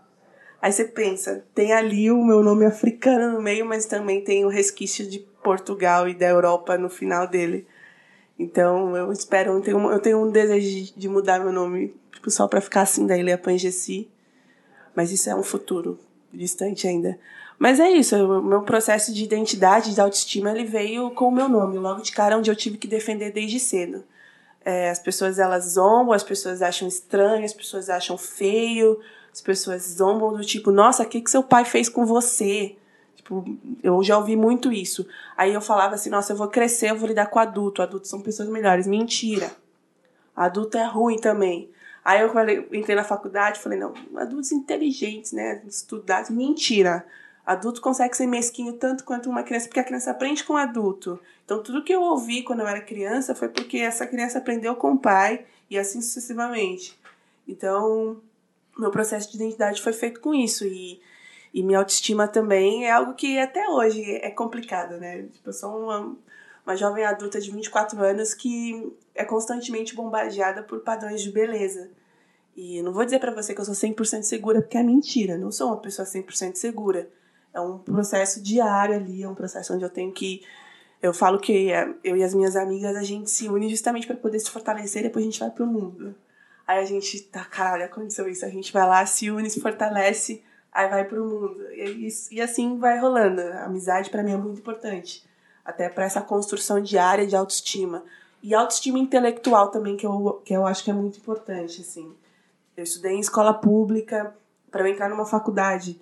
[0.65, 4.49] Aí você pensa, tem ali o meu nome africano no meio, mas também tem o
[4.49, 7.67] resquício de Portugal e da Europa no final dele.
[8.39, 12.49] Então eu espero, eu tenho, eu tenho um desejo de mudar meu nome, tipo, só
[12.49, 14.09] para ficar assim da Ilha Pangesi.
[14.97, 16.01] Mas isso é um futuro
[16.33, 17.19] distante ainda.
[17.59, 21.47] Mas é isso, o meu processo de identidade, de autoestima, ele veio com o meu
[21.47, 24.03] nome, logo de cara, onde eu tive que defender desde cedo.
[24.65, 28.99] É, as pessoas elas zombam, as pessoas acham estranho, as pessoas acham feio,
[29.35, 32.77] as pessoas zombam do tipo, nossa, o que, que seu pai fez com você?
[33.17, 33.45] Tipo,
[33.83, 35.05] eu já ouvi muito isso.
[35.37, 38.21] Aí eu falava assim, nossa, eu vou crescer, eu vou lidar com adulto, adultos são
[38.21, 38.87] pessoas melhores.
[38.87, 39.51] Mentira.
[40.37, 41.69] Adulto é ruim também.
[42.05, 47.05] Aí eu falei, entrei na faculdade, falei, não, adultos inteligentes, né, estudados, mentira.
[47.45, 51.19] Adulto consegue ser mesquinho tanto quanto uma criança, porque a criança aprende com o adulto.
[51.45, 54.93] Então, tudo que eu ouvi quando eu era criança foi porque essa criança aprendeu com
[54.93, 56.97] o pai e assim sucessivamente.
[57.49, 58.21] Então,
[58.79, 60.65] meu processo de identidade foi feito com isso.
[60.65, 61.01] E,
[61.53, 65.23] e minha autoestima também é algo que até hoje é complicado, né?
[65.25, 66.17] Tipo, eu sou uma,
[66.67, 71.91] uma jovem adulta de 24 anos que é constantemente bombardeada por padrões de beleza.
[72.57, 75.37] E não vou dizer para você que eu sou 100% segura, porque é mentira.
[75.37, 77.09] Não sou uma pessoa 100% segura.
[77.53, 80.43] É um processo diário ali, é um processo onde eu tenho que.
[81.01, 84.17] Eu falo que é, eu e as minhas amigas, a gente se une justamente para
[84.17, 86.15] poder se fortalecer depois a gente vai pro mundo.
[86.67, 88.45] Aí a gente, tá, caralho, aconteceu isso.
[88.45, 90.43] A gente vai lá, se une, se fortalece,
[90.73, 91.63] aí vai pro mundo.
[91.73, 93.41] E, e, e assim vai rolando.
[93.41, 95.25] A amizade para mim é muito importante.
[95.65, 98.05] Até para essa construção diária de autoestima.
[98.43, 102.15] E autoestima intelectual também, que eu, que eu acho que é muito importante, assim.
[102.77, 104.35] Eu estudei em escola pública,
[104.71, 106.01] para eu entrar numa faculdade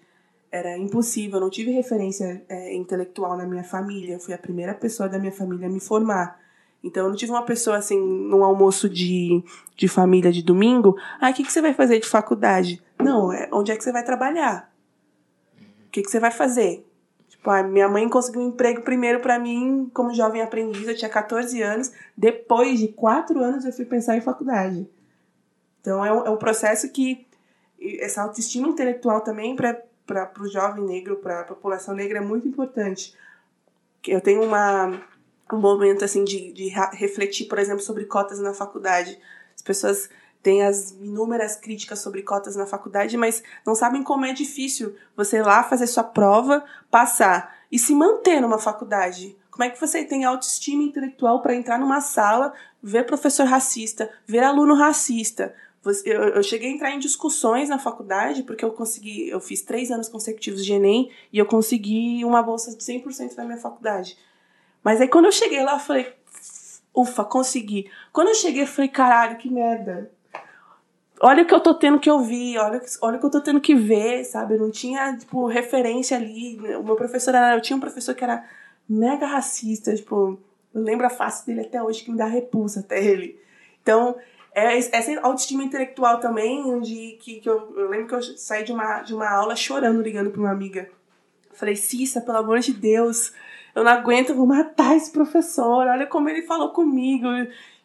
[0.52, 4.14] era impossível, eu não tive referência é, intelectual na minha família.
[4.14, 6.39] Eu fui a primeira pessoa da minha família a me formar.
[6.82, 9.42] Então, eu não tive uma pessoa assim, num almoço de,
[9.76, 10.96] de família de domingo.
[11.20, 12.82] Ah, o que, que você vai fazer de faculdade?
[12.98, 14.72] Não, é onde é que você vai trabalhar?
[15.86, 16.84] O que, que você vai fazer?
[17.28, 21.10] Tipo, a minha mãe conseguiu um emprego primeiro para mim como jovem aprendiz, eu tinha
[21.10, 21.92] 14 anos.
[22.16, 24.88] Depois de quatro anos, eu fui pensar em faculdade.
[25.80, 27.26] Então, é um, é um processo que
[28.00, 33.16] essa autoestima intelectual também para o jovem negro, para a população negra, é muito importante.
[34.06, 35.00] Eu tenho uma,
[35.52, 39.18] um momento assim de, de refletir, por exemplo, sobre cotas na faculdade.
[39.54, 40.08] As pessoas
[40.42, 45.38] têm as inúmeras críticas sobre cotas na faculdade, mas não sabem como é difícil você
[45.38, 49.36] ir lá fazer sua prova, passar e se manter numa faculdade.
[49.50, 52.52] Como é que você tem autoestima intelectual para entrar numa sala,
[52.82, 55.54] ver professor racista, ver aluno racista,
[56.04, 60.08] eu, cheguei a entrar em discussões na faculdade, porque eu consegui, eu fiz três anos
[60.08, 64.16] consecutivos de Enem e eu consegui uma bolsa de 100% da minha faculdade.
[64.82, 66.12] Mas aí quando eu cheguei lá, eu falei,
[66.94, 67.90] ufa, consegui.
[68.12, 70.10] Quando eu cheguei, eu falei, caralho, que merda.
[71.20, 73.60] Olha o que eu tô tendo que ouvir, olha, olha o que eu tô tendo
[73.60, 74.54] que ver, sabe?
[74.54, 76.59] Eu não tinha, tipo, referência ali.
[76.76, 77.54] O meu professor era.
[77.54, 78.44] Eu tinha um professor que era
[78.88, 80.38] mega racista, tipo,
[80.74, 83.38] eu lembro a face dele até hoje que me dá repulsa até ele.
[83.80, 84.16] Então,
[84.54, 88.72] é essa autoestima intelectual também, onde que, que eu, eu, lembro que eu saí de
[88.72, 90.90] uma, de uma aula chorando, ligando para uma amiga.
[91.52, 93.32] falei, Cissa, pelo amor de Deus,
[93.74, 97.27] eu não aguento, vou matar esse professor, olha como ele falou comigo.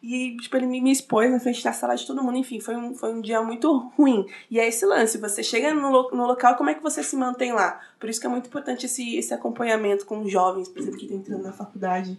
[0.00, 2.36] E, tipo, ele me, expôs na frente da sala de todo mundo.
[2.36, 4.26] Enfim, foi um, foi um dia muito ruim.
[4.48, 7.52] E é esse lance, você chega no, no local, como é que você se mantém
[7.52, 7.80] lá?
[7.98, 11.18] Por isso que é muito importante esse, esse acompanhamento com jovens, por exemplo, que estão
[11.18, 12.18] entrando na faculdade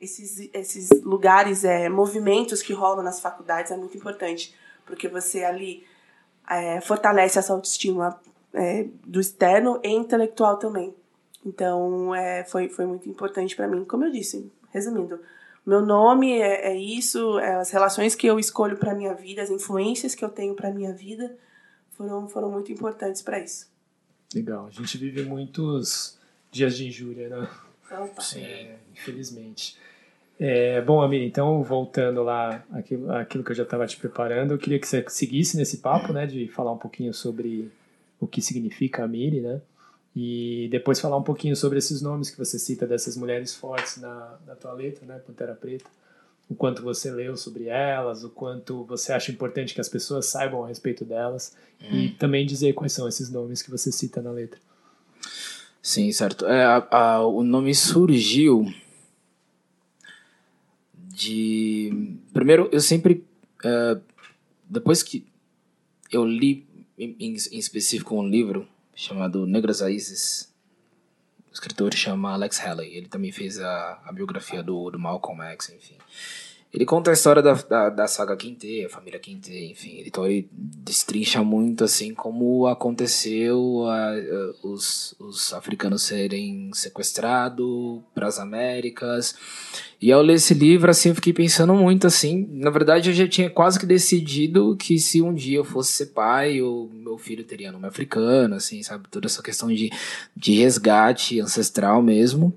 [0.00, 4.54] esses, esses lugares, é, movimentos que rolam nas faculdades é muito importante,
[4.86, 5.84] porque você ali
[6.48, 8.18] é, fortalece essa autoestima
[8.54, 10.94] é, do externo e intelectual também.
[11.44, 13.84] Então, é, foi, foi muito importante para mim.
[13.84, 15.20] Como eu disse, resumindo,
[15.64, 19.50] meu nome é, é isso, é as relações que eu escolho para minha vida, as
[19.50, 21.36] influências que eu tenho para minha vida
[21.96, 23.70] foram, foram muito importantes para isso.
[24.34, 24.66] Legal.
[24.66, 26.18] A gente vive muitos
[26.50, 27.48] dias de injúria, né?
[27.90, 28.22] Opa.
[28.22, 28.42] Sim.
[28.42, 29.76] É, infelizmente.
[30.38, 34.58] É, bom, Amir, então voltando lá aquilo, aquilo que eu já estava te preparando, eu
[34.58, 37.70] queria que você seguisse nesse papo, né, de falar um pouquinho sobre
[38.18, 39.60] o que significa Amiri, né,
[40.14, 44.38] e depois falar um pouquinho sobre esses nomes que você cita dessas mulheres fortes na,
[44.46, 45.84] na tua letra, né, Pantera Preta,
[46.48, 50.64] o quanto você leu sobre elas, o quanto você acha importante que as pessoas saibam
[50.64, 51.54] a respeito delas
[51.92, 54.58] e também dizer quais são esses nomes que você cita na letra.
[55.82, 56.44] Sim, certo.
[56.44, 58.66] É, a- a- o nome surgiu
[60.94, 62.16] de.
[62.32, 63.24] Primeiro, eu sempre.
[63.64, 63.98] é,
[64.68, 65.26] depois que
[66.12, 66.66] eu li
[66.98, 68.66] em em específico um livro
[69.00, 70.52] chamado Negras Raízes,
[71.48, 72.94] o escritor chama Alex Haley.
[72.94, 75.96] Ele também fez a, a biografia do, do Malcolm X, enfim.
[76.72, 80.04] Ele conta a história da, da, da saga Quinte, a família Quinte, enfim.
[80.06, 88.28] Então ele destrincha muito assim como aconteceu a- a- os, os africanos serem sequestrados para
[88.28, 89.34] as Américas.
[90.00, 92.46] E ao ler esse livro, assim, eu fiquei pensando muito assim.
[92.52, 96.06] Na verdade, eu já tinha quase que decidido que se um dia eu fosse ser
[96.06, 99.08] pai, o meu filho teria nome africano, assim, sabe?
[99.10, 99.90] Toda essa questão de,
[100.36, 102.54] de resgate ancestral mesmo.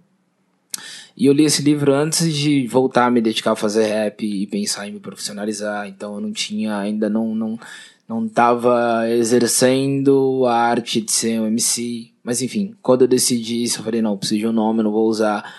[1.15, 4.47] E eu li esse livro antes de voltar a me dedicar a fazer rap e
[4.47, 5.87] pensar em me profissionalizar.
[5.87, 7.59] Então eu não tinha, ainda não, não,
[8.07, 12.11] não tava exercendo a arte de ser um MC.
[12.23, 15.07] Mas enfim, quando eu decidi isso, eu falei, não, preciso de um nome, não vou
[15.07, 15.53] usar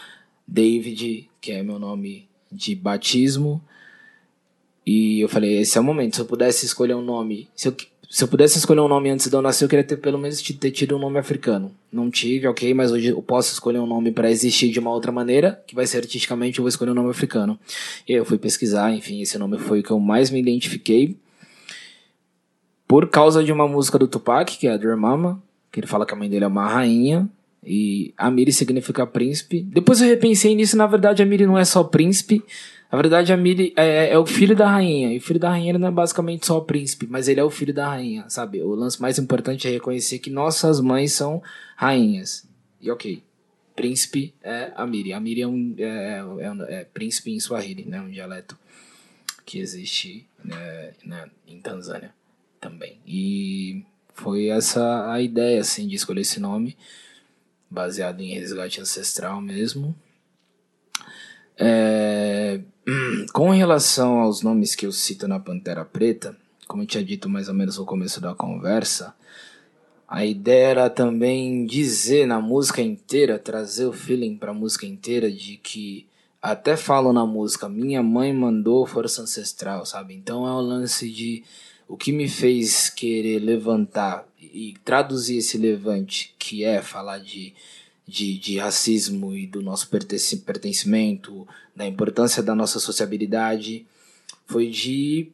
[0.46, 3.62] David, que é meu nome de batismo.
[4.86, 6.16] E eu falei, esse é o momento.
[6.16, 7.76] Se eu pudesse escolher um nome, se eu,
[8.08, 10.40] se eu pudesse escolher um nome antes de eu nascer, eu queria ter pelo menos
[10.42, 11.72] ter tido um nome africano.
[11.92, 15.10] Não tive, ok, mas hoje eu posso escolher um nome para existir de uma outra
[15.10, 17.58] maneira, que vai ser artisticamente, eu vou escolher um nome africano.
[18.08, 21.16] E eu fui pesquisar, enfim, esse nome foi o que eu mais me identifiquei.
[22.86, 26.06] Por causa de uma música do Tupac, que é a Dear Mama, que ele fala
[26.06, 27.28] que a mãe dele é uma rainha,
[27.66, 29.62] e Amiri significa príncipe.
[29.62, 32.42] Depois eu repensei nisso, na verdade, Amiri não é só príncipe.
[32.90, 35.12] Na verdade, Amiri é, é o filho da rainha.
[35.12, 37.50] E o filho da rainha não é basicamente só o príncipe, mas ele é o
[37.50, 38.62] filho da rainha, sabe?
[38.62, 41.42] O lance mais importante é reconhecer que nossas mães são
[41.76, 42.46] rainhas.
[42.80, 43.22] E ok,
[43.74, 45.12] príncipe é Amiri.
[45.12, 48.00] Amiri é um é, é, um- é príncipe em Swahili, né?
[48.00, 48.56] Um dialeto
[49.44, 52.14] que existe né, né, em Tanzânia
[52.60, 52.98] também.
[53.06, 53.82] E
[54.14, 56.76] foi essa a ideia, assim, de escolher esse nome
[57.68, 59.94] baseado em resgate ancestral mesmo.
[61.56, 62.60] É,
[63.32, 66.36] com relação aos nomes que eu cito na Pantera Preta,
[66.66, 69.14] como eu tinha dito mais ou menos no começo da conversa,
[70.08, 75.30] a ideia era também dizer na música inteira, trazer o feeling para a música inteira
[75.30, 76.06] de que
[76.40, 80.14] até falo na música, minha mãe mandou força ancestral, sabe?
[80.14, 81.42] Então é o lance de
[81.88, 87.54] o que me fez querer levantar e traduzir esse levante, que é falar de,
[88.06, 93.86] de, de racismo e do nosso pertencimento, da importância da nossa sociabilidade,
[94.46, 95.28] foi de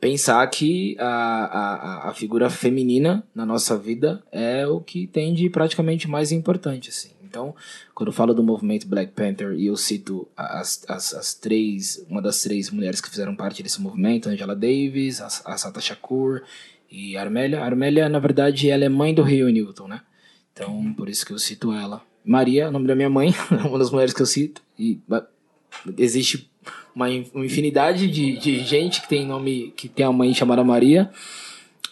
[0.00, 5.48] pensar que a, a, a figura feminina na nossa vida é o que tem de
[5.48, 7.10] praticamente mais importante, assim.
[7.24, 7.54] Então,
[7.94, 12.22] quando eu falo do movimento Black Panther e eu cito as, as, as três, uma
[12.22, 16.42] das três mulheres que fizeram parte desse movimento, Angela Davis, a, a Sata Shakur
[16.90, 17.60] e a Armélia.
[17.60, 20.00] A Armélia, na verdade, ela é mãe do Rio Newton, né?
[20.56, 22.02] Então, por isso que eu cito ela.
[22.24, 23.34] Maria, é nome da minha mãe,
[23.68, 24.62] uma das mulheres que eu cito.
[24.78, 25.26] E ba-
[25.98, 26.50] existe
[26.94, 31.10] uma infinidade de, de gente que tem nome, que tem a mãe chamada Maria.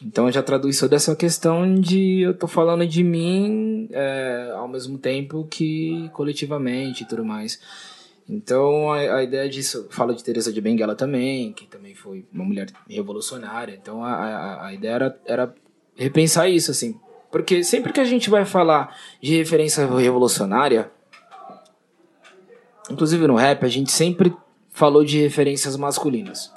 [0.02, 4.66] Então eu já traduz toda essa questão de eu tô falando de mim é, ao
[4.66, 7.60] mesmo tempo que coletivamente e tudo mais.
[8.28, 12.44] Então a, a ideia disso, fala de Teresa de Benguela também, que também foi uma
[12.44, 13.78] mulher revolucionária.
[13.80, 15.54] Então a, a, a ideia era, era
[15.94, 16.96] repensar isso, assim.
[17.34, 20.88] Porque sempre que a gente vai falar de referência revolucionária,
[22.88, 24.32] inclusive no rap, a gente sempre
[24.70, 26.52] falou de referências masculinas.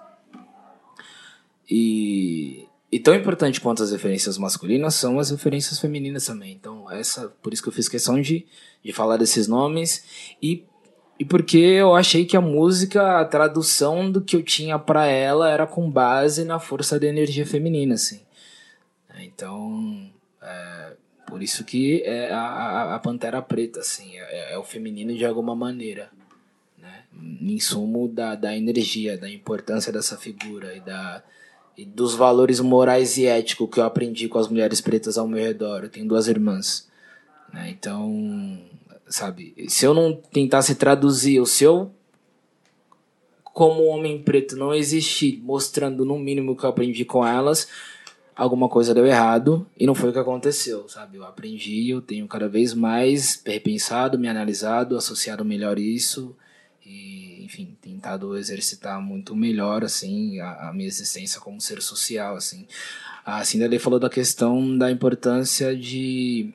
[1.68, 6.54] E, e tão importante quanto as referências masculinas são as referências femininas também.
[6.54, 8.46] Então, essa, por isso que eu fiz questão de,
[8.84, 10.64] de falar desses nomes e,
[11.18, 15.50] e porque eu achei que a música, a tradução do que eu tinha para ela
[15.50, 18.22] era com base na força da energia feminina, assim.
[19.20, 20.16] Então,
[20.48, 20.94] é,
[21.26, 25.54] por isso que é a, a, Pantera Preta, assim, é, é o feminino de alguma
[25.54, 26.10] maneira
[26.78, 27.04] né?
[27.42, 31.22] em sumo da, da energia, da importância dessa figura e, da,
[31.78, 35.44] e dos valores morais e éticos que eu aprendi com as mulheres pretas ao meu
[35.44, 35.84] redor.
[35.84, 36.88] Eu tenho duas irmãs.
[37.52, 37.72] Né?
[37.72, 38.58] Então,
[39.10, 41.92] sabe, se eu não tentasse traduzir, ou se eu,
[43.44, 47.68] como homem preto, não existir mostrando no mínimo o que eu aprendi com elas,
[48.38, 51.18] alguma coisa deu errado e não foi o que aconteceu, sabe?
[51.18, 56.36] Eu aprendi, eu tenho cada vez mais repensado, me analisado, associado melhor isso
[56.86, 62.68] e, enfim, tentado exercitar muito melhor, assim, a, a minha existência como ser social, assim.
[63.26, 66.54] A Cinderela falou da questão da importância de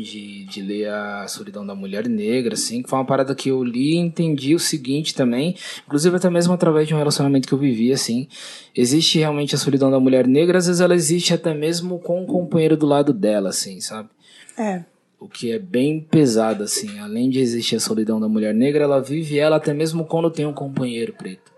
[0.00, 3.62] de, de ler a Solidão da Mulher Negra, assim, que foi uma parada que eu
[3.62, 5.56] li e entendi o seguinte também,
[5.86, 8.26] inclusive até mesmo através de um relacionamento que eu vivi, assim,
[8.74, 12.26] existe realmente a solidão da mulher negra, às vezes ela existe até mesmo com um
[12.26, 14.08] companheiro do lado dela, assim, sabe?
[14.56, 14.84] É.
[15.20, 19.00] O que é bem pesado, assim, além de existir a solidão da mulher negra, ela
[19.00, 21.51] vive ela até mesmo quando tem um companheiro preto.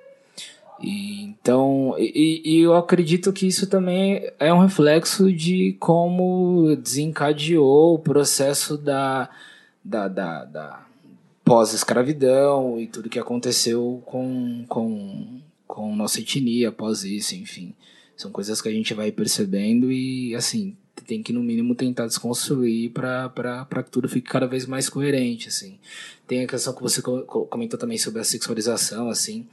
[0.84, 7.98] Então, e, e, eu acredito que isso também é um reflexo de como desencadeou o
[7.98, 9.28] processo da,
[9.84, 10.86] da, da, da
[11.44, 17.74] pós-escravidão e tudo que aconteceu com, com, com nossa etnia após isso, enfim.
[18.16, 22.90] São coisas que a gente vai percebendo e, assim, tem que, no mínimo, tentar desconstruir
[22.90, 25.78] para que tudo fique cada vez mais coerente, assim.
[26.26, 29.46] Tem a questão que você comentou também sobre a sexualização, assim.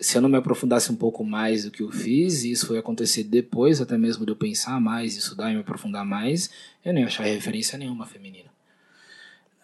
[0.00, 2.76] se eu não me aprofundasse um pouco mais do que eu fiz, e isso foi
[2.78, 6.50] acontecer depois, até mesmo de eu pensar mais, estudar e me aprofundar mais,
[6.84, 8.50] eu nem achar referência nenhuma feminina.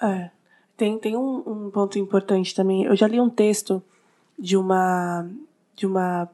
[0.01, 0.31] É.
[0.77, 2.85] Tem, tem um, um ponto importante também.
[2.85, 3.82] Eu já li um texto
[4.39, 5.28] de uma.
[5.77, 6.27] de uma.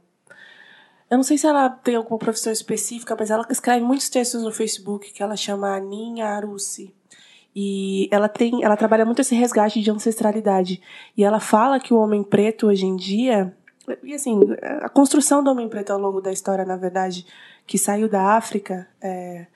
[1.10, 4.52] Eu não sei se ela tem alguma profissão específica, mas ela escreve muitos textos no
[4.52, 6.92] Facebook que ela chama Aninha Arusi.
[7.54, 10.82] E ela tem, ela trabalha muito esse resgate de ancestralidade.
[11.16, 13.56] E ela fala que o homem preto hoje em dia,
[14.02, 14.38] e assim,
[14.82, 17.24] a construção do homem preto ao longo da história, na verdade,
[17.66, 19.46] que saiu da África, é,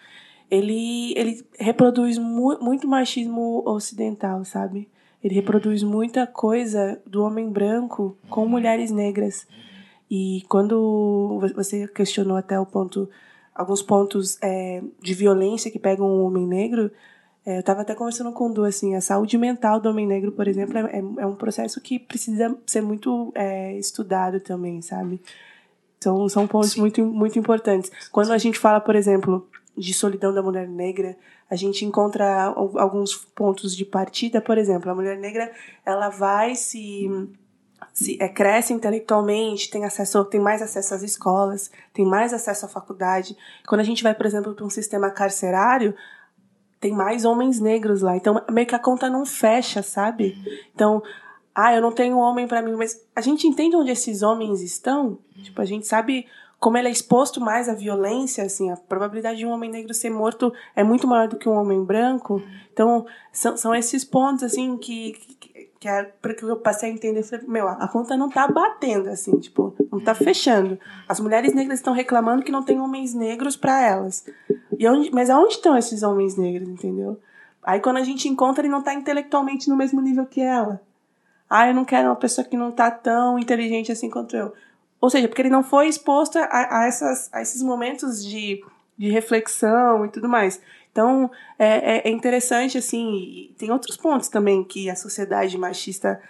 [0.51, 4.89] ele, ele reproduz mu muito machismo ocidental, sabe?
[5.23, 9.47] Ele reproduz muita coisa do homem branco com mulheres negras.
[10.11, 13.09] E quando você questionou até o ponto,
[13.55, 16.91] alguns pontos é, de violência que pegam o homem negro,
[17.47, 20.33] é, eu estava até conversando com o Du, assim, a saúde mental do homem negro,
[20.33, 25.21] por exemplo, é, é um processo que precisa ser muito é, estudado também, sabe?
[25.97, 27.91] Então, são pontos muito, muito importantes.
[28.11, 31.17] Quando a gente fala, por exemplo, de solidão da mulher negra,
[31.49, 35.53] a gente encontra alguns pontos de partida, por exemplo, a mulher negra,
[35.85, 37.09] ela vai se
[37.93, 42.69] se, é, cresce intelectualmente, tem acesso, tem mais acesso às escolas, tem mais acesso à
[42.69, 43.37] faculdade.
[43.67, 45.95] Quando a gente vai, por exemplo, para um sistema carcerário,
[46.81, 48.17] tem mais homens negros lá.
[48.17, 50.37] Então, meio que a conta não fecha, sabe?
[50.75, 51.03] Então,
[51.55, 55.19] ah, eu não tenho homem para mim, mas a gente entende onde esses homens estão?
[55.43, 56.27] Tipo, a gente sabe
[56.61, 60.11] como ele é exposto mais à violência, assim, a probabilidade de um homem negro ser
[60.11, 62.43] morto é muito maior do que um homem branco.
[62.71, 65.40] Então, são, são esses pontos, assim, que, que,
[65.79, 67.23] que é para que eu passei a entender.
[67.23, 70.79] Falei, meu, a conta não tá batendo, assim, tipo, não tá fechando.
[71.09, 74.25] As mulheres negras estão reclamando que não tem homens negros para elas.
[74.79, 77.21] E onde, mas aonde estão esses homens negros, entendeu?
[77.63, 80.81] Aí quando a gente encontra, ele não tá intelectualmente no mesmo nível que ela.
[81.49, 84.53] Ah, eu não quero uma pessoa que não tá tão inteligente assim quanto eu.
[85.01, 88.63] Ou seja, porque ele não foi exposto a, a, essas, a esses momentos de,
[88.97, 90.61] de reflexão e tudo mais.
[90.93, 96.21] Então, é, é, é interessante, assim, tem outros pontos também que a sociedade machista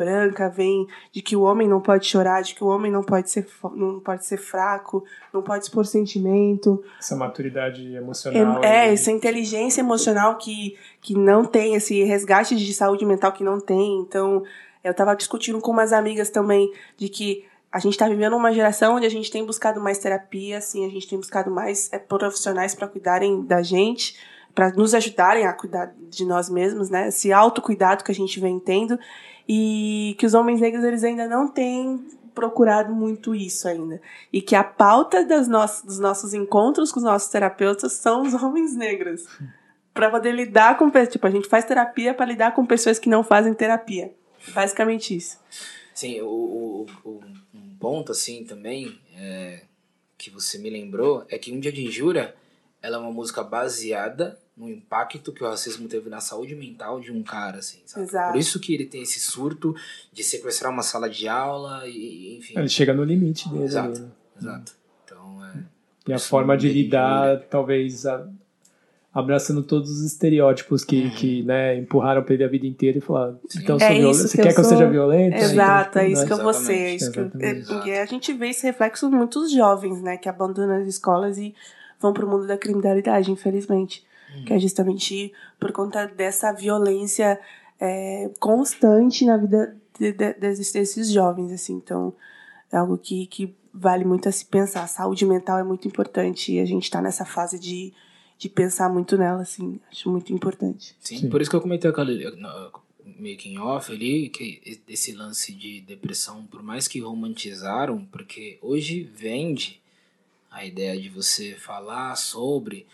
[0.00, 3.30] branca vem de que o homem não pode chorar, de que o homem não pode
[3.30, 6.82] ser, não pode ser fraco, não pode expor sentimento.
[6.98, 8.64] Essa maturidade emocional.
[8.64, 13.44] É, é, essa inteligência emocional que, que não tem, esse resgate de saúde mental que
[13.44, 13.98] não tem.
[14.00, 14.42] Então,
[14.82, 18.96] eu estava discutindo com umas amigas também de que a gente está vivendo uma geração
[18.96, 22.74] onde a gente tem buscado mais terapia, assim, a gente tem buscado mais é, profissionais
[22.74, 24.16] para cuidarem da gente,
[24.54, 27.08] para nos ajudarem a cuidar de nós mesmos, né?
[27.08, 28.98] Esse autocuidado que a gente vem tendo
[29.48, 34.00] e que os homens negros eles ainda não têm procurado muito isso ainda.
[34.32, 38.34] E que a pauta das no dos nossos encontros com os nossos terapeutas são os
[38.34, 39.26] homens negros.
[39.94, 40.90] Para poder lidar com.
[40.90, 44.12] Tipo, a gente faz terapia para lidar com pessoas que não fazem terapia.
[44.54, 45.38] Basicamente isso.
[45.94, 47.20] Sim, o, o, o
[47.80, 49.62] ponto assim também é,
[50.16, 52.34] que você me lembrou é que Um Dia de Injúria
[52.82, 57.10] ela é uma música baseada no impacto que o racismo teve na saúde mental de
[57.10, 58.06] um cara, assim, sabe?
[58.06, 58.32] Exato.
[58.32, 59.74] Por isso que ele tem esse surto
[60.12, 62.58] de sequestrar uma sala de aula e, enfim.
[62.58, 63.64] Ele chega no limite dele.
[63.64, 64.10] Exato, ali, né?
[64.38, 64.72] exato.
[65.04, 65.64] Então, é...
[66.08, 68.28] E a forma de lidar, talvez, a,
[69.12, 71.10] abraçando todos os estereótipos que, Uhum.
[71.10, 73.58] que né, empurraram pra ele a vida inteira e falaram, Sim.
[73.62, 75.36] então É sou violento, isso você que quer eu que eu sou- seja violento?
[75.36, 76.26] Exato, é Então, isso né?
[76.28, 76.72] que eu vou ser.
[76.72, 80.16] É Exatamente, isso que eu, é, a gente vê esse reflexo em muitos jovens, né,
[80.16, 81.54] que abandonam as escolas e
[82.00, 84.04] vão pro mundo da criminalidade, infelizmente.
[84.46, 87.38] Que é justamente por conta dessa violência
[87.80, 91.74] é, constante na vida de- de- desses, desses jovens, assim.
[91.74, 92.12] Então,
[92.70, 94.84] é algo que, que vale muito a se pensar.
[94.84, 97.92] A saúde mental é muito importante e a gente tá nessa fase de,
[98.40, 99.78] de pensar muito nela, assim.
[99.92, 100.96] Acho muito importante.
[100.98, 101.28] Sim, Sim.
[101.28, 102.72] por isso que eu comentei aquele no
[103.18, 109.78] making off ali, que esse lance de depressão, por mais que romantizaram, porque hoje vende
[110.50, 112.86] a ideia de você falar sobre,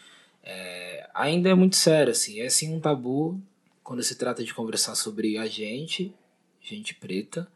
[0.42, 3.40] é, ainda é muito sério, assim, é sim um tabu
[3.84, 6.12] quando se trata de conversar sobre a gente,
[6.60, 7.48] gente preta,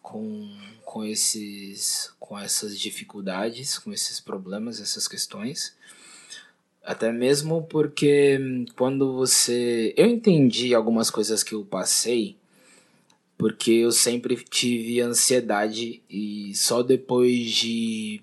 [0.00, 5.76] com, com, esses, com essas dificuldades, com esses problemas, essas questões.
[6.86, 9.92] Até mesmo porque hum, quando você.
[9.96, 12.36] Eu entendi algumas coisas que eu passei,
[13.36, 18.22] porque eu sempre tive ansiedade e só depois de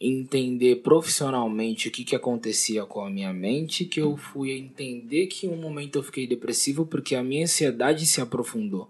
[0.00, 5.48] entender profissionalmente o que, que acontecia com a minha mente que eu fui entender que
[5.48, 8.88] em um momento eu fiquei depressivo porque a minha ansiedade se aprofundou.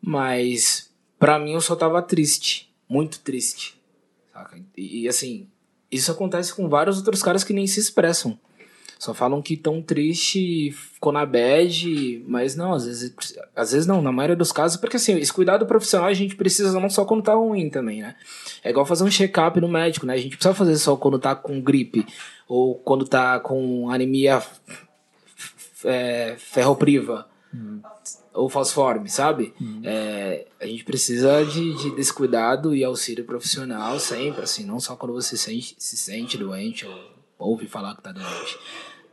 [0.00, 3.78] Mas pra mim eu só tava triste, muito triste.
[4.32, 4.58] Saca?
[4.74, 5.46] E, e, assim,
[5.92, 8.38] isso acontece com vários outros caras que nem se expressam.
[8.98, 13.12] Só falam que tão triste, ficou na bad, mas não, às vezes,
[13.54, 16.78] às vezes não, na maioria dos casos, porque assim, esse cuidado profissional a gente precisa
[16.78, 18.14] não só quando tá ruim também, né?
[18.62, 20.14] É igual fazer um check-up no médico, né?
[20.14, 22.06] A gente precisa fazer só quando tá com gripe,
[22.46, 24.40] ou quando tá com anemia
[25.84, 27.26] é, ferropriva,
[28.32, 29.52] ou falciforme, sabe?
[29.84, 34.96] É, a gente precisa de, de desse cuidado e auxílio profissional sempre, assim, não só
[34.96, 36.94] quando você sente, se sente doente ou
[37.38, 38.58] ouve falar que tá doente.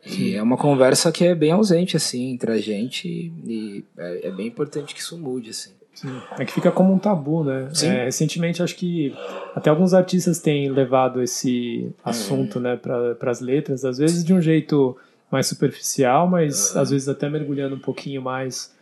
[0.06, 4.32] E é uma conversa que é bem ausente, assim, entre a gente e é, é
[4.32, 5.72] bem importante que isso mude, assim.
[5.94, 6.22] Sim.
[6.38, 7.70] É que fica como um tabu, né?
[7.74, 7.88] Sim.
[7.88, 9.14] É, recentemente, acho que
[9.53, 14.40] até alguns artistas têm levado esse assunto né, para as letras, às vezes de um
[14.40, 14.95] jeito
[15.31, 18.73] mais superficial, mas às vezes até mergulhando um pouquinho mais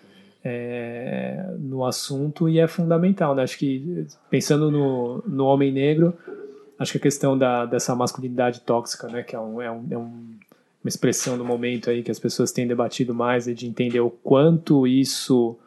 [0.43, 3.43] é, no assunto, e é fundamental, né?
[3.43, 6.13] Acho que pensando no, no homem negro,
[6.79, 9.97] acho que a questão da, dessa masculinidade tóxica, né, que é, um, é, um, é
[9.97, 10.37] um-
[10.83, 14.09] uma expressão do momento aí que as pessoas têm debatido mais, é de entender o
[14.09, 15.57] quanto isso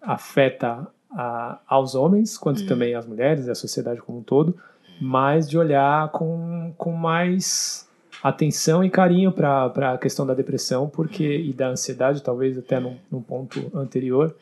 [0.00, 4.54] afeta a, aos homens, quanto também às mulheres e à sociedade como um todo,
[5.00, 7.88] mas de olhar com, com mais
[8.22, 12.96] atenção e carinho para a questão da depressão porque e da ansiedade, talvez até num,
[13.10, 14.34] num ponto anterior,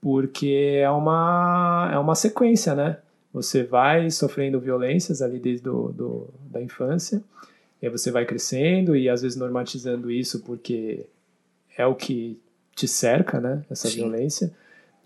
[0.00, 2.98] porque é uma, é uma sequência, né?
[3.32, 7.22] Você vai sofrendo violências ali desde do, do, da infância,
[7.80, 11.06] e aí você vai crescendo e às vezes normatizando isso porque
[11.76, 12.38] é o que
[12.74, 13.62] te cerca, né?
[13.70, 13.96] Essa Sim.
[13.96, 14.52] violência.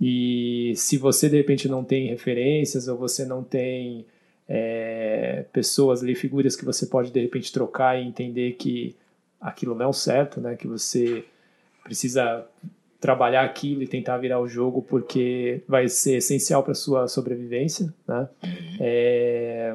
[0.00, 4.04] E se você de repente não tem referências ou você não tem
[4.54, 8.94] é, pessoas ali, figuras que você pode de repente trocar e entender que
[9.40, 10.56] aquilo não é o certo, né?
[10.56, 11.24] Que você
[11.82, 12.44] precisa
[13.00, 18.28] trabalhar aquilo e tentar virar o jogo porque vai ser essencial para sua sobrevivência, né?
[18.78, 19.74] É,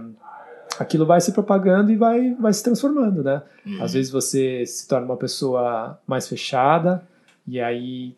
[0.77, 3.41] aquilo vai se propagando e vai, vai se transformando, né?
[3.65, 3.81] Uhum.
[3.81, 7.01] Às vezes você se torna uma pessoa mais fechada
[7.47, 8.15] e aí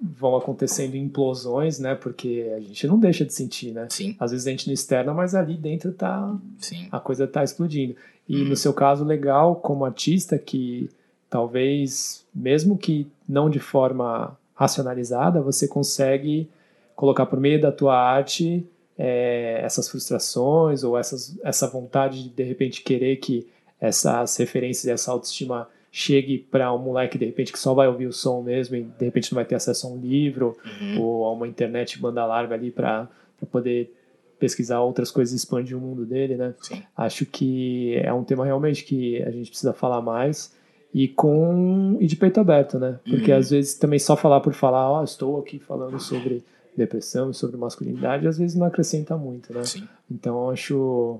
[0.00, 1.94] vão acontecendo implosões, né?
[1.94, 3.86] Porque a gente não deixa de sentir, né?
[3.90, 6.88] Sim, Às vezes a gente não externa, mas ali dentro tá sim.
[6.92, 7.96] a coisa tá explodindo.
[8.28, 8.48] E Uhum.
[8.48, 10.90] no seu caso, legal como artista que
[11.30, 16.48] talvez, mesmo que não de forma racionalizada, você consegue
[16.94, 18.64] colocar por meio da tua arte
[18.98, 23.46] é, essas frustrações ou essas, essa vontade de de repente querer que
[23.78, 25.68] essas referências e essa autoestima
[25.98, 29.04] chegue para um moleque de repente que só vai ouvir o som mesmo e de
[29.06, 31.00] repente não vai ter acesso a um livro Uhum.
[31.00, 33.08] ou a uma internet banda larga ali para
[33.50, 33.90] poder
[34.38, 36.54] pesquisar outras coisas e expandir o mundo dele, né?
[36.60, 36.82] Sim.
[36.94, 40.54] Acho que é um tema realmente que a gente precisa falar mais
[40.92, 42.98] e com e de peito aberto, né?
[43.08, 43.38] Porque Uhum.
[43.38, 46.44] às vezes também só falar por falar, ó, estou aqui falando sobre
[46.76, 49.64] depressão e sobre masculinidade, às vezes não acrescenta muito, né?
[49.64, 49.88] Sim.
[50.10, 51.18] Então acho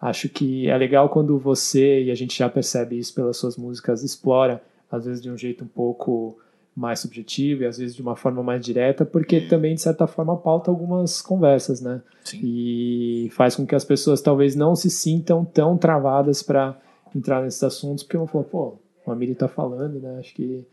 [0.00, 4.02] acho que é legal quando você e a gente já percebe isso pelas suas músicas
[4.02, 6.36] explora às vezes de um jeito um pouco
[6.74, 10.36] mais subjetivo e às vezes de uma forma mais direta, porque também de certa forma
[10.36, 12.00] pauta algumas conversas, né?
[12.24, 12.40] Sim.
[12.42, 16.78] E faz com que as pessoas talvez não se sintam tão travadas para
[17.14, 20.18] entrar nesses assuntos, porque vão falar, pô, o Amiri tá falando, né?
[20.18, 20.64] Acho que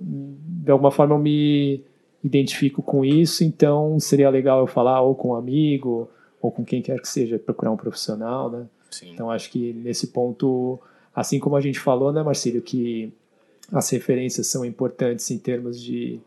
[0.00, 1.82] de alguma forma eu me
[2.22, 6.08] identifico com isso, então seria legal eu falar ou com um amigo
[6.44, 8.66] ou com quem quer que seja, procurar um profissional, né?
[8.90, 9.12] Sim.
[9.14, 10.78] Então acho que nesse ponto,
[11.14, 13.10] assim como a gente falou, né, Marcílio, que
[13.72, 16.20] as referências são importantes em termos de,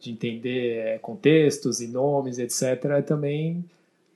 [0.00, 3.64] de entender é, contextos e nomes, etc., é também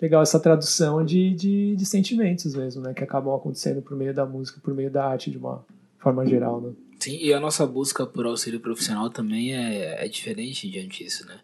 [0.02, 4.26] legal essa tradução de, de, de sentimentos mesmo, né, que acabam acontecendo por meio da
[4.26, 5.64] música, por meio da arte de uma
[6.00, 6.72] forma geral, né?
[6.98, 11.38] Sim, e a nossa busca por auxílio profissional também é, é diferente diante disso, né?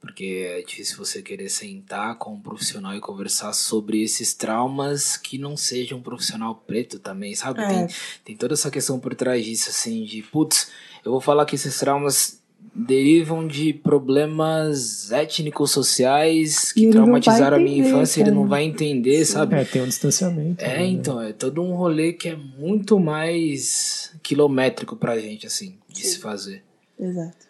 [0.00, 5.36] Porque é difícil você querer sentar com um profissional e conversar sobre esses traumas que
[5.36, 7.60] não seja um profissional preto também, sabe?
[7.60, 7.68] É.
[7.68, 7.86] Tem,
[8.24, 10.70] tem toda essa questão por trás disso, assim, de putz,
[11.04, 12.40] eu vou falar que esses traumas
[12.74, 18.50] derivam de problemas étnico-sociais E que traumatizaram a minha infância, ele não cara.
[18.50, 19.56] vai entender, sabe?
[19.56, 20.64] É, tem um distanciamento.
[20.64, 20.86] É, né?
[20.86, 26.18] então, é todo um rolê que é muito mais quilométrico pra gente, assim, de se
[26.18, 26.62] fazer.
[26.98, 27.48] Exato.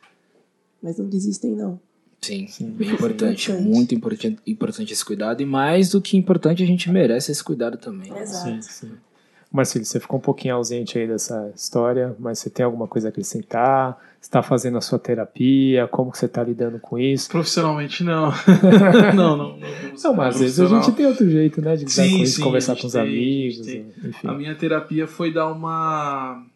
[0.83, 1.79] Mas não desistem, não.
[2.21, 2.71] Sim, Sim.
[2.71, 3.51] bem importante.
[3.51, 3.69] Importante.
[3.69, 5.41] Muito importante, importante esse cuidado.
[5.41, 8.13] E mais do que importante, a gente merece esse cuidado também.
[8.17, 8.63] Exato.
[8.63, 13.11] Sim, você ficou um pouquinho ausente aí dessa história, mas você tem alguma coisa a
[13.11, 13.99] acrescentar?
[14.21, 15.89] Você está fazendo a sua terapia?
[15.89, 17.29] Como que você está lidando com isso?
[17.29, 18.33] Profissionalmente, não.
[19.17, 19.59] não, não.
[19.59, 19.69] Não,
[20.05, 21.75] Não, mas às vezes a gente tem outro jeito, né?
[21.75, 24.29] De lidar Sim, com isso, sim, conversar a com os tem, a amigos, gente enfim.
[24.29, 26.47] A minha terapia foi dar uma.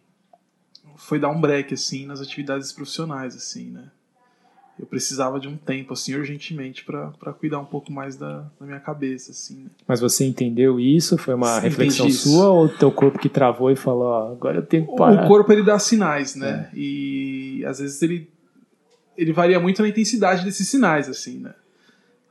[0.96, 3.90] Foi dar um break, assim, nas atividades profissionais, assim, né?
[4.78, 8.80] Eu precisava de um tempo, assim, urgentemente, pra cuidar um pouco mais da, da minha
[8.80, 9.70] cabeça, assim, né?
[9.86, 11.16] Mas você entendeu isso?
[11.16, 14.66] Foi uma Sim, reflexão sua ou teu corpo que travou e falou, ó, agora eu
[14.66, 15.24] tenho que parar?
[15.24, 16.68] O corpo, ele dá sinais, né?
[16.74, 18.28] E às vezes ele,
[19.16, 21.54] ele varia muito na intensidade desses sinais, assim, né?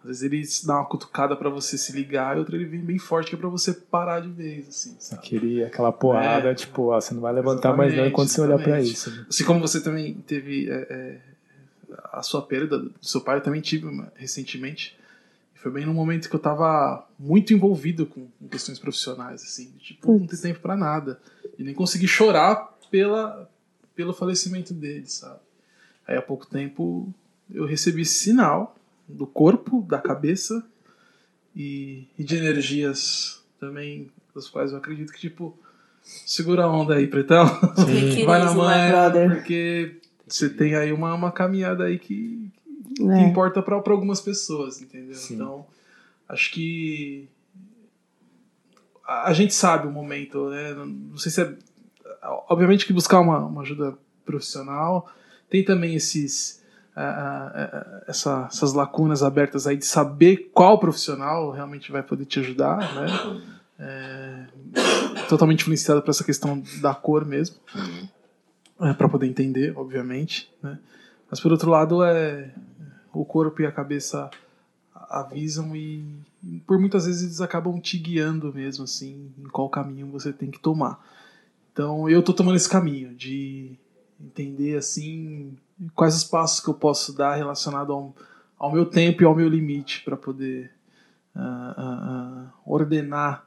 [0.01, 2.99] Às vezes ele dá uma cutucada pra você se ligar e outra ele vem bem
[2.99, 5.21] forte que é pra você parar de vez, assim, sabe?
[5.21, 6.53] Aquele, aquela porrada, É.
[6.53, 8.91] tipo, ó, você não vai levantar mais não enquanto você olhar exatamente.
[8.91, 9.09] isso.
[9.11, 9.25] né?
[9.29, 11.17] Assim como você também teve é, é,
[12.11, 14.97] a sua perda do seu pai, eu também tive uma, recentemente.
[15.55, 19.71] E foi bem no momento que eu tava muito envolvido com, com questões profissionais, assim.
[19.79, 21.19] Tipo, não ter tempo pra nada.
[21.57, 23.49] E nem consegui chorar pela,
[23.95, 25.39] pelo falecimento dele, sabe?
[26.07, 27.13] Aí há pouco tempo
[27.51, 28.75] eu recebi esse sinal
[29.07, 30.65] do corpo, da cabeça
[31.55, 35.57] e, e de energias também, das quais eu acredito que, tipo,
[36.03, 37.45] segura a onda aí, pretão.
[38.25, 39.35] Vai na manhã, brother.
[39.35, 39.95] porque
[40.33, 42.51] você tem aí uma, uma caminhada aí que,
[42.95, 43.21] que É.
[43.27, 45.15] importa pra algumas pessoas, entendeu?
[45.15, 45.35] Sim.
[45.35, 45.65] Então,
[46.27, 47.27] acho que
[49.05, 50.73] a, a gente sabe o momento, né?
[50.73, 51.53] Não- Não sei se é.
[52.49, 55.09] Obviamente que buscar uma, uma ajuda profissional
[55.49, 56.61] tem também esses.
[56.95, 62.25] ah, ah, ah, essa- essas lacunas abertas aí de saber qual profissional realmente vai poder
[62.25, 63.07] te ajudar, né?
[63.79, 64.45] É,
[65.27, 68.07] totalmente influenciado por essa questão da cor mesmo Uhum.
[68.91, 70.79] Para poder entender, obviamente, né?
[71.29, 72.51] Mas por outro lado é
[73.13, 74.29] o corpo e a cabeça
[75.09, 76.05] avisam e
[76.65, 80.59] por muitas vezes eles acabam te guiando mesmo assim em qual caminho você tem que
[80.59, 80.99] tomar.
[81.71, 83.77] Então eu tô tomando esse caminho de
[84.19, 85.57] entender assim
[85.95, 88.15] quais os passos que eu posso dar relacionado ao,
[88.57, 90.71] ao meu tempo e ao meu limite para poder
[91.35, 93.45] ah, ah, ah, ordenar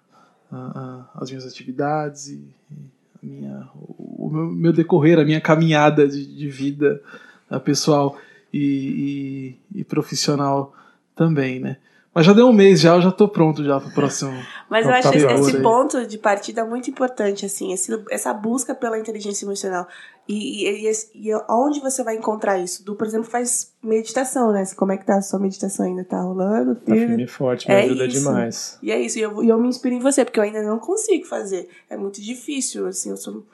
[1.15, 2.96] as minhas atividades e, e
[3.27, 7.01] minha, o meu, meu decorrer, a minha caminhada de, de vida
[7.51, 8.17] ah, pessoal
[8.53, 10.73] e, e- e profissional
[11.15, 11.77] também, né?
[12.15, 14.33] Mas já deu um mês já, eu já tô pronto já pro próximo.
[14.69, 15.19] Mas eu Então, acho
[15.49, 15.63] esse, aí.
[15.63, 19.87] ponto de partida muito importante, assim, esse- essa busca pela inteligência emocional.
[20.29, 22.85] E, e, e, e onde você vai encontrar isso?
[22.85, 24.65] Du, por exemplo, faz meditação, né?
[24.77, 26.03] Como é que tá a sua meditação ainda?
[26.05, 26.75] Tá rolando?
[26.75, 27.23] Tá Firme?
[27.23, 28.19] e forte, me É ajuda isso.
[28.19, 28.79] demais.
[28.83, 31.25] E é isso, e eu, eu me inspiro em você, porque eu ainda não consigo
[31.27, 31.69] fazer.
[31.89, 33.45] É muito difícil, assim, eu sou...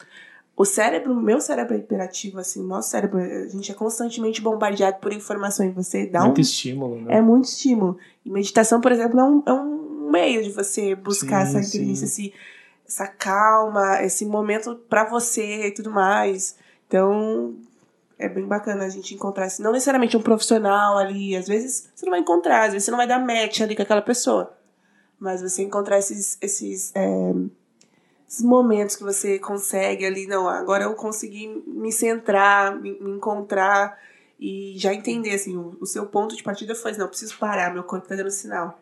[0.57, 5.13] O cérebro, meu cérebro é hiperativo, assim, nosso cérebro, a gente é constantemente bombardeado por
[5.13, 7.17] informação e você dá Muito um estímulo, né?
[7.17, 7.97] é muito estímulo.
[8.25, 9.83] E meditação, por exemplo, é um, é um
[10.13, 11.93] meio de você buscar Sim, essa sim.
[11.93, 12.35] esse,
[12.87, 16.57] essa calma, esse momento pra você e tudo mais.
[16.87, 17.57] Então,
[18.19, 22.05] é bem bacana a gente encontrar, assim, não necessariamente um profissional ali, às vezes você
[22.05, 24.57] não vai encontrar, às vezes você não vai dar match ali com aquela pessoa.
[25.19, 27.33] Mas você encontrar esses, esses, é,
[28.29, 33.99] esses momentos que você consegue ali, não, agora eu consegui me centrar, me, me encontrar
[34.39, 37.85] e já entender, assim, o, o seu ponto de partida foi, não, preciso parar, meu
[37.85, 38.82] corpo tá dando sinal.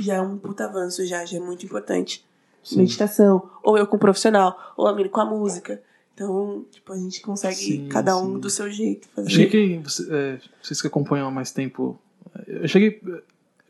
[0.00, 2.24] Já é um puta avanço, já, já é muito importante.
[2.62, 2.78] Sim.
[2.78, 5.82] Meditação, ou eu com o profissional, ou a com a música.
[6.14, 8.40] Então, tipo, a gente consegue, Sim, cada um sim.
[8.40, 9.26] do seu jeito, fazer.
[9.28, 11.98] Eu cheguei, você- é, vocês que acompanham há mais tempo,
[12.46, 13.02] eu cheguei,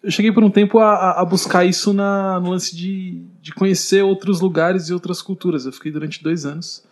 [0.02, 3.52] eu cheguei por um tempo a, a- a buscar isso na, no lance de, de
[3.55, 5.64] conhecer outros lugares e outras culturas.
[5.66, 6.84] Eu fiquei durante dois anos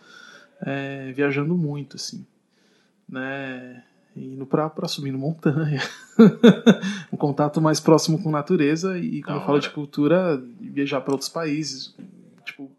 [0.65, 2.25] é, viajando muito, assim,
[3.07, 3.83] né,
[4.15, 5.81] indo pra, pra subindo montanha,
[7.11, 11.29] um contato mais próximo com natureza e quando eu falo de cultura, viajar para outros
[11.29, 11.95] países,
[12.45, 12.71] tipo,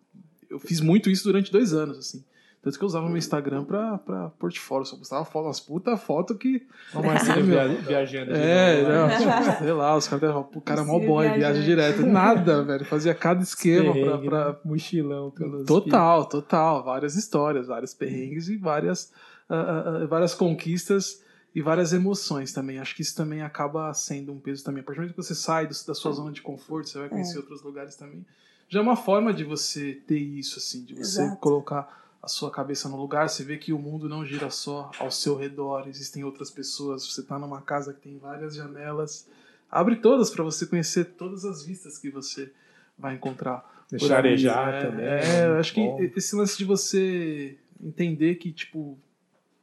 [0.49, 2.25] eu fiz muito isso durante dois anos, assim.
[2.63, 6.35] Tanto que eu usava meu Instagram pra, pra portfólio, só postava foto, umas puta foto
[6.35, 6.67] que.
[6.95, 7.69] O Marcelo meu.
[7.69, 8.33] via- viajando.
[8.33, 9.19] de É, novo, não, né?
[9.19, 12.07] tipo, sei lá, os caras o cara é mó boy, viaja- viaja direto.
[12.07, 12.87] Nada, velho.
[12.87, 14.03] Fazia cada esquema pra.
[14.03, 14.57] Perrengue, pra- né?
[14.65, 15.67] Mochilão pelos.
[15.67, 16.83] Total, total.
[16.83, 19.13] Várias histórias, vários perrengues e várias,
[19.47, 21.23] ah, ah, várias conquistas
[21.55, 22.79] e várias emoções também.
[22.79, 24.81] Acho que isso também acaba sendo um peso também.
[24.81, 27.09] A partir do momento que você sai do- da sua zona de conforto, você vai
[27.09, 28.25] conhecer outros lugares também.
[28.69, 31.37] Já é uma forma de você ter isso, assim, de você Exato.
[31.37, 35.11] colocar a sua cabeça no lugar, você vê que o mundo não gira só ao
[35.11, 39.29] seu redor, existem outras pessoas, você está numa casa que tem várias janelas,
[39.71, 42.51] abre todas para você conhecer todas as vistas que você
[42.99, 43.85] vai encontrar.
[43.91, 44.81] Deixar arejar né?
[44.91, 45.05] também.
[45.05, 45.97] É, eu acho bom.
[45.99, 48.99] que esse lance de você entender que, tipo,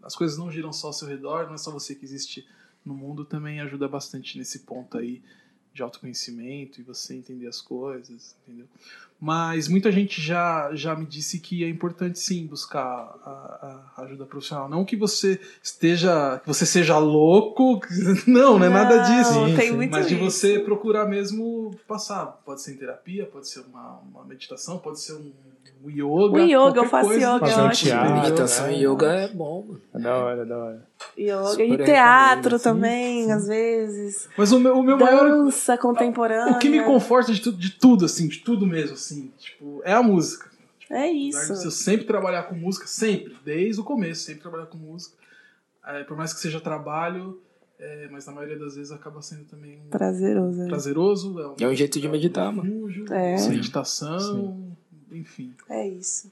[0.04, 2.48] as coisas não giram só ao seu redor, não é só você que existe
[2.86, 5.22] no mundo, também ajuda bastante nesse ponto aí
[5.74, 8.68] de autoconhecimento e você entender as coisas, entendeu?
[9.24, 12.82] Mas muita gente já, já me disse que é importante sim buscar
[13.24, 14.68] a, a ajuda profissional.
[14.68, 17.80] Não que você esteja, que você seja louco,
[18.26, 19.34] não, não é nada disso.
[19.36, 19.76] Não, Sim, tem sim.
[19.76, 20.24] muito Mas de isso.
[20.24, 22.26] você procurar mesmo passar.
[22.44, 25.32] Pode ser em terapia, pode ser uma, uma meditação, pode ser um,
[25.86, 26.38] um yoga.
[26.38, 27.36] O yoga, eu faço coisa.
[27.36, 27.92] yoga, Fazer é um ótimo.
[27.92, 28.14] teatro.
[28.22, 28.74] Meditação né?
[28.74, 29.82] e yoga é bom, mano.
[29.94, 30.92] É da hora, da hora.
[31.18, 33.32] Yoga Super e teatro também, sim.
[33.32, 34.30] às vezes.
[34.38, 35.28] Mas o meu, o meu maior.
[35.28, 36.54] Dança contemporânea.
[36.54, 39.94] O que me conforta de, tu- de tudo, assim, de tudo mesmo, assim, tipo, é
[39.94, 40.50] a música.
[40.90, 41.68] É Apesar de isso.
[41.68, 45.16] eu sempre trabalhar com música, sempre, desde o começo, sempre trabalhar com música.
[45.86, 47.42] É, por mais que seja trabalho,
[47.80, 50.58] é, mas na maioria das vezes acaba sendo também um Prazeroso.
[50.60, 50.68] né?
[50.68, 51.40] prazeroso.
[51.40, 52.70] É um, É um jeito de meditar, mano.
[52.72, 53.32] refúgio, É.
[53.32, 53.50] uma Sim.
[53.52, 54.78] meditação,
[55.12, 55.54] enfim.
[55.70, 56.32] É isso.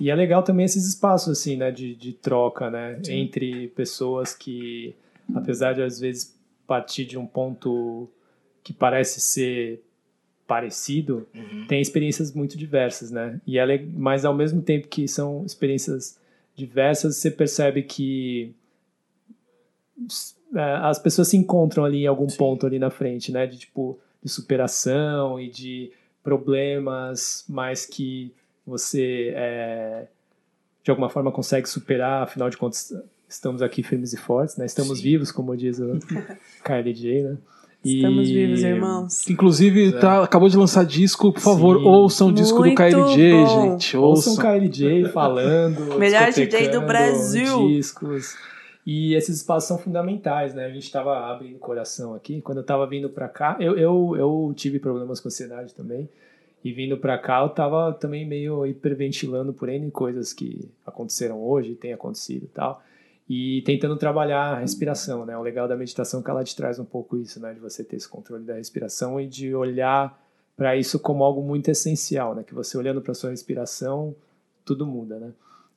[0.00, 4.94] E é legal também esses espaços, assim, né, de, de troca, né, entre pessoas que,
[5.34, 8.08] apesar de às vezes partir de um ponto
[8.62, 9.82] que parece ser
[10.48, 11.66] parecido, Uhum.
[11.68, 16.18] tem experiências muito diversas, né, e é le- mas ao mesmo tempo que são experiências
[16.56, 18.52] diversas, você percebe que
[20.54, 23.98] é, as pessoas se encontram ali em algum ponto ali na frente, né, de tipo,
[24.22, 25.92] de superação e de
[26.22, 28.32] problemas, mas que
[28.66, 30.06] você é,
[30.82, 32.92] de alguma forma consegue superar, afinal de contas
[33.28, 34.64] estamos aqui firmes e fortes, né?
[34.64, 35.04] Estamos Sim.
[35.04, 35.98] vivos, como diz o
[36.64, 37.36] KLJ, né?
[37.84, 39.30] E- Estamos vivos, irmãos.
[39.30, 39.98] Inclusive, É.
[39.98, 41.84] tá, acabou de lançar disco, por favor, Sim.
[41.86, 43.62] ouçam o disco do Muito KLJ, bom.
[43.72, 43.96] gente.
[43.96, 44.34] Ouçam Ouçam.
[44.34, 47.68] o KLJ falando, Melhor DJ do Brasil.
[47.68, 48.36] discos.
[48.84, 50.64] E esses espaços são fundamentais, né?
[50.64, 52.40] A gente estava abrindo o coração aqui.
[52.40, 56.08] Quando eu estava vindo para cá, eu, eu, eu tive problemas com ansiedade também.
[56.64, 61.74] E vindo para cá, eu tava também meio hiperventilando por N coisas que aconteceram hoje,
[61.74, 62.82] tem acontecido e tal.
[63.28, 65.36] E tentando trabalhar a respiração, né?
[65.36, 67.52] O legal da meditação é que ela te traz um pouco isso, né?
[67.52, 70.18] De você ter esse controle da respiração e de olhar
[70.56, 72.42] para isso como algo muito essencial, né?
[72.42, 74.14] Que você olhando para sua respiração,
[74.64, 75.32] tudo muda, né?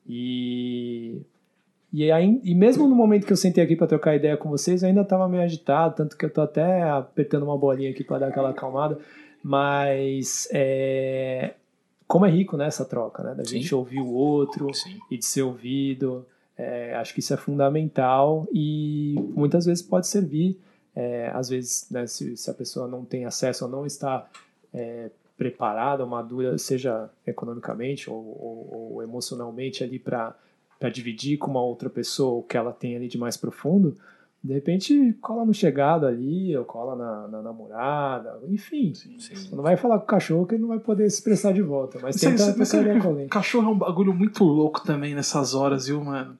[0.08, 1.20] E
[1.92, 4.82] e, aí, e mesmo no momento que eu sentei aqui para trocar ideia com vocês,
[4.82, 8.20] eu ainda estava meio agitado, tanto que eu tô até apertando uma bolinha aqui para
[8.20, 8.98] dar aquela acalmada.
[9.42, 11.52] Mas é,
[12.06, 13.34] como é rico né, essa troca, né?
[13.34, 13.58] Da Sim.
[13.58, 14.98] gente ouvir o outro Sim.
[15.10, 16.24] e de ser ouvido.
[16.56, 20.58] É, acho que isso é fundamental e muitas vezes pode servir.
[20.94, 24.28] é, às vezes, né, se, se a pessoa não tem acesso ou não está
[24.72, 30.36] é, preparada, madura, seja economicamente ou, ou, ou emocionalmente ali para
[30.92, 33.96] dividir com uma outra pessoa o que ela tem ali de mais profundo,
[34.44, 38.92] de repente cola no chegado ali, ou cola na, na namorada, enfim.
[38.92, 39.54] Sim, sim.
[39.54, 41.98] Não vai falar com o cachorro que ele não vai poder se expressar de volta,
[42.02, 43.28] mas isso, tenta com alguém.
[43.28, 46.36] Cachorro é um bagulho muito louco também nessas horas, viu, mano?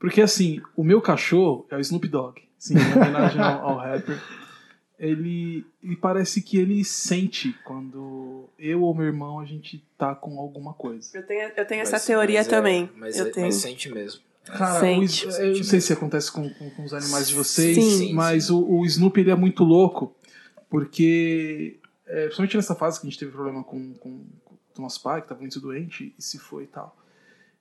[0.00, 4.18] Porque assim, o meu cachorro é o Snoop Dogg, sim, em homenagem ao, ao rapper
[5.00, 10.38] ele, ele parece que ele sente quando eu ou meu irmão a gente tá com
[10.38, 11.16] alguma coisa.
[11.16, 12.90] Eu tenho, eu tenho mas, essa teoria mas é, também.
[12.94, 13.46] Mas, eu é, tenho.
[13.46, 14.20] mas sente mesmo.
[14.44, 15.26] Cara, sente.
[15.26, 18.46] O, eu não sei se acontece com, com, com os animais de vocês, sim, mas
[18.46, 18.52] sim.
[18.52, 20.14] O, o Snoopy ele é muito louco,
[20.68, 25.02] porque, é, principalmente nessa fase que a gente teve problema com, com, com o nosso
[25.02, 26.94] pai, que estava muito doente, e se foi e tal.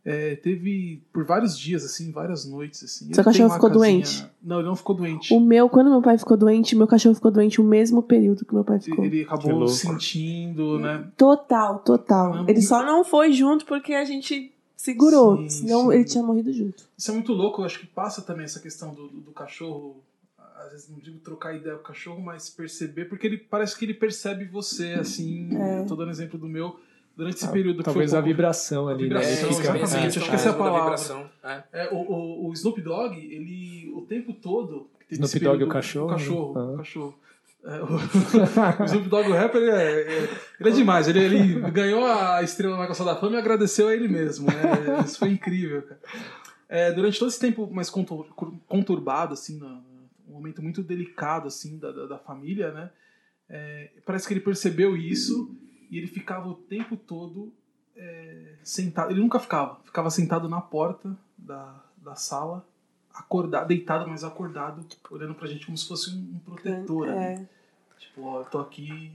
[0.09, 3.13] É, teve por vários dias, assim, várias noites, assim.
[3.13, 3.93] Seu cachorro ficou casinha...
[3.93, 4.25] doente?
[4.41, 5.31] Não, ele não ficou doente.
[5.31, 8.53] O meu, quando meu pai ficou doente, meu cachorro ficou doente o mesmo período que
[8.53, 9.05] meu pai ficou.
[9.05, 11.07] Ele acabou sentindo, né?
[11.15, 12.49] Total, total.
[12.49, 15.93] Ele só não foi junto porque a gente segurou, sim, senão sim.
[15.93, 16.85] ele tinha morrido junto.
[16.97, 20.01] Isso é muito louco, eu acho que passa também essa questão do, do, do cachorro
[20.65, 23.85] às vezes não digo trocar ideia com o cachorro, mas perceber, porque ele parece que
[23.85, 25.55] ele percebe você, assim.
[25.55, 25.79] É.
[25.79, 26.77] Eu tô dando exemplo do meu
[27.19, 27.83] durante esse ah, período.
[27.83, 29.59] Talvez a vibração ali, a vibração, né?
[29.59, 30.95] Exatamente, é, acho que essa é a palavra.
[31.43, 31.63] É.
[31.73, 34.89] É, o, o, o, Snoop Dogg, ele o tempo todo.
[35.11, 36.07] Snoop Dogg, o cachorro?
[36.07, 36.73] O cachorro, né?
[36.73, 37.19] o cachorro.
[37.65, 37.87] É, o,
[38.81, 40.29] o Snoop Dogg, o rapper, ele é, é,
[40.61, 41.09] ele é demais.
[41.09, 44.47] Ele, ele ganhou a estrela na Costa da Fama e agradeceu a ele mesmo.
[44.47, 45.03] Né?
[45.03, 45.99] Isso foi incrível, cara.
[46.69, 52.05] É, durante todo esse tempo mais conturbado, assim, um momento muito delicado, assim, da, da,
[52.05, 52.89] da família, né?
[53.49, 55.57] É, parece que ele percebeu isso
[55.89, 57.51] e ele ficava o tempo todo
[57.95, 59.11] é, sentado.
[59.11, 62.65] Ele nunca ficava, ficava sentado na porta da, da sala,
[63.13, 67.09] acordado, deitado, mas acordado, olhando pra gente como se fosse um, um protetor.
[67.09, 67.45] É.
[67.97, 69.11] Tipo, ó, eu tô aqui,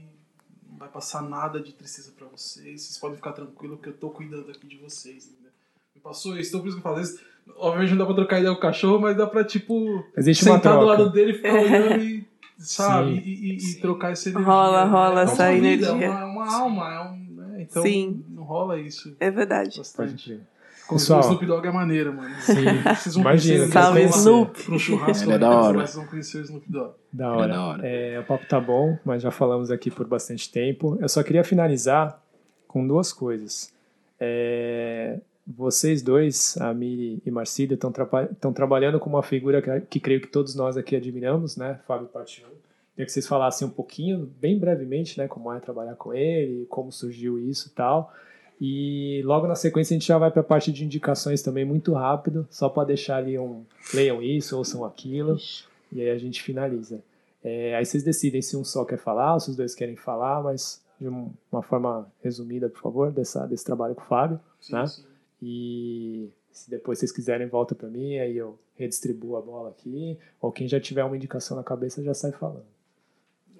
[0.69, 4.09] não vai passar nada de tristeza para vocês, vocês podem ficar tranquilos que eu tô
[4.09, 5.27] cuidando aqui de vocês.
[5.27, 5.49] Né?
[5.95, 7.19] Me passou isso, então por isso que eu falo isso.
[7.57, 10.79] Obviamente não dá pra trocar ideia com o cachorro, mas dá pra, tipo, Existe sentar
[10.79, 12.21] do lado dele, ficar olhando e
[12.57, 13.11] sabe?
[13.11, 14.47] E, e, e, trocar essa energia.
[14.47, 16.05] Rola, rola é essa vida, energia.
[16.05, 17.61] É uma, é uma alma, é um, né?
[17.61, 18.23] então Sim.
[18.29, 19.15] não rola isso.
[19.19, 19.77] É verdade.
[19.77, 20.41] Bastante.
[20.87, 22.35] Pessoal, o Snoop Dogg é maneiro, mano.
[22.41, 22.53] Sim.
[22.95, 24.63] Vocês vão Imagina, Salve Snoop.
[24.63, 25.79] Pro churrasco, é da hora.
[25.79, 26.93] Vocês vão conhecer o Snoop Dogg.
[27.11, 27.45] Da hora.
[27.45, 27.87] É da hora.
[27.87, 30.95] É, o papo tá bom, mas já falamos aqui por bastante tempo.
[31.01, 32.21] Eu só queria finalizar
[32.67, 33.73] com duas coisas.
[34.19, 38.05] É, vocês dois, a Miri e Marcílio, estão tra
[38.53, 41.79] trabalhando com uma figura que, que, creio que todos nós aqui admiramos, né?
[41.87, 42.47] Fábio Patinho.
[42.93, 45.27] Queria que vocês falassem um pouquinho, bem brevemente, né?
[45.27, 48.11] Como é trabalhar com ele, como surgiu isso e tal.
[48.59, 51.93] E logo na sequência a gente já vai para a parte de indicações também muito
[51.93, 55.37] rápido, só para deixar ali um leiam isso, ouçam aquilo,
[55.91, 57.03] e aí a gente finaliza.
[57.43, 60.41] É, aí vocês decidem se um só quer falar, ou se os dois querem falar,
[60.41, 61.07] mas de
[61.51, 64.39] uma forma resumida, por favor, dessa, desse trabalho com o Fábio.
[64.59, 64.87] Sim, né?
[64.87, 65.03] Sim.
[65.47, 70.17] E se depois vocês quiserem, volta para mim, aí eu redistribuo a bola aqui.
[70.41, 72.65] Ou quem já tiver uma indicação na cabeça já sai falando.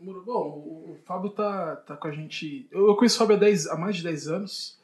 [0.02, 2.68] Bom, o Fábio tá, tá com a gente.
[2.72, 4.80] Eu conheço o Fábio há, 10, há mais de 10 anos.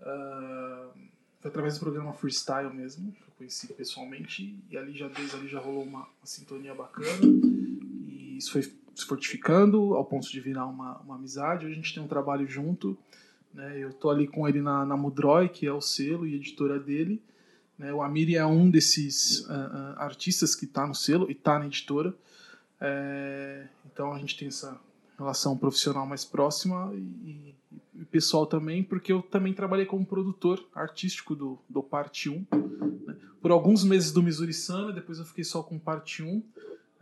[0.00, 0.98] Uh,
[1.38, 3.14] foi através do programa Freestyle mesmo.
[3.20, 4.58] Eu conheci pessoalmente.
[4.68, 7.20] E ali já, desde ali já rolou uma, uma sintonia bacana.
[7.22, 11.66] E isso foi se fortificando ao ponto de virar uma, uma amizade.
[11.66, 12.98] Hoje a gente tem um trabalho junto.
[13.54, 13.78] Né?
[13.78, 17.22] Eu tô ali com ele na, na Mudroy, que é o selo e editora dele.
[17.78, 17.92] Né?
[17.92, 21.66] O Amiri é um desses uh, uh, artistas que está no selo e está na
[21.66, 22.14] editora.
[22.84, 24.76] É, então a gente tem essa
[25.16, 27.54] relação profissional mais próxima e,
[27.94, 32.44] e, pessoal também, porque eu também trabalhei como produtor artístico do, do Parte 1.
[33.06, 33.16] Né?
[33.40, 36.42] Por alguns meses do Missouri Sana, depois eu fiquei só com Parte 1.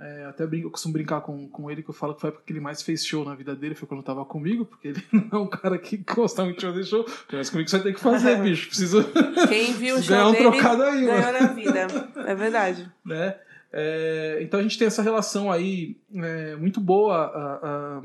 [0.00, 2.32] É, até brinco, eu costumo brincar com, com ele que eu falo que foi a
[2.32, 5.04] época que ele mais fez show na vida dele, foi quando tava comigo, porque ele
[5.12, 7.06] não é um cara que gosta muito de fazer show.
[7.30, 8.68] Mas comigo você vai ter que fazer, bicho.
[8.68, 9.04] Preciso.
[9.46, 11.40] Quem viu o show ganhar um dele trocado aí, ganhou mano.
[11.40, 11.86] na vida.
[12.26, 12.90] É verdade.
[13.04, 13.36] Né?
[13.70, 17.54] É, então a gente tem essa relação aí é, muito boa a,
[17.98, 18.02] a,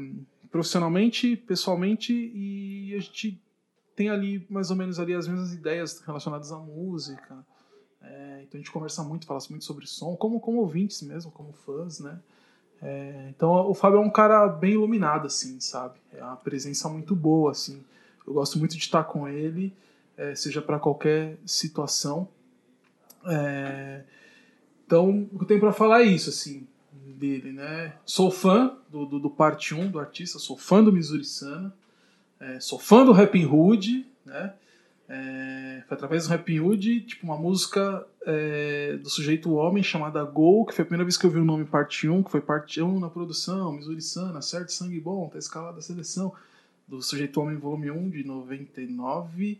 [0.52, 3.42] profissionalmente, pessoalmente, e a gente
[3.96, 7.38] tem ali mais ou menos ali as mesmas ideias relacionadas à música.
[8.06, 11.52] É, então a gente conversa muito, fala muito sobre som, como, como ouvintes mesmo, como
[11.54, 12.20] fãs, né?
[12.82, 15.96] É, então o Fábio é um cara bem iluminado, assim, sabe?
[16.14, 17.84] É uma presença muito boa, assim.
[18.28, 19.74] Eu gosto muito de estar com ele,
[20.18, 22.28] é, seja para qualquer situação.
[23.26, 24.04] É,
[24.86, 27.94] então o que eu tenho para falar é isso, assim, dele, né?
[28.06, 31.74] Sou fã do, do, do parte 1 do artista, sou fã do Missouri Sana,
[32.40, 34.54] é, sou fã do Rapping Hood, né?
[35.08, 40.66] É, foi através do Rap Hood, tipo, uma música é, do sujeito homem chamada Gol,
[40.66, 42.82] que foi a primeira vez que eu vi o nome parte 1, que foi parte
[42.82, 46.34] 1 na produção, Missouri Sana, certo, sangue bom, tá escalada a seleção.
[46.88, 49.60] do Sujeito Homem Volume 1, de 99.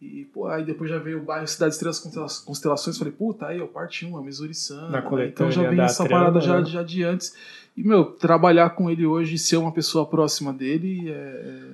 [0.00, 1.98] E, pô, aí depois já veio o bairro Cidade Estrelas
[2.44, 2.98] Constelações.
[2.98, 4.90] Falei, puta, aí, ó, parte 1, a Missouri-san.
[4.90, 5.26] Na né?
[5.28, 6.66] Então já vem essa parada já, né?
[6.66, 7.34] já de antes.
[7.76, 11.70] E, meu, trabalhar com ele hoje, ser uma pessoa próxima dele, é,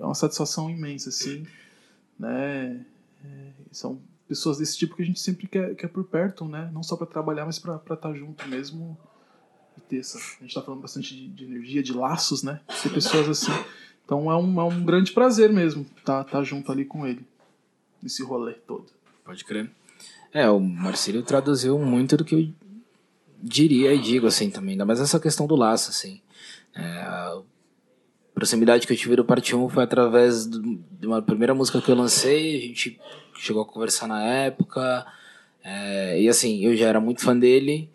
[0.00, 1.46] é uma satisfação imensa, assim.
[2.18, 2.84] Né?
[3.24, 6.70] É, são pessoas desse tipo que a gente sempre quer, quer por perto, né?
[6.72, 8.96] Não só para trabalhar, mas para estar junto mesmo.
[9.76, 12.60] E ter essa, a gente tá falando bastante de, de energia, de laços, né?
[12.70, 13.52] Ser pessoas assim.
[14.04, 17.26] Então é um, é um grande prazer mesmo estar tá, tá junto ali com ele.
[18.02, 18.86] Nesse rolê todo.
[19.24, 19.70] Pode crer.
[20.32, 22.52] É, o Marcílio traduziu muito do que eu
[23.42, 24.72] diria e digo, assim, também.
[24.72, 26.20] Ainda mais essa questão do laço, assim.
[26.74, 27.38] É,
[28.34, 31.88] a proximidade que eu tive do Parte 1 foi através de uma primeira música que
[31.88, 32.56] eu lancei.
[32.56, 33.00] A gente
[33.38, 35.06] chegou a conversar na época.
[35.62, 37.88] é, e assim, eu já era muito fã dele.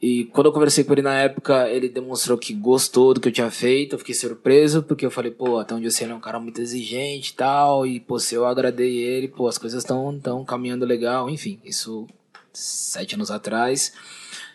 [0.00, 3.32] E quando eu conversei com ele na época, ele demonstrou que gostou do que eu
[3.32, 3.94] tinha feito.
[3.94, 6.40] Eu fiquei surpreso, porque eu falei, pô, até onde eu sei, ele é um cara
[6.40, 7.86] muito exigente e tal.
[7.86, 11.28] E, pô, se eu agradei ele, pô, as coisas estão tão caminhando legal.
[11.28, 12.06] Enfim, isso
[12.52, 13.92] sete anos atrás.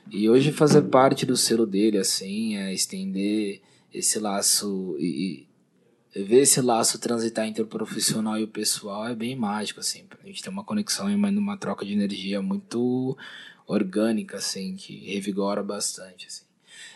[0.09, 3.61] E hoje fazer parte do selo dele, assim, é estender
[3.93, 5.47] esse laço e,
[6.15, 10.05] e ver esse laço transitar entre o profissional e o pessoal é bem mágico, assim.
[10.23, 13.17] A gente tem uma conexão e uma, troca de energia muito
[13.65, 16.43] orgânica, assim, que revigora bastante, assim.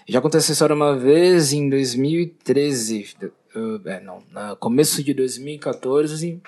[0.08, 3.16] Já aconteceu essa história uma vez em 2013,
[3.56, 6.42] uh, é, não, no começo de 2014,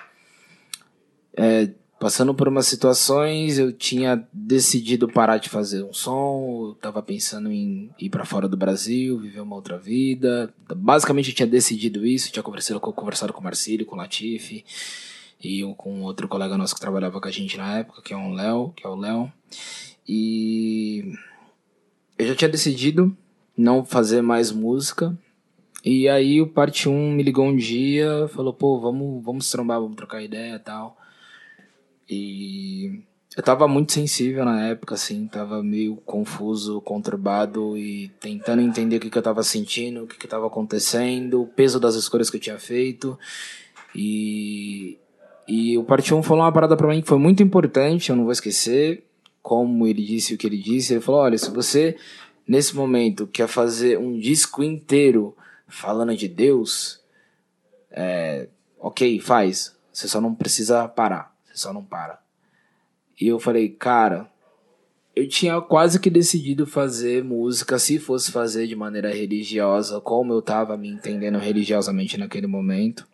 [1.34, 7.02] é, passando por umas situações, eu tinha decidido parar de fazer um som, eu tava
[7.02, 10.52] pensando em ir para fora do Brasil, viver uma outra vida.
[10.76, 14.64] Basicamente eu tinha decidido isso, tinha conversado com, conversado com o Marcílio, com o Latifi
[15.42, 18.32] e com outro colega nosso que trabalhava com a gente na época, que é um
[18.32, 19.32] Léo, que é o Léo.
[20.06, 21.12] E
[22.16, 23.16] eu já tinha decidido
[23.56, 25.16] não fazer mais música.
[25.84, 29.96] E aí o Parte 1 me ligou um dia, falou, pô, vamos, vamos trombar, vamos
[29.96, 30.96] trocar ideia e tal.
[32.08, 33.02] E
[33.36, 39.00] eu tava muito sensível na época, assim, tava meio confuso, conturbado e tentando entender o
[39.00, 42.36] que, que eu tava sentindo, o que, que tava acontecendo, o peso das escolhas que
[42.36, 43.18] eu tinha feito.
[43.94, 44.98] E,
[45.46, 48.24] e o Parte 1 falou uma parada pra mim que foi muito importante, eu não
[48.24, 49.04] vou esquecer,
[49.42, 50.94] como ele disse o que ele disse.
[50.94, 51.96] Ele falou: olha, se você
[52.46, 55.36] nesse momento quer fazer um disco inteiro
[55.66, 57.00] falando de Deus,
[57.90, 58.48] é,
[58.80, 59.76] ok, faz.
[59.92, 61.37] Você só não precisa parar.
[61.58, 62.20] Só não para.
[63.20, 64.30] E eu falei, cara,
[65.14, 70.40] eu tinha quase que decidido fazer música, se fosse fazer de maneira religiosa, como eu
[70.40, 73.06] tava me entendendo religiosamente naquele momento,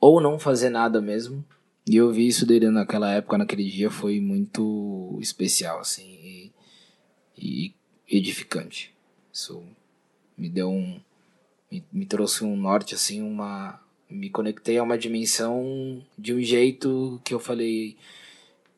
[0.00, 1.44] ou não fazer nada mesmo.
[1.86, 6.52] E eu vi isso dele naquela época, naquele dia, foi muito especial, assim, e,
[7.38, 7.74] e
[8.08, 8.94] edificante.
[9.32, 9.62] Isso
[10.36, 11.00] me deu um.
[11.70, 13.80] Me, me trouxe um norte, assim, uma.
[14.10, 17.96] Me conectei a uma dimensão de um jeito que eu falei.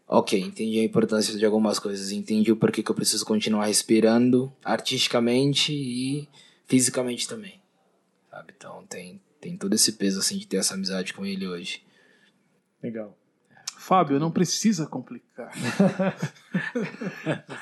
[0.07, 4.53] Ok, entendi a importância de algumas coisas, entendi o porquê que eu preciso continuar respirando
[4.65, 6.29] artisticamente e
[6.67, 7.61] fisicamente também.
[8.29, 8.53] Sabe?
[8.57, 11.81] Então tem, tem todo esse peso, assim, de ter essa amizade com ele hoje.
[12.83, 13.17] Legal.
[13.79, 15.53] Fábio, não precisa complicar.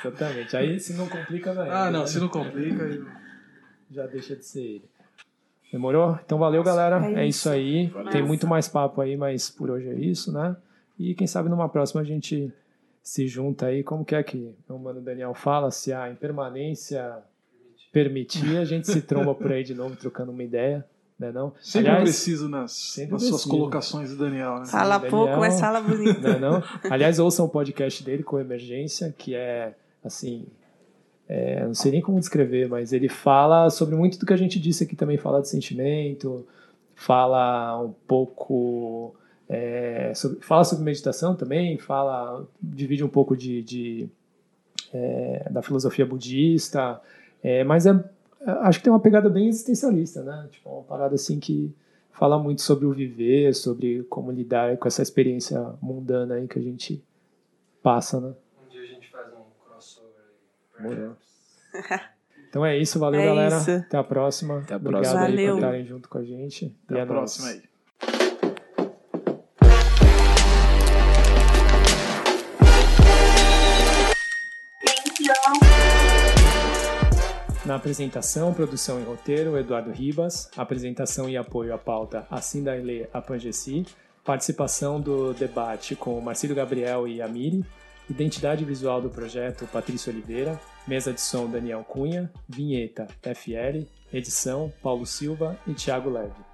[0.00, 0.56] Exatamente.
[0.56, 1.68] Aí se não complica, vai.
[1.70, 2.82] Ah, não, se não complica.
[2.82, 3.06] eu-
[3.90, 4.84] Já deixa de ser ele.
[5.72, 6.18] Demorou?
[6.24, 7.04] Então valeu, galera.
[7.06, 7.90] É É isso aí.
[7.90, 8.10] Massa.
[8.10, 10.56] Tem muito mais papo aí, mas por hoje é isso, né?
[10.98, 12.52] E quem sabe numa próxima a gente
[13.02, 13.82] se junta aí.
[13.82, 15.70] Como que é que o mano Daniel fala?
[15.70, 17.18] Se a impermanência
[17.92, 20.84] permitir, a gente se tromba por aí de novo, trocando uma ideia,
[21.18, 21.52] né não?
[21.60, 23.50] Sempre Aliás, preciso nas, sempre nas suas preciso.
[23.50, 24.58] colocações do Daniel.
[24.60, 24.66] Né?
[24.66, 25.10] Fala Daniel.
[25.10, 26.20] pouco, mas fala bonito.
[26.20, 26.62] Não, é não?
[26.90, 29.74] Aliás, ouçam o podcast dele com emergência, que é
[30.04, 30.46] assim.
[31.28, 34.58] É, não sei nem como descrever, mas ele fala sobre muito do que a gente
[34.58, 36.46] disse aqui também, fala de sentimento,
[36.94, 39.14] fala um pouco.
[39.50, 42.46] é, sobre- fala sobre meditação também, fala.
[42.60, 44.08] divide um pouco de, de,
[44.92, 47.00] é, da filosofia budista,
[47.42, 47.92] é, mas é,
[48.62, 50.48] acho que tem uma pegada bem existencialista, né?
[50.50, 51.72] Tipo, uma parada assim que
[52.12, 56.62] fala muito sobre o viver, sobre como lidar com essa experiência mundana aí que a
[56.62, 57.02] gente
[57.82, 58.34] passa, né?
[58.66, 60.34] Um dia a gente faz um crossover aí.
[60.80, 61.16] Morou.
[62.50, 63.58] Então é isso, valeu É galera.
[63.58, 63.70] isso.
[63.72, 64.60] Até a próxima.
[64.60, 65.20] Até a Obrigado próxima.
[65.26, 65.52] aí Valeu.
[65.52, 66.74] por estarem junto com a gente.
[66.86, 67.60] Até e a é próxima nóis.
[67.60, 67.68] aí.
[77.64, 80.50] Na apresentação, produção e roteiro, Eduardo Ribas.
[80.56, 83.84] Apresentação e apoio à pauta, Assindaile Apangesi.
[84.24, 87.64] Participação do debate com Marcílio Gabriel e Amiri.
[88.10, 90.58] Identidade visual do projeto, Patrício Oliveira.
[90.86, 92.32] Mesa de som, Daniel Cunha.
[92.48, 93.86] Vinheta, FL.
[94.12, 96.47] Edição, Paulo Silva e Thiago Leve.